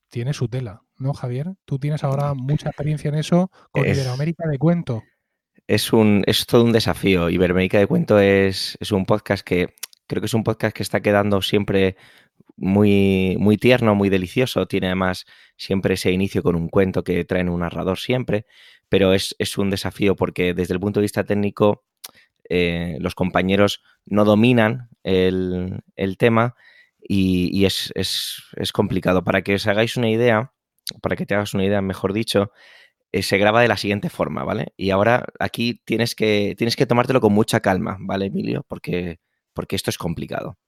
tiene 0.09 0.33
su 0.33 0.49
tela, 0.49 0.83
¿no, 0.97 1.15
Javier? 1.15 1.55
Tú 1.65 1.79
tienes 1.79 2.03
ahora 2.03 2.35
mucha 2.35 2.71
experiencia 2.71 3.09
en 3.09 3.15
eso 3.15 3.53
con 3.71 3.87
Iberoamérica 3.87 4.49
de 4.49 4.59
cuento 4.59 5.05
es, 5.69 5.93
un, 5.93 6.25
es 6.27 6.47
todo 6.47 6.65
un 6.65 6.73
desafío. 6.73 7.31
Iberoamérica 7.31 7.79
de 7.79 7.87
Cuento 7.87 8.19
es, 8.19 8.77
es, 8.81 8.91
un 8.91 9.05
podcast 9.05 9.45
que 9.45 9.75
creo 10.07 10.21
que 10.21 10.27
es 10.27 10.35
un 10.35 10.43
podcast 10.43 10.75
que 10.75 10.83
está 10.83 11.01
quedando 11.01 11.43
siempre 11.43 11.97
muy, 12.57 13.37
muy 13.39 13.59
tierno, 13.59 13.95
muy 13.95 14.09
delicioso. 14.09 14.67
Tiene 14.67 14.87
además 14.87 15.27
siempre 15.57 15.95
ese 15.95 16.11
inicio 16.11 16.43
con 16.43 16.57
un 16.57 16.69
cuento 16.69 17.05
que 17.05 17.25
trae 17.25 17.49
un 17.49 17.61
narrador 17.61 17.99
siempre, 17.99 18.47
pero 18.89 19.13
es, 19.13 19.35
un 19.59 19.71
desafío 19.71 20.17
porque 20.17 20.55
desde 20.55 20.75
el 20.75 20.81
punto 20.81 21.01
de 21.01 21.05
vista 21.05 21.25
técnico 21.25 21.85
eh, 22.49 22.97
los 23.01 23.15
compañeros 23.15 23.83
no 24.07 24.25
dominan 24.25 24.89
el, 25.05 25.83
tema 26.19 26.57
y, 26.99 27.67
es, 27.67 27.93
es 27.95 28.73
complicado. 28.73 29.23
Para 29.23 29.43
que 29.43 29.57
os 29.57 29.67
hagáis 29.67 29.99
una 29.99 30.09
idea, 30.09 30.53
para 31.03 31.15
que 31.15 31.27
te 31.27 31.35
hagas 31.35 31.53
una 31.53 31.67
idea, 31.67 31.83
mejor 31.83 32.15
dicho, 32.15 32.53
eh, 33.13 33.23
se 33.23 33.39
graba 33.39 33.63
de 33.63 33.69
la 33.69 33.77
siguiente 33.77 34.11
forma, 34.11 34.45
¿vale? 34.45 34.73
Y 34.77 34.91
ahora 34.91 35.27
aquí 35.39 35.81
tienes 35.85 36.15
que, 36.15 36.55
tienes 36.59 36.77
que 36.77 36.87
tomártelo 36.87 37.21
con 37.21 37.33
mucha 37.33 37.61
calma, 37.61 37.97
¿vale, 38.01 38.27
Emilio? 38.27 38.65
Porque, 38.69 39.19
porque 39.55 39.77
esto 39.77 39.91
es 39.91 39.99
complicado. 39.99 40.59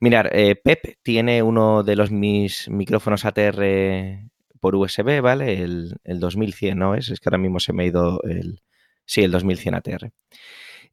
Mirar, 0.00 0.30
eh, 0.34 0.56
Pep 0.56 0.98
tiene 1.02 1.42
uno 1.42 1.82
de 1.82 1.96
los 1.96 2.10
mis 2.10 2.68
micrófonos 2.68 3.24
ATR 3.24 4.28
por 4.60 4.74
USB, 4.74 5.20
¿vale? 5.22 5.62
El, 5.62 5.98
2100, 6.04 6.78
¿no? 6.78 6.94
Es, 6.94 7.10
es 7.10 7.20
que 7.20 7.28
ahora 7.28 7.38
mismo 7.38 7.60
se 7.60 7.72
me 7.72 7.84
ha 7.84 7.86
ido 7.86 8.20
el... 8.24 8.60
Sí, 9.06 9.22
el 9.22 9.30
2100 9.30 9.74
ATR. 9.74 10.10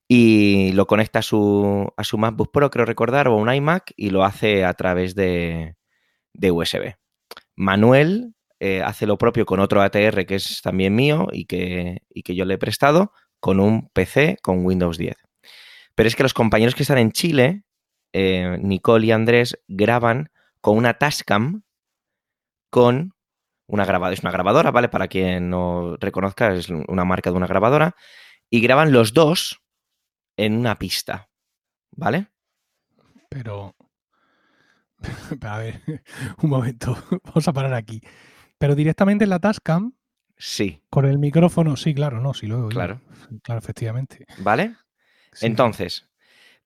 Y 0.07 0.71
lo 0.73 0.85
conecta 0.85 1.19
a 1.19 1.21
su, 1.21 1.87
a 1.97 2.03
su 2.03 2.17
MacBook 2.17 2.51
Pro, 2.51 2.69
creo 2.69 2.85
recordar, 2.85 3.27
o 3.27 3.37
un 3.37 3.51
iMac, 3.53 3.93
y 3.95 4.11
lo 4.11 4.23
hace 4.23 4.65
a 4.65 4.73
través 4.73 5.15
de, 5.15 5.75
de 6.33 6.51
USB. 6.51 6.95
Manuel 7.55 8.35
eh, 8.65 8.81
hace 8.81 9.05
lo 9.05 9.17
propio 9.17 9.45
con 9.45 9.59
otro 9.59 9.81
ATR 9.81 10.25
que 10.25 10.35
es 10.35 10.61
también 10.61 10.95
mío 10.95 11.27
y 11.33 11.43
que, 11.43 11.97
que 12.23 12.33
yo 12.33 12.45
le 12.45 12.53
he 12.53 12.57
prestado 12.57 13.11
con 13.41 13.59
un 13.59 13.89
PC 13.89 14.37
con 14.41 14.65
Windows 14.65 14.97
10. 14.97 15.17
Pero 15.95 16.07
es 16.07 16.15
que 16.15 16.23
los 16.23 16.33
compañeros 16.33 16.73
que 16.73 16.83
están 16.83 16.97
en 16.97 17.11
Chile, 17.11 17.63
eh, 18.13 18.57
Nicole 18.61 19.07
y 19.07 19.11
Andrés, 19.11 19.59
graban 19.67 20.31
con 20.61 20.77
una 20.77 20.93
Tascam 20.93 21.63
con 22.69 23.13
una 23.67 23.83
grabadora. 23.83 24.13
Es 24.13 24.21
una 24.21 24.31
grabadora, 24.31 24.71
¿vale? 24.71 24.87
Para 24.87 25.09
quien 25.09 25.49
no 25.49 25.97
reconozca, 25.99 26.53
es 26.53 26.69
una 26.69 27.03
marca 27.03 27.31
de 27.31 27.35
una 27.35 27.47
grabadora. 27.47 27.97
Y 28.49 28.61
graban 28.61 28.93
los 28.93 29.13
dos 29.13 29.59
en 30.37 30.57
una 30.57 30.79
pista, 30.79 31.27
¿vale? 31.91 32.27
Pero, 33.27 33.75
a 35.41 35.57
ver, 35.57 35.81
un 36.41 36.49
momento, 36.49 36.97
vamos 37.25 37.45
a 37.45 37.51
parar 37.51 37.73
aquí. 37.73 38.01
Pero 38.63 38.75
directamente 38.75 39.25
en 39.25 39.29
la 39.29 39.39
Tascam. 39.39 39.91
Sí. 40.37 40.81
Con 40.89 41.03
el 41.03 41.19
micrófono, 41.19 41.75
sí, 41.75 41.93
claro, 41.93 42.21
no, 42.21 42.33
sí 42.33 42.47
lo 42.47 42.69
Claro. 42.69 43.01
Claro, 43.41 43.59
efectivamente. 43.59 44.25
¿Vale? 44.37 44.77
Entonces, 45.41 46.09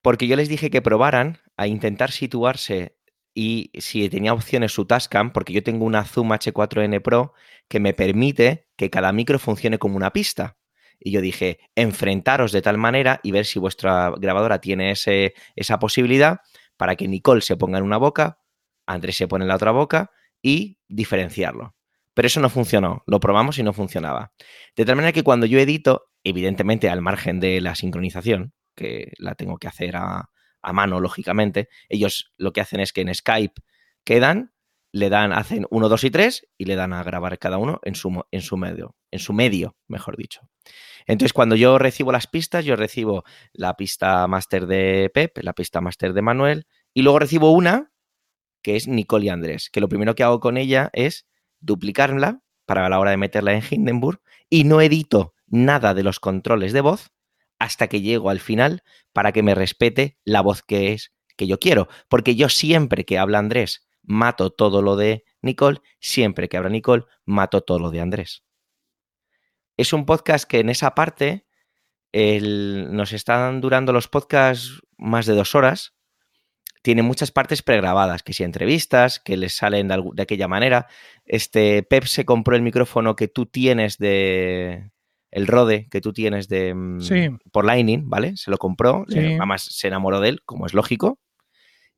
porque 0.00 0.28
yo 0.28 0.36
les 0.36 0.48
dije 0.48 0.70
que 0.70 0.80
probaran 0.80 1.38
a 1.56 1.66
intentar 1.66 2.12
situarse 2.12 2.96
y 3.34 3.72
si 3.80 4.08
tenía 4.10 4.32
opciones 4.32 4.70
su 4.70 4.84
Tascam, 4.84 5.32
porque 5.32 5.52
yo 5.52 5.64
tengo 5.64 5.84
una 5.84 6.04
Zoom 6.04 6.28
H4n 6.28 7.02
Pro 7.02 7.32
que 7.66 7.80
me 7.80 7.94
permite 7.94 8.68
que 8.76 8.90
cada 8.90 9.10
micro 9.10 9.40
funcione 9.40 9.80
como 9.80 9.96
una 9.96 10.12
pista. 10.12 10.56
Y 11.00 11.10
yo 11.10 11.20
dije, 11.20 11.58
enfrentaros 11.74 12.52
de 12.52 12.62
tal 12.62 12.78
manera 12.78 13.18
y 13.24 13.32
ver 13.32 13.44
si 13.44 13.58
vuestra 13.58 14.12
grabadora 14.16 14.60
tiene 14.60 14.92
ese, 14.92 15.34
esa 15.56 15.80
posibilidad 15.80 16.42
para 16.76 16.94
que 16.94 17.08
Nicole 17.08 17.40
se 17.40 17.56
ponga 17.56 17.78
en 17.78 17.84
una 17.84 17.96
boca, 17.96 18.38
Andrés 18.86 19.16
se 19.16 19.26
pone 19.26 19.46
en 19.46 19.48
la 19.48 19.56
otra 19.56 19.72
boca 19.72 20.12
y 20.40 20.78
diferenciarlo. 20.86 21.74
Pero 22.18 22.26
eso 22.26 22.40
no 22.40 22.50
funcionó, 22.50 23.04
lo 23.06 23.20
probamos 23.20 23.60
y 23.60 23.62
no 23.62 23.72
funcionaba. 23.72 24.32
De 24.74 24.84
tal 24.84 24.96
manera 24.96 25.12
que 25.12 25.22
cuando 25.22 25.46
yo 25.46 25.60
edito, 25.60 26.10
evidentemente 26.24 26.90
al 26.90 27.00
margen 27.00 27.38
de 27.38 27.60
la 27.60 27.76
sincronización, 27.76 28.54
que 28.74 29.12
la 29.18 29.36
tengo 29.36 29.56
que 29.58 29.68
hacer 29.68 29.94
a, 29.94 30.28
mano, 30.72 30.98
lógicamente, 30.98 31.68
ellos 31.88 32.32
lo 32.36 32.52
que 32.52 32.60
hacen 32.60 32.80
es 32.80 32.92
que 32.92 33.02
en 33.02 33.14
Skype 33.14 33.62
quedan, 34.02 34.52
le 34.90 35.10
dan, 35.10 35.32
hacen 35.32 35.66
1, 35.70 35.88
2 35.88 36.02
y 36.02 36.10
3 36.10 36.46
y 36.58 36.64
le 36.64 36.74
dan 36.74 36.92
a 36.92 37.04
grabar 37.04 37.38
cada 37.38 37.56
uno 37.56 37.78
en 37.84 37.94
su, 37.94 38.24
en 38.32 38.40
su 38.40 38.56
medio, 38.56 38.96
en 39.12 39.20
su 39.20 39.32
medio, 39.32 39.76
mejor 39.86 40.16
dicho. 40.16 40.40
Entonces, 41.06 41.32
cuando 41.32 41.54
yo 41.54 41.78
recibo 41.78 42.10
las 42.10 42.26
pistas, 42.26 42.64
yo 42.64 42.74
recibo 42.74 43.22
la 43.52 43.74
pista 43.74 44.26
máster 44.26 44.66
de 44.66 45.08
Pep, 45.14 45.38
la 45.42 45.52
pista 45.52 45.80
máster 45.80 46.14
de 46.14 46.22
Manuel, 46.22 46.66
y 46.92 47.02
luego 47.02 47.20
recibo 47.20 47.52
una 47.52 47.92
que 48.60 48.74
es 48.74 48.88
Nicole 48.88 49.26
y 49.26 49.28
Andrés, 49.28 49.70
que 49.70 49.80
lo 49.80 49.88
primero 49.88 50.16
que 50.16 50.24
hago 50.24 50.40
con 50.40 50.56
ella 50.56 50.90
es 50.92 51.28
duplicarla 51.60 52.42
para 52.66 52.88
la 52.88 52.98
hora 52.98 53.10
de 53.10 53.16
meterla 53.16 53.54
en 53.54 53.62
Hindenburg 53.68 54.20
y 54.50 54.64
no 54.64 54.80
edito 54.80 55.34
nada 55.46 55.94
de 55.94 56.02
los 56.02 56.20
controles 56.20 56.72
de 56.72 56.80
voz 56.80 57.10
hasta 57.58 57.88
que 57.88 58.00
llego 58.00 58.30
al 58.30 58.40
final 58.40 58.82
para 59.12 59.32
que 59.32 59.42
me 59.42 59.54
respete 59.54 60.18
la 60.24 60.40
voz 60.40 60.62
que 60.62 60.92
es 60.92 61.12
que 61.36 61.46
yo 61.46 61.58
quiero, 61.58 61.88
porque 62.08 62.34
yo 62.34 62.48
siempre 62.48 63.04
que 63.04 63.18
habla 63.18 63.38
Andrés 63.38 63.88
mato 64.02 64.50
todo 64.50 64.82
lo 64.82 64.96
de 64.96 65.24
Nicole, 65.42 65.80
siempre 66.00 66.48
que 66.48 66.56
habla 66.56 66.70
Nicole 66.70 67.04
mato 67.24 67.60
todo 67.60 67.78
lo 67.78 67.90
de 67.90 68.00
Andrés. 68.00 68.42
Es 69.76 69.92
un 69.92 70.06
podcast 70.06 70.48
que 70.48 70.60
en 70.60 70.70
esa 70.70 70.94
parte 70.94 71.46
nos 72.12 73.12
están 73.12 73.60
durando 73.60 73.92
los 73.92 74.08
podcasts 74.08 74.80
más 74.96 75.26
de 75.26 75.34
dos 75.34 75.54
horas. 75.54 75.94
Tiene 76.82 77.02
muchas 77.02 77.30
partes 77.30 77.62
pregrabadas, 77.62 78.22
que 78.22 78.32
si 78.32 78.44
entrevistas, 78.44 79.20
que 79.20 79.36
les 79.36 79.54
salen 79.56 79.88
de, 79.88 80.22
aquella 80.22 80.48
manera. 80.48 80.86
Este 81.24 81.82
Pep 81.82 82.04
se 82.04 82.24
compró 82.24 82.56
el 82.56 82.62
micrófono 82.62 83.16
que 83.16 83.28
tú 83.28 83.46
tienes 83.46 83.98
de, 83.98 84.90
el 85.30 85.46
Rode 85.46 85.88
que 85.90 86.00
tú 86.00 86.12
tienes 86.12 86.48
de 86.48 86.74
mm, 86.74 87.38
por 87.52 87.64
Lightning, 87.64 88.08
¿vale? 88.08 88.36
Se 88.36 88.50
lo 88.50 88.58
compró, 88.58 89.04
además 89.10 89.62
se 89.62 89.88
enamoró 89.88 90.20
de 90.20 90.30
él, 90.30 90.42
como 90.44 90.66
es 90.66 90.74
lógico, 90.74 91.18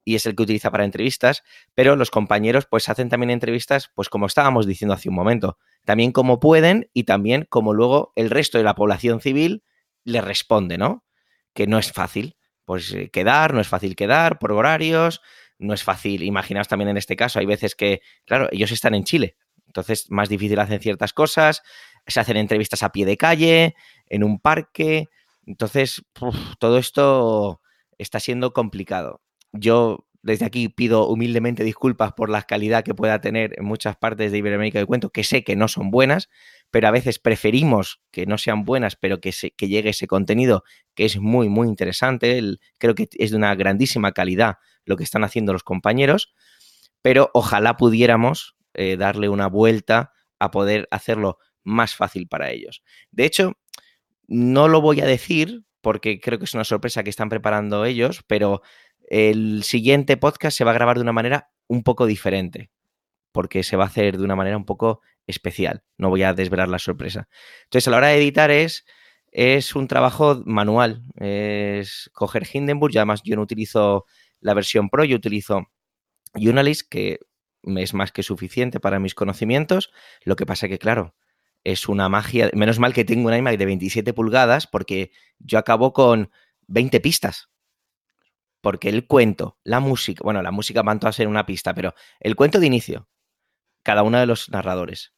y 0.04 0.14
es 0.14 0.26
el 0.26 0.34
que 0.34 0.42
utiliza 0.42 0.70
para 0.70 0.84
entrevistas, 0.84 1.42
pero 1.74 1.96
los 1.96 2.10
compañeros 2.10 2.66
pues 2.66 2.88
hacen 2.88 3.08
también 3.08 3.30
entrevistas, 3.30 3.90
pues 3.94 4.08
como 4.08 4.26
estábamos 4.26 4.66
diciendo 4.66 4.94
hace 4.94 5.08
un 5.08 5.14
momento, 5.14 5.58
también 5.84 6.12
como 6.12 6.40
pueden 6.40 6.90
y 6.92 7.04
también 7.04 7.46
como 7.48 7.74
luego 7.74 8.12
el 8.16 8.30
resto 8.30 8.58
de 8.58 8.64
la 8.64 8.74
población 8.74 9.20
civil 9.20 9.62
le 10.04 10.20
responde, 10.20 10.78
¿no? 10.78 11.04
Que 11.52 11.66
no 11.66 11.78
es 11.78 11.92
fácil, 11.92 12.36
pues 12.70 12.94
eh, 12.94 13.10
quedar, 13.10 13.52
no 13.52 13.60
es 13.60 13.66
fácil 13.66 13.96
quedar 13.96 14.38
por 14.38 14.52
horarios, 14.52 15.22
no 15.58 15.74
es 15.74 15.82
fácil, 15.82 16.22
imaginaos 16.22 16.68
también 16.68 16.88
en 16.88 16.98
este 16.98 17.16
caso, 17.16 17.40
hay 17.40 17.46
veces 17.46 17.74
que, 17.74 18.00
claro, 18.24 18.48
ellos 18.52 18.70
están 18.70 18.94
en 18.94 19.02
Chile, 19.02 19.36
entonces 19.66 20.06
más 20.08 20.28
difícil 20.28 20.56
hacen 20.60 20.78
ciertas 20.78 21.12
cosas, 21.12 21.62
se 22.06 22.20
hacen 22.20 22.36
entrevistas 22.36 22.84
a 22.84 22.92
pie 22.92 23.06
de 23.06 23.16
calle, 23.16 23.74
en 24.06 24.22
un 24.22 24.38
parque, 24.38 25.08
entonces 25.46 26.04
todo 26.60 26.78
esto 26.78 27.60
está 27.98 28.20
siendo 28.20 28.52
complicado. 28.52 29.20
Yo 29.50 30.06
desde 30.22 30.46
aquí 30.46 30.68
pido 30.68 31.08
humildemente 31.08 31.64
disculpas 31.64 32.12
por 32.12 32.30
la 32.30 32.42
calidad 32.42 32.84
que 32.84 32.94
pueda 32.94 33.20
tener 33.20 33.58
en 33.58 33.64
muchas 33.64 33.96
partes 33.96 34.30
de 34.30 34.38
Iberoamérica 34.38 34.78
de 34.78 34.86
cuento, 34.86 35.10
que 35.10 35.24
sé 35.24 35.42
que 35.42 35.56
no 35.56 35.66
son 35.66 35.90
buenas, 35.90 36.28
pero 36.70 36.88
a 36.88 36.90
veces 36.90 37.18
preferimos 37.18 38.00
que 38.10 38.26
no 38.26 38.38
sean 38.38 38.64
buenas, 38.64 38.96
pero 38.96 39.20
que, 39.20 39.32
se, 39.32 39.50
que 39.52 39.68
llegue 39.68 39.90
ese 39.90 40.06
contenido 40.06 40.64
que 40.94 41.04
es 41.04 41.18
muy, 41.18 41.48
muy 41.48 41.68
interesante. 41.68 42.40
creo 42.78 42.94
que 42.94 43.08
es 43.12 43.30
de 43.30 43.36
una 43.36 43.54
grandísima 43.54 44.12
calidad 44.12 44.56
lo 44.84 44.96
que 44.96 45.04
están 45.04 45.24
haciendo 45.24 45.52
los 45.52 45.62
compañeros, 45.62 46.32
pero 47.02 47.30
ojalá 47.34 47.76
pudiéramos 47.76 48.56
eh, 48.74 48.96
darle 48.96 49.28
una 49.28 49.48
vuelta 49.48 50.12
a 50.38 50.50
poder 50.50 50.88
hacerlo 50.90 51.38
más 51.62 51.94
fácil 51.94 52.28
para 52.28 52.50
ellos. 52.50 52.82
De 53.10 53.24
hecho, 53.24 53.52
no 54.26 54.68
lo 54.68 54.80
voy 54.80 55.00
a 55.00 55.06
decir 55.06 55.64
porque 55.80 56.20
creo 56.20 56.38
que 56.38 56.44
es 56.44 56.54
una 56.54 56.64
sorpresa 56.64 57.02
que 57.02 57.10
están 57.10 57.28
preparando 57.28 57.84
ellos, 57.84 58.22
pero 58.26 58.62
el 59.08 59.62
siguiente 59.64 60.16
podcast 60.16 60.56
se 60.56 60.64
va 60.64 60.70
a 60.70 60.74
grabar 60.74 60.96
de 60.96 61.02
una 61.02 61.12
manera 61.12 61.50
un 61.66 61.82
poco 61.82 62.06
diferente, 62.06 62.70
porque 63.32 63.62
se 63.62 63.76
va 63.76 63.84
a 63.84 63.88
hacer 63.88 64.18
de 64.18 64.24
una 64.24 64.36
manera 64.36 64.56
un 64.56 64.64
poco 64.64 65.00
especial. 65.26 65.82
No 65.98 66.08
voy 66.08 66.22
a 66.22 66.34
desvelar 66.34 66.68
la 66.68 66.78
sorpresa. 66.78 67.28
Entonces, 67.64 67.88
a 67.88 67.90
la 67.90 67.96
hora 67.98 68.08
de 68.08 68.18
editar 68.18 68.50
es, 68.50 68.84
es 69.30 69.74
un 69.74 69.88
trabajo 69.88 70.42
manual, 70.44 71.02
es 71.16 72.10
coger 72.12 72.46
Hindenburg, 72.52 72.94
y 72.94 72.98
además 72.98 73.22
yo 73.24 73.36
no 73.36 73.42
utilizo 73.42 74.06
la 74.40 74.54
versión 74.54 74.88
Pro, 74.90 75.04
yo 75.04 75.16
utilizo 75.16 75.68
Unalist, 76.34 76.88
que 76.88 77.20
es 77.62 77.94
más 77.94 78.12
que 78.12 78.22
suficiente 78.22 78.80
para 78.80 78.98
mis 78.98 79.14
conocimientos. 79.14 79.92
Lo 80.24 80.36
que 80.36 80.46
pasa 80.46 80.68
que, 80.68 80.78
claro, 80.78 81.14
es 81.62 81.88
una 81.88 82.08
magia. 82.08 82.50
Menos 82.54 82.78
mal 82.78 82.94
que 82.94 83.04
tengo 83.04 83.28
un 83.28 83.34
iMac 83.34 83.58
de 83.58 83.66
27 83.66 84.12
pulgadas 84.14 84.66
porque 84.66 85.12
yo 85.38 85.58
acabo 85.58 85.92
con 85.92 86.30
20 86.68 87.00
pistas 87.00 87.50
porque 88.60 88.88
el 88.88 89.06
cuento, 89.06 89.58
la 89.64 89.80
música, 89.80 90.22
bueno, 90.22 90.42
la 90.42 90.50
música 90.50 90.82
van 90.82 91.00
a 91.02 91.12
ser 91.12 91.28
una 91.28 91.46
pista, 91.46 91.74
pero 91.74 91.94
el 92.20 92.36
cuento 92.36 92.60
de 92.60 92.66
inicio, 92.66 93.08
cada 93.82 94.02
uno 94.02 94.18
de 94.18 94.26
los 94.26 94.50
narradores, 94.50 95.14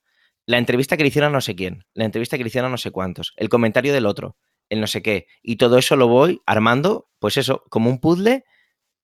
la 0.46 0.58
entrevista 0.58 0.96
que 0.96 1.04
le 1.04 1.08
hicieron 1.08 1.30
a 1.30 1.34
no 1.34 1.40
sé 1.40 1.54
quién, 1.54 1.84
la 1.94 2.04
entrevista 2.04 2.36
que 2.36 2.44
le 2.44 2.48
hicieron 2.48 2.68
a 2.68 2.72
no 2.72 2.78
sé 2.78 2.90
cuántos, 2.90 3.32
el 3.36 3.48
comentario 3.48 3.92
del 3.92 4.06
otro, 4.06 4.36
el 4.68 4.80
no 4.80 4.86
sé 4.86 5.02
qué, 5.02 5.26
y 5.42 5.56
todo 5.56 5.78
eso 5.78 5.96
lo 5.96 6.08
voy 6.08 6.42
armando, 6.46 7.08
pues 7.18 7.36
eso, 7.36 7.64
como 7.68 7.90
un 7.90 8.00
puzzle, 8.00 8.44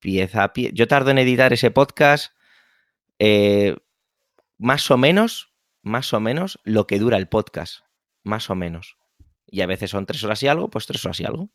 pieza 0.00 0.44
a 0.44 0.52
pie. 0.52 0.70
Yo 0.74 0.88
tardo 0.88 1.10
en 1.10 1.18
editar 1.18 1.52
ese 1.52 1.70
podcast 1.70 2.32
eh, 3.18 3.76
más 4.58 4.90
o 4.90 4.96
menos, 4.96 5.54
más 5.82 6.12
o 6.12 6.20
menos 6.20 6.58
lo 6.64 6.86
que 6.86 6.98
dura 6.98 7.16
el 7.16 7.28
podcast, 7.28 7.80
más 8.22 8.50
o 8.50 8.54
menos. 8.54 8.96
Y 9.46 9.62
a 9.62 9.66
veces 9.66 9.90
son 9.90 10.06
tres 10.06 10.22
horas 10.24 10.42
y 10.42 10.48
algo, 10.48 10.68
pues 10.68 10.86
tres 10.86 11.04
horas 11.04 11.20
y 11.20 11.24
algo. 11.24 11.50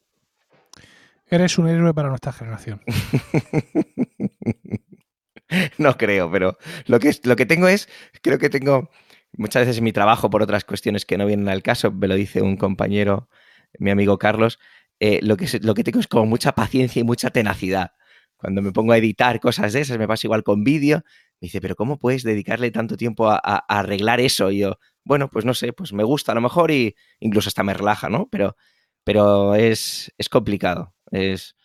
Eres 1.27 1.57
un 1.57 1.67
héroe 1.67 1.93
para 1.93 2.09
nuestra 2.09 2.33
generación. 2.33 2.81
no 5.77 5.97
creo, 5.97 6.31
pero 6.31 6.57
lo 6.85 6.99
que, 6.99 7.11
lo 7.23 7.35
que 7.35 7.45
tengo 7.45 7.67
es, 7.67 7.89
creo 8.21 8.39
que 8.39 8.49
tengo 8.49 8.89
muchas 9.37 9.63
veces 9.63 9.77
en 9.79 9.83
mi 9.83 9.93
trabajo 9.93 10.29
por 10.29 10.41
otras 10.41 10.63
cuestiones 10.63 11.05
que 11.05 11.17
no 11.17 11.25
vienen 11.25 11.49
al 11.49 11.63
caso, 11.63 11.91
me 11.91 12.07
lo 12.07 12.15
dice 12.15 12.41
un 12.41 12.57
compañero, 12.57 13.29
mi 13.79 13.91
amigo 13.91 14.17
Carlos, 14.17 14.59
eh, 14.99 15.19
lo, 15.23 15.37
que, 15.37 15.47
lo 15.61 15.73
que 15.73 15.83
tengo 15.83 15.99
es 15.99 16.07
como 16.07 16.25
mucha 16.25 16.53
paciencia 16.53 16.99
y 16.99 17.03
mucha 17.03 17.29
tenacidad. 17.29 17.91
Cuando 18.37 18.61
me 18.61 18.71
pongo 18.71 18.91
a 18.93 18.97
editar 18.97 19.39
cosas 19.39 19.73
de 19.73 19.81
esas, 19.81 19.97
me 19.97 20.07
pasa 20.07 20.27
igual 20.27 20.43
con 20.43 20.63
vídeo, 20.63 21.03
me 21.39 21.47
dice, 21.47 21.61
pero 21.61 21.75
¿cómo 21.75 21.97
puedes 21.97 22.23
dedicarle 22.23 22.71
tanto 22.71 22.97
tiempo 22.97 23.29
a, 23.29 23.39
a, 23.43 23.57
arreglar 23.67 24.19
eso? 24.19 24.51
Y 24.51 24.59
yo, 24.59 24.77
bueno, 25.03 25.29
pues 25.29 25.45
no 25.45 25.53
sé, 25.53 25.73
pues 25.73 25.93
me 25.93 26.03
gusta 26.03 26.33
a 26.33 26.35
lo 26.35 26.41
mejor 26.41 26.71
y 26.71 26.95
incluso 27.19 27.49
hasta 27.49 27.63
me 27.63 27.73
relaja, 27.73 28.09
¿no? 28.09 28.27
Pero, 28.29 28.55
pero 29.03 29.55
es, 29.55 30.11
es 30.17 30.29
complicado. 30.29 30.93
Es, 31.11 31.55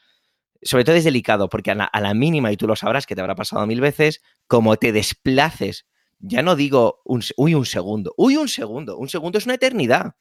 sobre 0.62 0.84
todo 0.84 0.96
es 0.96 1.04
delicado, 1.04 1.48
porque 1.48 1.70
a 1.70 2.00
la, 2.00 2.14
mínima, 2.14 2.52
y 2.52 2.56
tú 2.56 2.66
lo 2.66 2.76
sabrás 2.76 3.06
que 3.06 3.14
te 3.14 3.20
habrá 3.20 3.34
pasado 3.34 3.66
mil 3.66 3.80
veces, 3.80 4.22
como 4.46 4.76
te 4.76 4.92
desplaces, 4.92 5.86
ya 6.18 6.42
no 6.42 6.56
digo, 6.56 7.00
un, 7.04 7.22
uy, 7.36 7.54
un 7.54 7.64
segundo, 7.64 8.12
uy, 8.16 8.36
un 8.36 8.48
segundo, 8.48 8.96
un 8.96 9.08
segundo 9.08 9.38
es 9.38 9.46
una 9.46 9.54
eternidad. 9.54 10.14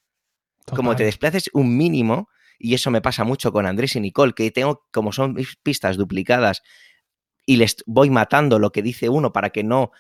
Como 0.75 0.95
te 0.95 1.05
desplaces 1.05 1.49
un 1.53 1.77
mínimo, 1.77 2.29
y 2.59 2.73
eso 2.73 2.91
me 2.91 3.01
pasa 3.01 3.23
mucho 3.23 3.53
con 3.53 3.65
Andrés 3.65 3.95
y 3.95 4.01
Nicole, 4.01 4.33
que 4.33 4.51
tengo, 4.51 4.85
como 4.91 5.11
son 5.11 5.37
pistas 5.63 5.97
duplicadas, 5.97 6.61
y 7.45 7.55
les 7.55 7.77
voy 7.85 8.09
matando 8.09 8.59
lo 8.59 8.71
que 8.71 8.81
dice 8.81 9.09
uno 9.09 9.31
para 9.31 9.51
que 9.51 9.63
no, 9.63 9.91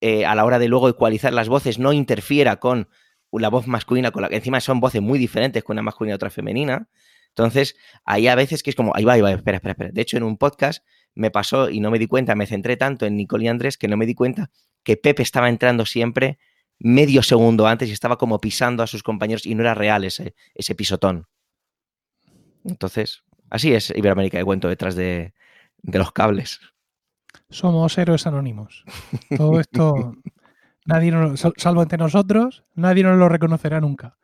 eh, 0.00 0.24
a 0.24 0.34
la 0.34 0.44
hora 0.44 0.58
de 0.58 0.68
luego 0.68 0.88
ecualizar 0.88 1.32
las 1.32 1.48
voces, 1.48 1.78
no 1.78 1.92
interfiera 1.92 2.56
con 2.56 2.88
la 3.32 3.50
voz 3.50 3.66
masculina, 3.66 4.10
con 4.10 4.22
la 4.22 4.28
que 4.28 4.36
encima 4.36 4.60
son 4.60 4.80
voces 4.80 5.02
muy 5.02 5.18
diferentes 5.18 5.62
con 5.62 5.74
una 5.74 5.82
masculina 5.82 6.14
y 6.14 6.16
otra 6.16 6.30
femenina. 6.30 6.88
Entonces, 7.36 7.76
hay 8.06 8.28
a 8.28 8.34
veces 8.34 8.62
que 8.62 8.70
es 8.70 8.76
como, 8.76 8.96
ahí 8.96 9.04
va, 9.04 9.12
ahí 9.12 9.20
va, 9.20 9.30
espera, 9.30 9.58
espera, 9.58 9.72
espera. 9.72 9.90
De 9.92 10.00
hecho, 10.00 10.16
en 10.16 10.22
un 10.22 10.38
podcast 10.38 10.82
me 11.14 11.30
pasó 11.30 11.68
y 11.68 11.80
no 11.80 11.90
me 11.90 11.98
di 11.98 12.06
cuenta, 12.06 12.34
me 12.34 12.46
centré 12.46 12.78
tanto 12.78 13.04
en 13.04 13.14
Nicole 13.14 13.44
y 13.44 13.48
Andrés 13.48 13.76
que 13.76 13.88
no 13.88 13.98
me 13.98 14.06
di 14.06 14.14
cuenta 14.14 14.50
que 14.82 14.96
Pepe 14.96 15.22
estaba 15.22 15.50
entrando 15.50 15.84
siempre 15.84 16.38
medio 16.78 17.22
segundo 17.22 17.66
antes 17.66 17.90
y 17.90 17.92
estaba 17.92 18.16
como 18.16 18.40
pisando 18.40 18.82
a 18.82 18.86
sus 18.86 19.02
compañeros 19.02 19.44
y 19.44 19.54
no 19.54 19.60
era 19.60 19.74
real 19.74 20.04
ese, 20.04 20.34
ese 20.54 20.74
pisotón. 20.74 21.26
Entonces, 22.64 23.22
así 23.50 23.74
es 23.74 23.90
Iberoamérica 23.90 24.38
de 24.38 24.44
cuento 24.44 24.68
detrás 24.68 24.94
de, 24.94 25.34
de 25.82 25.98
los 25.98 26.12
cables. 26.12 26.60
Somos 27.50 27.98
héroes 27.98 28.26
anónimos. 28.26 28.82
Todo 29.36 29.60
esto, 29.60 30.14
nadie 30.86 31.12
salvo 31.56 31.82
entre 31.82 31.98
nosotros, 31.98 32.64
nadie 32.74 33.02
nos 33.02 33.18
lo 33.18 33.28
reconocerá 33.28 33.78
nunca. 33.82 34.16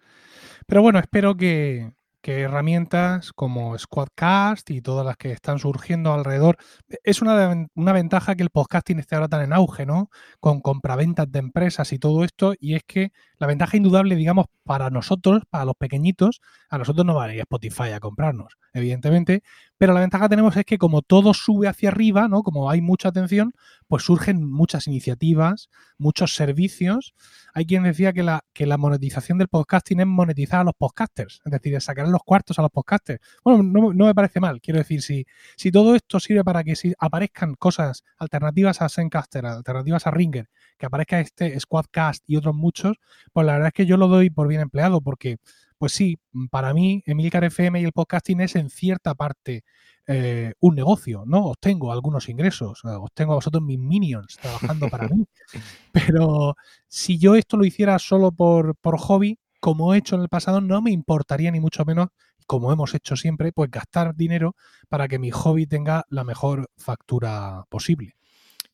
Pero 0.67 0.81
bueno, 0.81 0.99
espero 0.99 1.37
que, 1.37 1.93
que 2.23 2.41
herramientas 2.43 3.33
como 3.33 3.77
Squadcast 3.79 4.71
y 4.71 4.81
todas 4.81 5.05
las 5.05 5.17
que 5.17 5.33
están 5.33 5.59
surgiendo 5.59 6.15
alrededor. 6.15 6.57
Es 7.05 7.21
una, 7.21 7.69
una, 7.75 7.93
ventaja 7.93 8.37
que 8.37 8.43
el 8.43 8.51
podcasting 8.51 9.01
esté 9.01 9.17
ahora 9.17 9.29
tan 9.29 9.43
en 9.43 9.53
auge, 9.53 9.85
¿no? 9.85 10.09
Con 10.41 10.61
compraventas 10.61 11.31
de 11.31 11.41
empresas 11.41 11.93
y 11.93 11.99
todo 11.99 12.25
esto. 12.25 12.55
Y 12.59 12.77
es 12.77 12.85
que 12.87 13.13
la 13.43 13.49
ventaja 13.49 13.77
indudable, 13.77 14.15
digamos, 14.15 14.47
para 14.63 14.89
nosotros, 14.89 15.43
para 15.51 15.65
los 15.65 15.75
pequeñitos, 15.75 16.41
a 16.71 16.79
nosotros 16.79 17.05
no 17.05 17.17
va 17.17 17.25
a 17.25 17.35
ir 17.35 17.41
Spotify 17.41 17.91
a 17.91 17.99
comprarnos, 17.99 18.57
evidentemente. 18.73 19.43
Pero 19.79 19.95
la 19.95 19.99
ventaja 19.99 20.27
que 20.27 20.29
tenemos 20.29 20.57
es 20.57 20.65
que 20.65 20.79
como 20.79 21.03
todo 21.03 21.35
sube 21.35 21.67
hacia 21.67 21.89
arriba, 21.89 22.29
¿no? 22.29 22.45
Como 22.45 22.71
hay 22.71 22.81
mucha 22.81 23.09
atención, 23.09 23.53
pues 23.89 24.05
surgen 24.05 24.49
muchas 24.49 24.87
iniciativas, 24.87 25.71
muchos 25.99 26.37
servicios. 26.37 27.15
Hay 27.53 27.67
quien 27.67 27.83
decía 27.83 28.13
que 28.13 28.23
la, 28.23 28.45
que 28.53 28.65
la 28.65 28.79
monetización 28.79 29.39
del 29.39 29.49
podcasting 29.49 29.99
es 29.99 30.07
monetizar 30.07 30.61
a 30.61 30.65
los 30.65 30.75
podcasters, 30.79 31.41
es 31.45 31.51
decir, 31.51 31.81
sacar 31.81 32.07
los 32.07 32.23
cuartos 32.23 32.61
a 32.61 32.63
los 32.63 32.71
podcasters. 32.71 33.21
Bueno, 33.43 33.65
no, 33.65 34.07
me 34.07 34.15
parece 34.15 34.39
mal. 34.39 34.61
Quiero 34.61 34.79
decir, 34.79 35.03
si, 35.03 35.27
si 35.57 35.73
todo 35.73 35.97
esto 35.97 36.21
sirve 36.21 36.45
para 36.45 36.63
que 36.63 36.77
si 36.77 36.95
aparezcan 36.97 37.55
cosas 37.55 38.05
alternativas 38.19 38.81
a 38.83 38.89
Zencaster, 38.89 39.45
alternativas 39.45 40.07
a 40.07 40.13
Ringer, 40.13 40.49
que 40.79 40.87
aparezca 40.87 41.19
este 41.19 41.59
Squadcast 41.59 42.23
y 42.29 42.37
otros 42.37 42.55
muchos, 42.55 42.99
pues 43.33 43.47
la 43.47 43.55
verdad 43.55 43.69
es 43.69 43.75
que 43.75 43.87
yo 43.87 43.97
lo 43.97 44.09
doy 44.09 44.31
por 44.31 44.49
bien 44.49 44.61
empleado, 44.61 45.01
porque 45.01 45.39
pues 45.79 45.93
sí, 45.93 46.19
mm, 46.33 46.47
para 46.47 46.73
mí 46.75 47.03
Emilcar 47.07 47.45
FM 47.45 47.81
y 47.81 47.85
el 47.85 47.93
podcasting 47.93 48.41
es 48.41 48.55
en 48.57 48.71
cierta 48.71 49.15
parte 49.15 49.65
eh, 50.07 50.53
un 50.61 50.75
negocio, 50.75 51.25
¿no? 51.27 51.47
Os 51.47 51.59
tengo 51.59 51.93
algunos 51.93 52.29
ingresos, 52.29 52.85
os 52.85 53.13
tengo 53.15 53.33
a 53.33 53.37
vosotros 53.37 53.63
mis 53.63 53.79
minions 53.79 54.37
trabajando 54.37 54.89
para 54.89 55.09
mí. 55.09 55.25
Pero 55.93 56.55
si 56.89 57.19
yo 57.19 57.35
esto 57.35 57.57
lo 57.57 57.65
hiciera 57.65 57.99
solo 57.99 58.33
por, 58.33 58.77
por 58.77 58.99
hobby, 58.99 59.39
como 59.61 59.95
he 59.95 59.99
hecho 59.99 60.17
en 60.17 60.23
el 60.23 60.29
pasado, 60.29 60.61
no 60.61 60.83
me 60.83 60.91
importaría 60.91 61.51
ni 61.51 61.61
mucho 61.61 61.85
menos, 61.85 62.09
como 62.47 62.73
hemos 62.73 62.95
hecho 62.95 63.17
siempre, 63.17 63.53
pues 63.53 63.71
gastar 63.71 64.15
dinero 64.15 64.57
para 64.89 65.09
que 65.09 65.19
mi 65.19 65.31
hobby 65.31 65.67
tenga 65.67 66.05
la 66.11 66.25
mejor 66.25 66.69
factura 66.77 67.65
posible. 67.69 68.17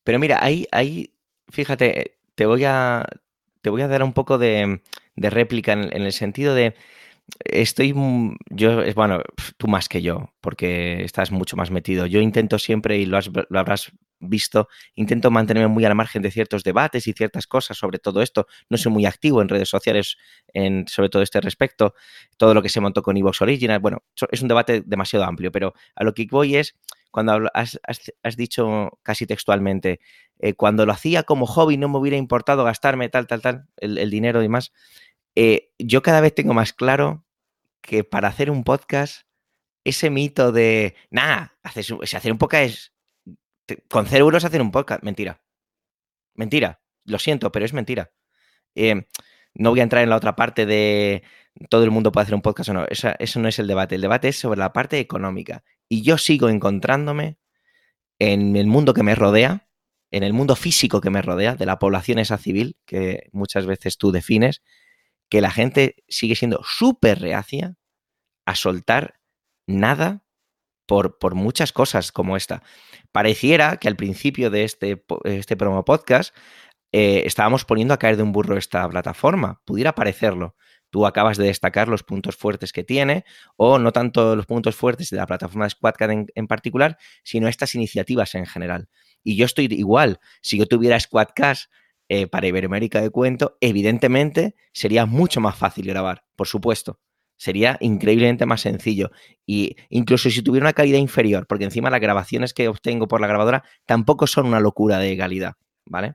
Pero 0.05 0.19
mira, 0.19 0.39
ahí, 0.43 0.67
ahí 0.73 1.13
fíjate, 1.49 2.19
te 2.35 2.47
voy 2.47 2.65
a, 2.65 3.05
te 3.69 3.71
voy 3.71 3.83
a 3.83 3.89
dar 3.89 4.03
un 4.03 4.14
poco 4.14 4.39
de, 4.39 4.81
réplica 5.14 5.75
en, 5.75 5.93
el 5.93 6.12
sentido 6.14 6.55
de 6.55 6.75
estoy, 7.45 7.95
yo, 8.49 8.83
bueno, 8.95 9.21
tú 9.59 9.69
más 9.69 9.91
que 9.91 10.01
yo, 10.01 10.33
porque 10.41 11.05
estás 11.05 11.31
mucho 11.31 11.55
más 11.55 11.71
metido. 11.71 12.07
Yo 12.07 12.23
intento 12.23 12.59
siempre, 12.59 12.97
y 12.97 13.05
lo, 13.05 13.19
habrás 13.55 13.93
visto, 14.21 14.69
intento 14.95 15.31
mantenerme 15.31 15.69
muy 15.69 15.85
al 15.85 15.95
margen 15.95 16.23
de 16.23 16.31
ciertos 16.31 16.64
debates 16.64 17.07
y 17.09 17.12
ciertas 17.12 17.47
cosas 17.47 17.77
sobre 17.77 17.99
todo 17.99 18.23
esto. 18.23 18.47
No 18.71 18.79
soy 18.79 18.91
muy 18.91 19.05
activo 19.05 19.43
en 19.43 19.51
redes 19.51 19.69
sociales 19.69 20.16
sobre 20.87 21.11
todo 21.11 21.21
este 21.21 21.43
respecto. 21.43 21.93
Todo 22.39 22.55
lo 22.55 22.62
que 22.62 22.71
se 22.71 22.81
montó 22.81 23.03
con 23.03 23.19
Evox 23.19 23.43
Original, 23.43 23.81
bueno, 23.81 24.03
es 24.31 24.41
un 24.41 24.49
debate 24.49 24.83
demasiado 24.87 25.27
amplio, 25.27 25.53
pero 25.53 25.75
a 25.95 26.05
lo 26.05 26.14
que 26.14 26.27
voy 26.31 26.57
es, 26.57 26.75
cuando 27.11 27.51
has, 27.55 27.81
has, 27.85 28.37
dicho 28.37 28.99
casi 29.03 29.27
textualmente, 29.27 30.01
eh, 30.39 30.55
cuando 30.55 30.87
lo 30.87 30.93
hacía 30.93 31.23
como 31.23 31.47
hobby 31.47 31.77
no 31.77 31.89
me 31.89 31.99
hubiera 31.99 32.17
importado 32.17 32.65
gastarme 32.65 33.09
tal, 33.09 33.27
tal, 33.27 33.41
tal, 33.41 33.69
el, 33.77 34.11
dinero 34.11 34.43
y 34.43 34.49
más 34.49 34.73
eh, 35.35 35.71
yo 35.79 36.03
cada 36.03 36.21
vez 36.21 36.35
tengo 36.35 36.55
más 36.55 36.73
claro 36.73 37.25
que 37.81 38.05
para 38.05 38.29
hacer 38.29 38.51
un 38.51 38.65
podcast, 38.65 39.23
ese 39.85 40.11
mito 40.11 40.53
de, 40.53 40.95
nada, 41.11 41.57
hacer 41.63 42.33
un 42.33 42.39
podcast 42.39 42.65
es, 42.65 42.93
con 43.89 44.07
cero 44.07 44.25
euros 44.25 44.45
hacer 44.45 44.61
un 44.61 44.71
podcast, 44.71 45.03
mentira. 45.03 45.43
Mentira, 46.35 46.81
lo 47.05 47.19
siento, 47.19 47.51
pero 47.53 47.65
es 47.65 47.73
mentira. 47.73 48.13
Eh, 48.75 49.07
no 49.55 49.71
voy 49.71 49.81
a 49.81 49.83
entrar 49.83 50.03
en 50.03 50.11
la 50.11 50.17
otra 50.17 50.37
parte 50.37 50.67
de 50.67 51.23
todo 51.71 51.85
el 51.85 51.91
mundo 51.91 52.13
puede 52.13 52.23
hacer 52.23 52.35
un 52.35 52.43
podcast 52.43 52.71
o 52.71 52.75
no. 52.75 52.87
eso 52.89 53.41
no 53.41 53.49
es 53.49 53.59
el 53.59 53.67
debate. 53.67 53.97
El 53.97 54.03
debate 54.03 54.29
es 54.29 54.39
sobre 54.39 54.61
la 54.61 54.73
parte 54.73 55.01
económica. 55.01 55.65
Y 55.89 56.03
yo 56.03 56.18
sigo 56.18 56.49
encontrándome 56.49 57.39
en 58.18 58.57
el 58.57 58.66
mundo 58.66 58.95
que 58.95 59.03
me 59.03 59.14
rodea, 59.14 59.68
en 60.11 60.22
el 60.22 60.32
mundo 60.32 60.57
físico 60.57 61.01
que 61.01 61.11
me 61.11 61.22
rodea, 61.22 61.55
de 61.55 61.66
la 61.66 61.78
población 61.78 62.18
esa 62.18 62.39
civil, 62.39 62.76
que 62.86 63.28
muchas 63.32 63.66
veces 63.66 63.99
tú 63.99 64.12
defines, 64.12 64.62
que 65.28 65.41
la 65.41 65.51
gente 65.51 65.97
sigue 66.09 66.34
siendo 66.34 66.62
súper 66.64 67.20
reacia 67.20 67.76
a 68.47 68.55
soltar 68.55 69.20
nada 69.66 70.24
por, 70.86 71.18
por, 71.18 71.34
muchas 71.34 71.72
cosas 71.72 72.12
como 72.12 72.36
esta. 72.36 72.62
Pareciera 73.12 73.76
que 73.76 73.89
al 73.89 73.97
principio 73.97 74.51
de 74.51 74.64
este, 74.64 75.05
este 75.24 75.57
promo 75.57 75.84
podcast 75.84 76.34
eh, 76.93 77.24
estábamos 77.26 77.66
poniendo 77.66 77.93
a 77.93 77.99
caer 77.99 78.16
de 78.16 78.22
un 78.22 78.32
burro 78.32 78.57
esta 78.57 78.89
plataforma. 78.89 79.61
Pudiera 79.66 79.95
parecerlo. 79.95 80.57
Tú 80.91 81.07
acabas 81.07 81.36
de 81.36 81.47
destacar 81.47 81.89
los 81.89 82.03
puntos 82.03 82.36
fuertes 82.36 82.72
que 82.72 82.84
tiene, 82.84 83.24
o 83.57 83.78
no 83.78 83.93
tanto 83.93 84.34
los 84.36 84.47
puntos 84.47 84.74
fuertes 84.76 85.11
de 85.11 85.16
la 85.16 85.26
plataforma 85.26 85.64
de 85.64 85.70
Squadcast 85.70 86.11
en, 86.12 86.26
en 86.34 86.47
particular, 86.47 86.99
sino 87.22 87.49
estas 87.49 87.74
iniciativas 87.74 88.34
en 88.34 88.47
general. 88.47 88.89
Y 89.22 89.36
yo 89.36 89.45
estoy 89.45 89.66
igual. 89.70 90.20
Si 90.41 90.59
yo 90.59 90.66
tuviera 90.66 90.99
Squadcast 90.99 91.70
eh, 92.09 92.26
para 92.26 92.47
Iberoamérica 92.47 93.03
de 93.03 93.11
Cuento, 93.11 93.59
evidentemente 93.61 94.55
sería 94.72 95.05
mucho 95.05 95.41
más 95.41 95.57
fácil 95.57 95.86
grabar, 95.86 96.24
por 96.36 96.47
supuesto. 96.47 97.01
Sería 97.36 97.76
increíblemente 97.80 98.47
más 98.47 98.62
sencillo. 98.62 99.11
Y 99.47 99.76
incluso 99.91 100.30
si 100.30 100.43
tuviera 100.43 100.64
una 100.64 100.72
calidad 100.72 100.99
inferior, 100.99 101.47
porque 101.47 101.64
encima 101.64 101.91
las 101.91 102.01
grabaciones 102.01 102.55
que 102.55 102.66
obtengo 102.66 103.07
por 103.09 103.20
la 103.20 103.26
grabadora 103.26 103.62
tampoco 103.84 104.26
son 104.26 104.47
una 104.47 104.59
locura 104.59 104.99
de 104.99 105.16
calidad, 105.16 105.55
¿vale? 105.84 106.14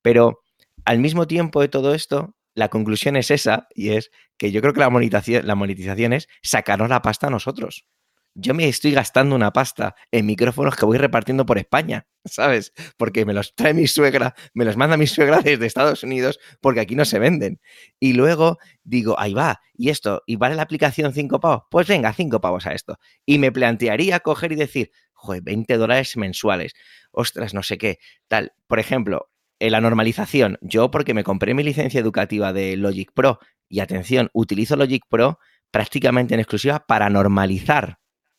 Pero 0.00 0.42
al 0.86 0.98
mismo 0.98 1.26
tiempo 1.26 1.60
de 1.60 1.68
todo 1.68 1.94
esto, 1.94 2.34
la 2.56 2.68
conclusión 2.68 3.14
es 3.14 3.30
esa, 3.30 3.68
y 3.74 3.90
es 3.90 4.10
que 4.36 4.50
yo 4.50 4.60
creo 4.60 4.72
que 4.72 4.80
la 4.80 4.90
monetización, 4.90 5.46
la 5.46 5.54
monetización 5.54 6.12
es 6.12 6.28
sacarnos 6.42 6.88
la 6.88 7.02
pasta 7.02 7.28
a 7.28 7.30
nosotros 7.30 7.86
yo 8.38 8.52
me 8.54 8.68
estoy 8.68 8.92
gastando 8.92 9.34
una 9.34 9.52
pasta 9.52 9.94
en 10.12 10.26
micrófonos 10.26 10.76
que 10.76 10.84
voy 10.84 10.98
repartiendo 10.98 11.46
por 11.46 11.58
España, 11.58 12.06
¿sabes? 12.24 12.72
Porque 12.96 13.24
me 13.24 13.32
los 13.32 13.54
trae 13.54 13.72
mi 13.72 13.86
suegra, 13.86 14.34
me 14.52 14.64
los 14.64 14.76
manda 14.76 14.96
mi 14.96 15.06
suegra 15.06 15.40
desde 15.40 15.66
Estados 15.66 16.02
Unidos 16.02 16.38
porque 16.60 16.80
aquí 16.80 16.94
no 16.94 17.06
se 17.06 17.18
venden. 17.18 17.60
Y 17.98 18.12
luego 18.12 18.58
digo, 18.84 19.18
ahí 19.18 19.32
va, 19.32 19.60
y 19.74 19.88
esto, 19.88 20.22
¿y 20.26 20.36
vale 20.36 20.54
la 20.54 20.62
aplicación 20.62 21.12
5 21.14 21.40
pavos? 21.40 21.62
Pues 21.70 21.88
venga, 21.88 22.12
5 22.12 22.40
pavos 22.40 22.66
a 22.66 22.72
esto. 22.72 22.98
Y 23.24 23.38
me 23.38 23.50
plantearía 23.52 24.20
coger 24.20 24.52
y 24.52 24.56
decir, 24.56 24.90
joder, 25.14 25.42
20 25.42 25.76
dólares 25.78 26.16
mensuales, 26.16 26.74
ostras, 27.12 27.54
no 27.54 27.62
sé 27.62 27.78
qué, 27.78 27.98
tal. 28.28 28.52
Por 28.66 28.78
ejemplo, 28.78 29.30
en 29.58 29.72
la 29.72 29.80
normalización, 29.80 30.58
yo 30.60 30.90
porque 30.90 31.14
me 31.14 31.24
compré 31.24 31.54
mi 31.54 31.62
licencia 31.62 32.00
educativa 32.00 32.52
de 32.52 32.76
Logic 32.76 33.10
Pro, 33.12 33.38
y 33.68 33.80
atención, 33.80 34.30
utilizo 34.32 34.76
Logic 34.76 35.02
Pro 35.08 35.38
prácticamente 35.70 36.34
en 36.34 36.40
exclusiva 36.40 36.84
para 36.86 37.10
normalizar 37.10 37.98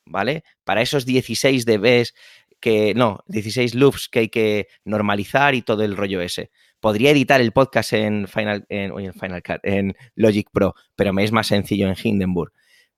¿vale? 0.09 0.43
Para 0.63 0.81
esos 0.81 1.05
16 1.05 1.65
dBs 1.65 2.13
que, 2.59 2.93
no, 2.95 3.19
16 3.27 3.75
loops 3.75 4.09
que 4.09 4.19
hay 4.19 4.29
que 4.29 4.67
normalizar 4.83 5.53
y 5.55 5.61
todo 5.61 5.83
el 5.83 5.95
rollo 5.95 6.21
ese. 6.21 6.49
Podría 6.79 7.11
editar 7.11 7.41
el 7.41 7.51
podcast 7.51 7.93
en 7.93 8.27
Final, 8.27 8.65
en, 8.69 9.13
Final 9.13 9.43
Cut, 9.43 9.59
en 9.63 9.95
Logic 10.15 10.47
Pro, 10.51 10.75
pero 10.95 11.13
me 11.13 11.23
es 11.23 11.31
más 11.31 11.47
sencillo 11.47 11.87
en 11.87 11.95
Hindenburg. 12.01 12.51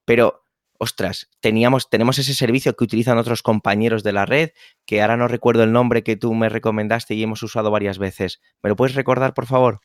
Pero, 0.06 0.44
ostras, 0.80 1.30
teníamos, 1.42 1.90
tenemos 1.90 2.18
ese 2.18 2.34
servicio 2.34 2.76
que 2.76 2.84
utilizan 2.84 3.18
otros 3.18 3.44
compañeros 3.44 4.02
de 4.02 4.14
la 4.14 4.26
red, 4.26 4.52
que 4.86 5.02
ahora 5.02 5.18
no 5.18 5.28
recuerdo 5.28 5.64
el 5.64 5.72
nombre 5.72 6.04
que 6.04 6.16
tú 6.16 6.34
me 6.34 6.50
recomendaste 6.50 7.14
y 7.14 7.22
hemos 7.22 7.44
usado 7.44 7.70
varias 7.70 8.00
veces. 8.00 8.42
¿Me 8.64 8.70
lo 8.70 8.76
puedes 8.76 8.96
recordar, 8.96 9.34
por 9.34 9.46
favor? 9.46 9.82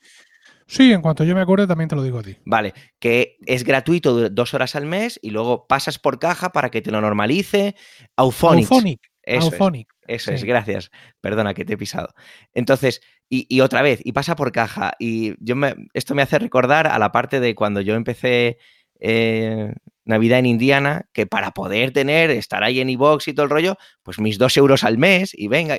Sí, 0.66 0.92
en 0.92 1.02
cuanto 1.02 1.24
yo 1.24 1.34
me 1.34 1.42
acuerde 1.42 1.66
también 1.66 1.88
te 1.88 1.96
lo 1.96 2.02
digo 2.02 2.20
a 2.20 2.22
ti. 2.22 2.36
Vale, 2.44 2.72
que 2.98 3.36
es 3.44 3.64
gratuito 3.64 4.30
dos 4.30 4.54
horas 4.54 4.76
al 4.76 4.86
mes 4.86 5.18
y 5.20 5.30
luego 5.30 5.66
pasas 5.66 5.98
por 5.98 6.18
caja 6.18 6.52
para 6.52 6.70
que 6.70 6.80
te 6.80 6.90
lo 6.90 7.00
normalice. 7.00 7.74
Auphonic. 8.16 8.70
Auphonic. 8.70 9.00
Eso 9.22 9.46
Auphonic. 9.46 9.88
Es, 10.06 10.22
eso 10.22 10.32
es, 10.32 10.44
gracias. 10.44 10.90
Perdona 11.20 11.54
que 11.54 11.64
te 11.64 11.74
he 11.74 11.76
pisado. 11.76 12.14
Entonces, 12.52 13.00
y, 13.28 13.60
otra 13.62 13.82
vez, 13.82 14.00
y 14.04 14.12
pasa 14.12 14.36
por 14.36 14.52
caja. 14.52 14.92
Y 14.98 15.34
yo 15.44 15.56
me, 15.56 15.74
esto 15.92 16.14
me 16.14 16.22
hace 16.22 16.38
recordar 16.38 16.86
a 16.86 16.98
la 16.98 17.10
parte 17.10 17.40
de 17.40 17.54
cuando 17.54 17.80
yo 17.80 17.94
empecé 17.94 18.58
eh, 19.06 19.74
Navidad 20.06 20.38
en 20.38 20.46
Indiana, 20.46 21.06
que 21.12 21.26
para 21.26 21.50
poder 21.50 21.92
tener, 21.92 22.30
estar 22.30 22.64
ahí 22.64 22.80
en 22.80 22.88
iBox 22.88 23.28
y 23.28 23.34
todo 23.34 23.44
el 23.44 23.50
rollo, 23.50 23.76
pues 24.02 24.18
mis 24.18 24.38
dos 24.38 24.56
euros 24.56 24.82
al 24.82 24.96
mes 24.96 25.32
y 25.34 25.48
venga. 25.48 25.78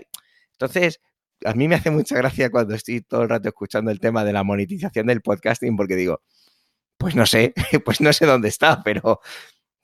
Entonces, 0.52 1.02
a 1.44 1.54
mí 1.54 1.68
me 1.68 1.74
hace 1.74 1.90
mucha 1.90 2.16
gracia 2.16 2.52
cuando 2.52 2.76
estoy 2.76 3.02
todo 3.02 3.24
el 3.24 3.30
rato 3.30 3.48
escuchando 3.50 3.90
el 3.90 4.00
tema 4.00 4.24
de 4.24 4.32
la 4.32 4.44
monetización 4.44 5.08
del 5.08 5.22
podcasting, 5.22 5.76
porque 5.76 5.96
digo, 5.96 6.22
pues 6.98 7.16
no 7.16 7.26
sé, 7.26 7.54
pues 7.84 8.00
no 8.00 8.14
sé 8.14 8.28
dónde 8.28 8.50
está, 8.50 8.84
pero, 8.84 9.22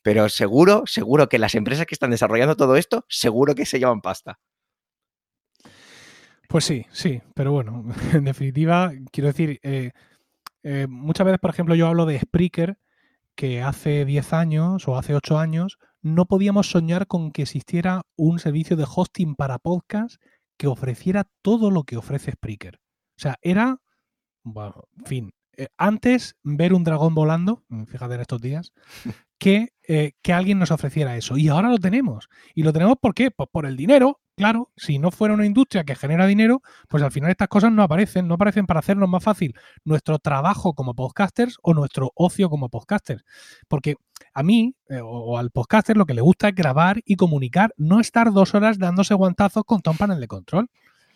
pero 0.03 0.29
seguro, 0.29 0.83
seguro 0.85 1.27
que 1.27 1.39
las 1.39 1.55
empresas 1.55 1.87
que 1.87 1.95
están 1.95 2.11
desarrollando 2.11 2.55
todo 2.55 2.75
esto, 2.75 3.05
seguro 3.09 3.55
que 3.55 3.65
se 3.65 3.79
llevan 3.79 4.01
pasta. 4.01 4.39
Pues 6.47 6.63
sí, 6.65 6.85
sí, 6.91 7.21
pero 7.33 7.51
bueno, 7.53 7.85
en 8.13 8.23
definitiva, 8.23 8.91
quiero 9.11 9.29
decir, 9.29 9.59
eh, 9.63 9.93
eh, 10.61 10.85
muchas 10.87 11.25
veces, 11.25 11.39
por 11.39 11.49
ejemplo, 11.49 11.73
yo 11.73 11.87
hablo 11.87 12.05
de 12.05 12.19
Spreaker, 12.19 12.77
que 13.35 13.61
hace 13.61 14.05
10 14.05 14.33
años 14.33 14.87
o 14.87 14.97
hace 14.97 15.15
8 15.15 15.37
años 15.39 15.77
no 16.01 16.25
podíamos 16.25 16.69
soñar 16.69 17.07
con 17.07 17.31
que 17.31 17.43
existiera 17.43 18.01
un 18.15 18.39
servicio 18.39 18.75
de 18.75 18.87
hosting 18.87 19.35
para 19.35 19.59
podcast 19.59 20.21
que 20.57 20.67
ofreciera 20.67 21.27
todo 21.41 21.71
lo 21.71 21.83
que 21.83 21.97
ofrece 21.97 22.31
Spreaker. 22.31 22.75
O 23.17 23.21
sea, 23.21 23.35
era, 23.41 23.77
bueno, 24.43 24.83
en 24.97 25.05
fin, 25.05 25.31
eh, 25.61 25.67
antes 25.77 26.37
ver 26.41 26.73
un 26.73 26.83
dragón 26.83 27.13
volando, 27.13 27.63
fíjate 27.85 28.15
en 28.15 28.21
estos 28.21 28.41
días, 28.41 28.73
que, 29.37 29.73
eh, 29.87 30.13
que 30.23 30.33
alguien 30.33 30.57
nos 30.57 30.71
ofreciera 30.71 31.15
eso. 31.17 31.37
Y 31.37 31.49
ahora 31.49 31.69
lo 31.69 31.77
tenemos. 31.77 32.29
¿Y 32.55 32.63
lo 32.63 32.73
tenemos 32.73 32.95
por 32.99 33.13
qué? 33.13 33.29
Pues 33.29 33.47
por 33.51 33.67
el 33.67 33.77
dinero, 33.77 34.19
claro. 34.35 34.71
Si 34.75 34.97
no 34.97 35.11
fuera 35.11 35.35
una 35.35 35.45
industria 35.45 35.83
que 35.83 35.93
genera 35.93 36.25
dinero, 36.25 36.63
pues 36.89 37.03
al 37.03 37.11
final 37.11 37.29
estas 37.29 37.47
cosas 37.47 37.71
no 37.71 37.83
aparecen. 37.83 38.27
No 38.27 38.33
aparecen 38.33 38.65
para 38.65 38.79
hacernos 38.79 39.07
más 39.07 39.23
fácil 39.23 39.53
nuestro 39.85 40.17
trabajo 40.17 40.73
como 40.73 40.95
podcasters 40.95 41.57
o 41.61 41.75
nuestro 41.75 42.11
ocio 42.15 42.49
como 42.49 42.69
podcasters. 42.69 43.23
Porque 43.67 43.97
a 44.33 44.41
mí 44.41 44.75
eh, 44.89 44.99
o, 45.03 45.37
al 45.37 45.51
podcaster 45.51 45.95
lo 45.95 46.07
que 46.07 46.15
le 46.15 46.21
gusta 46.21 46.49
es 46.49 46.55
grabar 46.55 47.01
y 47.05 47.17
comunicar, 47.17 47.71
no 47.77 47.99
estar 47.99 48.31
dos 48.31 48.55
horas 48.55 48.79
dándose 48.79 49.13
guantazos 49.13 49.63
con 49.63 49.81
un 49.85 49.97
panel 49.97 50.19
de 50.19 50.27
control. 50.27 50.69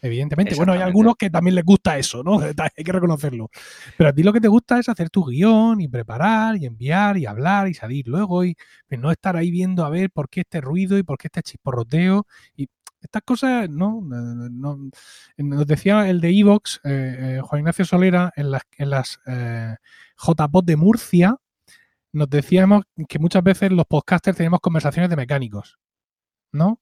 Evidentemente. 0.06 0.56
Bueno, 0.56 0.74
hay 0.74 0.82
algunos 0.82 1.16
que 1.16 1.32
también 1.32 1.56
les 1.56 1.66
gusta 1.66 1.98
eso, 1.98 2.22
¿no? 2.24 2.40
Hay 2.78 2.84
que 2.84 2.92
reconocerlo. 2.92 3.50
Pero 3.98 4.10
a 4.10 4.14
ti 4.14 4.22
lo 4.22 4.32
que 4.32 4.42
te 4.42 4.48
gusta 4.48 4.80
es 4.80 4.88
hacer 4.88 5.10
tu 5.10 5.26
guion 5.26 5.82
y 5.82 5.88
preparar 5.88 6.58
y 6.58 6.66
enviar 6.66 7.18
y 7.18 7.26
hablar 7.26 7.68
y 7.68 7.74
salir 7.74 8.08
luego 8.08 8.44
y 8.46 8.56
pues, 8.88 9.02
no 9.02 9.12
estar 9.12 9.36
ahí 9.36 9.50
viendo 9.50 9.84
a 9.84 9.90
ver 9.90 10.12
por 10.12 10.30
qué 10.30 10.42
este 10.42 10.62
ruido 10.62 10.98
y 10.98 11.04
por 11.04 11.18
qué 11.18 11.28
este 11.28 11.42
chisporroteo. 11.42 12.28
Y 12.56 12.68
estas 13.02 13.24
cosas, 13.24 13.70
¿no? 13.70 14.02
nos 15.38 15.68
decía 15.68 16.08
el 16.08 16.22
de 16.22 16.30
Evox, 16.30 16.82
eh, 16.84 17.38
eh, 17.38 17.42
Juan 17.44 17.60
Ignacio 17.60 17.86
Solera, 17.86 18.32
en 18.36 18.52
las, 18.52 18.64
en 18.78 18.90
las 18.90 19.20
eh, 19.26 19.76
JPOT 20.18 20.66
de 20.66 20.76
Murcia, 20.76 21.36
nos 22.12 22.30
decíamos 22.30 22.84
que 23.08 23.20
muchas 23.20 23.44
veces 23.44 23.72
los 23.72 23.86
podcasters 23.86 24.38
tenemos 24.38 24.60
conversaciones 24.60 25.10
de 25.10 25.16
mecánicos, 25.16 25.80
¿no? 26.52 26.80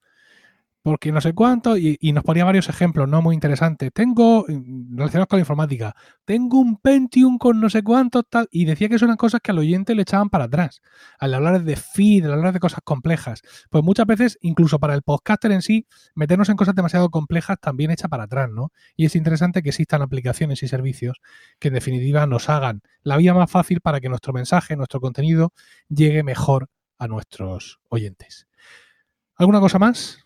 Porque 0.84 1.14
no 1.14 1.22
sé 1.22 1.34
cuánto, 1.34 1.78
y, 1.78 1.98
nos 2.14 2.26
ponía 2.26 2.44
varios 2.44 2.68
ejemplos, 2.68 3.08
¿no? 3.08 3.22
Muy 3.22 3.34
interesantes. 3.36 3.90
Tengo, 3.94 4.46
mm, 4.48 4.98
relacionados 4.98 5.28
con 5.30 5.38
la 5.38 5.42
informática, 5.42 5.96
tengo 6.26 6.60
un 6.60 6.78
Pentium 6.78 7.38
con 7.38 7.62
no 7.62 7.70
sé 7.70 7.84
cuánto, 7.84 8.22
tal, 8.24 8.50
y 8.52 8.66
decía 8.66 8.90
que 8.90 9.00
son 9.00 9.16
cosas 9.16 9.40
que 9.42 9.52
al 9.52 9.60
oyente 9.60 9.96
le 9.96 10.02
echaban 10.02 10.30
para 10.30 10.44
atrás, 10.46 10.82
al 11.20 11.34
hablar 11.34 11.64
de 11.64 11.78
feed, 11.78 12.26
al 12.26 12.34
hablar 12.34 12.54
de 12.54 12.60
cosas 12.60 12.82
complejas. 12.84 13.42
Pues 13.70 13.82
muchas 13.82 14.06
veces, 14.06 14.38
incluso 14.42 14.78
para 14.78 14.94
el 14.94 15.04
podcaster 15.04 15.54
en 15.54 15.62
sí, 15.62 15.88
meternos 16.16 16.50
en 16.50 16.58
cosas 16.58 16.76
demasiado 16.76 17.10
complejas 17.10 17.58
también 17.62 17.90
echa 17.90 18.10
para 18.10 18.26
atrás, 18.26 18.50
¿no? 18.52 18.74
Y 18.98 19.06
es 19.06 19.16
interesante 19.16 19.64
que 19.64 19.70
existan 19.70 20.02
aplicaciones 20.02 20.64
y 20.64 20.68
servicios 20.68 21.22
que 21.60 21.70
en 21.70 21.76
definitiva 21.76 22.28
nos 22.28 22.50
hagan 22.50 22.82
la 23.04 23.16
vida 23.16 23.34
más 23.34 23.50
fácil 23.50 23.80
para 23.80 24.02
que 24.02 24.10
nuestro 24.10 24.34
mensaje, 24.34 24.76
nuestro 24.76 25.00
contenido, 25.00 25.54
llegue 25.88 26.24
mejor 26.24 26.70
a 26.98 27.08
nuestros 27.08 27.80
oyentes. 27.90 28.48
¿Alguna 29.36 29.62
cosa 29.62 29.80
más? 29.80 30.23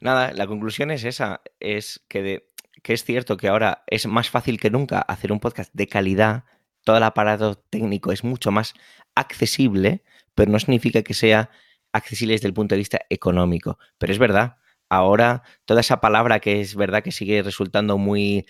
Nada, 0.00 0.32
la 0.32 0.46
conclusión 0.46 0.90
es 0.90 1.04
esa, 1.04 1.40
es 1.60 2.04
que, 2.08 2.46
que 2.82 2.92
es 2.92 3.04
cierto 3.04 3.36
que 3.36 3.48
ahora 3.48 3.82
es 3.86 4.06
más 4.06 4.30
fácil 4.30 4.60
que 4.60 4.70
nunca 4.70 5.00
hacer 5.00 5.32
un 5.32 5.40
podcast 5.40 5.72
de 5.74 5.88
calidad, 5.88 6.44
todo 6.84 6.96
el 6.96 7.02
aparato 7.02 7.56
técnico 7.56 8.12
es 8.12 8.24
mucho 8.24 8.50
más 8.50 8.74
accesible, 9.14 10.04
pero 10.34 10.50
no 10.52 10.58
significa 10.58 11.02
que 11.02 11.14
sea 11.14 11.50
accesible 11.92 12.34
desde 12.34 12.46
el 12.46 12.54
punto 12.54 12.74
de 12.74 12.78
vista 12.78 13.00
económico. 13.10 13.78
Pero 13.98 14.12
es 14.12 14.18
verdad, 14.18 14.56
ahora 14.88 15.42
toda 15.64 15.80
esa 15.80 16.00
palabra 16.00 16.40
que 16.40 16.60
es 16.60 16.76
verdad 16.76 17.02
que 17.02 17.12
sigue 17.12 17.42
resultando 17.42 17.98
muy 17.98 18.46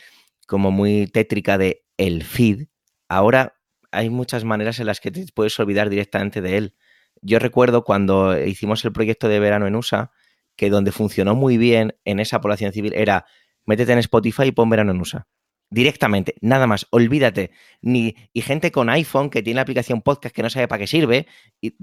como 0.47 0.71
muy 0.71 1.07
tétrica 1.07 1.59
de 1.59 1.85
el 1.97 2.25
feed, 2.25 2.69
ahora 3.09 3.59
hay 3.91 4.11
muchas 4.11 4.45
maneras 4.45 4.81
en 4.81 4.87
las 4.87 5.01
que 5.01 5.11
te 5.11 5.27
puedes 5.35 5.59
olvidar 5.59 5.91
directamente 5.91 6.41
de 6.41 6.59
él. 6.59 6.75
Yo 7.23 7.39
recuerdo 7.39 7.85
cuando 7.85 8.39
hicimos 8.39 8.85
el 8.85 8.93
proyecto 8.93 9.29
de 9.29 9.41
verano 9.41 9.67
en 9.67 9.75
USA, 9.75 10.13
que 10.59 10.69
donde 10.69 10.93
funcionó 10.93 11.37
muy 11.37 11.57
bien 11.57 11.97
en 12.05 12.19
esa 12.19 12.41
población 12.41 12.73
civil 12.73 12.93
era 12.95 13.25
métete 13.65 13.93
en 13.93 14.01
Spotify 14.01 14.43
y 14.47 14.53
pon 14.53 14.69
verano 14.69 14.91
en 14.91 15.01
USA. 15.01 15.27
Directamente, 15.71 16.35
nada 16.41 16.67
más, 16.67 16.87
olvídate. 16.91 17.53
Ni, 17.81 18.17
y 18.33 18.41
gente 18.43 18.73
con 18.73 18.91
iPhone 18.91 19.31
que 19.31 19.43
tiene 19.43 19.57
la 19.57 19.63
aplicación 19.63 20.03
podcast 20.03 20.35
que 20.35 20.43
no 20.43 20.51
sabe 20.51 20.67
para 20.67 20.81
qué 20.81 20.87
sirve. 20.89 21.27
Y, 21.61 21.77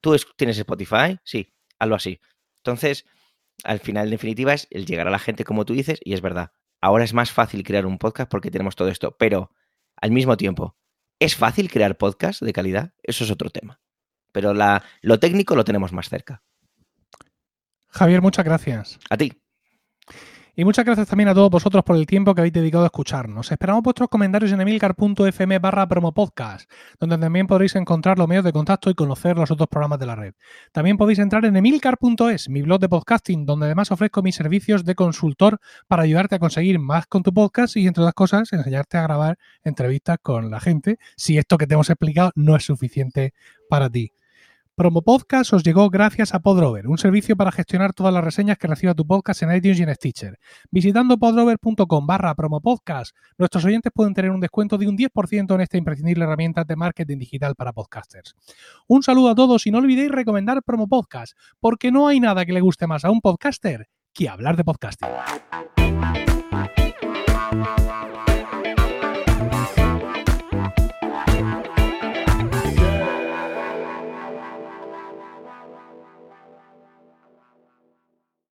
¿Tú 0.00 0.16
tienes 0.36 0.56
Spotify? 0.58 1.18
Sí, 1.24 1.52
hazlo 1.78 1.96
así. 1.96 2.20
Entonces, 2.62 3.04
al 3.64 3.80
final, 3.80 4.06
en 4.06 4.10
definitiva, 4.12 4.54
es 4.54 4.68
el 4.70 4.86
llegar 4.86 5.08
a 5.08 5.10
la 5.10 5.18
gente 5.18 5.44
como 5.44 5.64
tú 5.64 5.72
dices, 5.74 5.98
y 6.04 6.12
es 6.12 6.20
verdad. 6.20 6.52
Ahora 6.80 7.02
es 7.02 7.14
más 7.14 7.32
fácil 7.32 7.64
crear 7.64 7.84
un 7.84 7.98
podcast 7.98 8.30
porque 8.30 8.50
tenemos 8.50 8.76
todo 8.76 8.88
esto, 8.88 9.16
pero 9.18 9.50
al 9.96 10.12
mismo 10.12 10.36
tiempo, 10.36 10.76
¿es 11.18 11.34
fácil 11.34 11.68
crear 11.68 11.96
podcast 11.96 12.42
de 12.42 12.52
calidad? 12.52 12.94
Eso 13.02 13.24
es 13.24 13.30
otro 13.30 13.50
tema. 13.50 13.80
Pero 14.30 14.54
la, 14.54 14.84
lo 15.00 15.18
técnico 15.18 15.56
lo 15.56 15.64
tenemos 15.64 15.92
más 15.92 16.08
cerca. 16.08 16.44
Javier, 17.94 18.20
muchas 18.20 18.44
gracias. 18.44 18.98
A 19.08 19.16
ti. 19.16 19.32
Y 20.56 20.64
muchas 20.64 20.84
gracias 20.84 21.08
también 21.08 21.28
a 21.28 21.34
todos 21.34 21.50
vosotros 21.50 21.82
por 21.82 21.96
el 21.96 22.06
tiempo 22.06 22.32
que 22.32 22.40
habéis 22.40 22.54
dedicado 22.54 22.84
a 22.84 22.86
escucharnos. 22.86 23.50
Esperamos 23.50 23.82
vuestros 23.82 24.08
comentarios 24.08 24.52
en 24.52 24.60
emilcar.fm 24.60 25.58
barra 25.58 25.88
promopodcast, 25.88 26.70
donde 27.00 27.18
también 27.18 27.48
podréis 27.48 27.74
encontrar 27.74 28.18
los 28.18 28.28
medios 28.28 28.44
de 28.44 28.52
contacto 28.52 28.88
y 28.88 28.94
conocer 28.94 29.36
los 29.36 29.50
otros 29.50 29.68
programas 29.68 29.98
de 29.98 30.06
la 30.06 30.14
red. 30.14 30.34
También 30.70 30.96
podéis 30.96 31.18
entrar 31.18 31.44
en 31.44 31.56
emilcar.es, 31.56 32.48
mi 32.48 32.62
blog 32.62 32.80
de 32.80 32.88
podcasting, 32.88 33.46
donde 33.46 33.66
además 33.66 33.90
ofrezco 33.90 34.22
mis 34.22 34.36
servicios 34.36 34.84
de 34.84 34.94
consultor 34.94 35.60
para 35.88 36.02
ayudarte 36.02 36.36
a 36.36 36.40
conseguir 36.40 36.78
más 36.78 37.06
con 37.06 37.24
tu 37.24 37.34
podcast 37.34 37.76
y, 37.76 37.88
entre 37.88 38.02
otras 38.02 38.14
cosas, 38.14 38.52
enseñarte 38.52 38.96
a 38.96 39.02
grabar 39.02 39.38
entrevistas 39.64 40.18
con 40.22 40.50
la 40.50 40.60
gente, 40.60 40.98
si 41.16 41.36
esto 41.36 41.58
que 41.58 41.66
te 41.66 41.74
hemos 41.74 41.90
explicado 41.90 42.30
no 42.36 42.54
es 42.54 42.64
suficiente 42.64 43.34
para 43.68 43.90
ti. 43.90 44.12
Promo 44.76 45.02
Podcast 45.02 45.52
os 45.52 45.62
llegó 45.62 45.88
gracias 45.88 46.34
a 46.34 46.40
Podrover, 46.40 46.88
un 46.88 46.98
servicio 46.98 47.36
para 47.36 47.52
gestionar 47.52 47.92
todas 47.92 48.12
las 48.12 48.24
reseñas 48.24 48.58
que 48.58 48.66
reciba 48.66 48.92
tu 48.92 49.06
podcast 49.06 49.40
en 49.44 49.54
iTunes 49.54 49.78
y 49.78 49.84
en 49.84 49.94
Stitcher. 49.94 50.40
Visitando 50.68 51.16
podrover.com 51.16 52.06
barra 52.08 52.34
promopodcast, 52.34 53.14
nuestros 53.38 53.64
oyentes 53.64 53.92
pueden 53.94 54.14
tener 54.14 54.32
un 54.32 54.40
descuento 54.40 54.76
de 54.76 54.88
un 54.88 54.98
10% 54.98 55.54
en 55.54 55.60
esta 55.60 55.76
imprescindible 55.76 56.24
herramienta 56.24 56.64
de 56.64 56.74
marketing 56.74 57.18
digital 57.18 57.54
para 57.54 57.72
podcasters. 57.72 58.34
Un 58.88 59.04
saludo 59.04 59.28
a 59.28 59.36
todos 59.36 59.64
y 59.68 59.70
no 59.70 59.78
olvidéis 59.78 60.10
recomendar 60.10 60.60
Promo 60.64 60.88
Podcast, 60.88 61.38
porque 61.60 61.92
no 61.92 62.08
hay 62.08 62.18
nada 62.18 62.44
que 62.44 62.52
le 62.52 62.60
guste 62.60 62.88
más 62.88 63.04
a 63.04 63.12
un 63.12 63.20
podcaster 63.20 63.86
que 64.12 64.28
hablar 64.28 64.56
de 64.56 64.64
podcasting. 64.64 65.08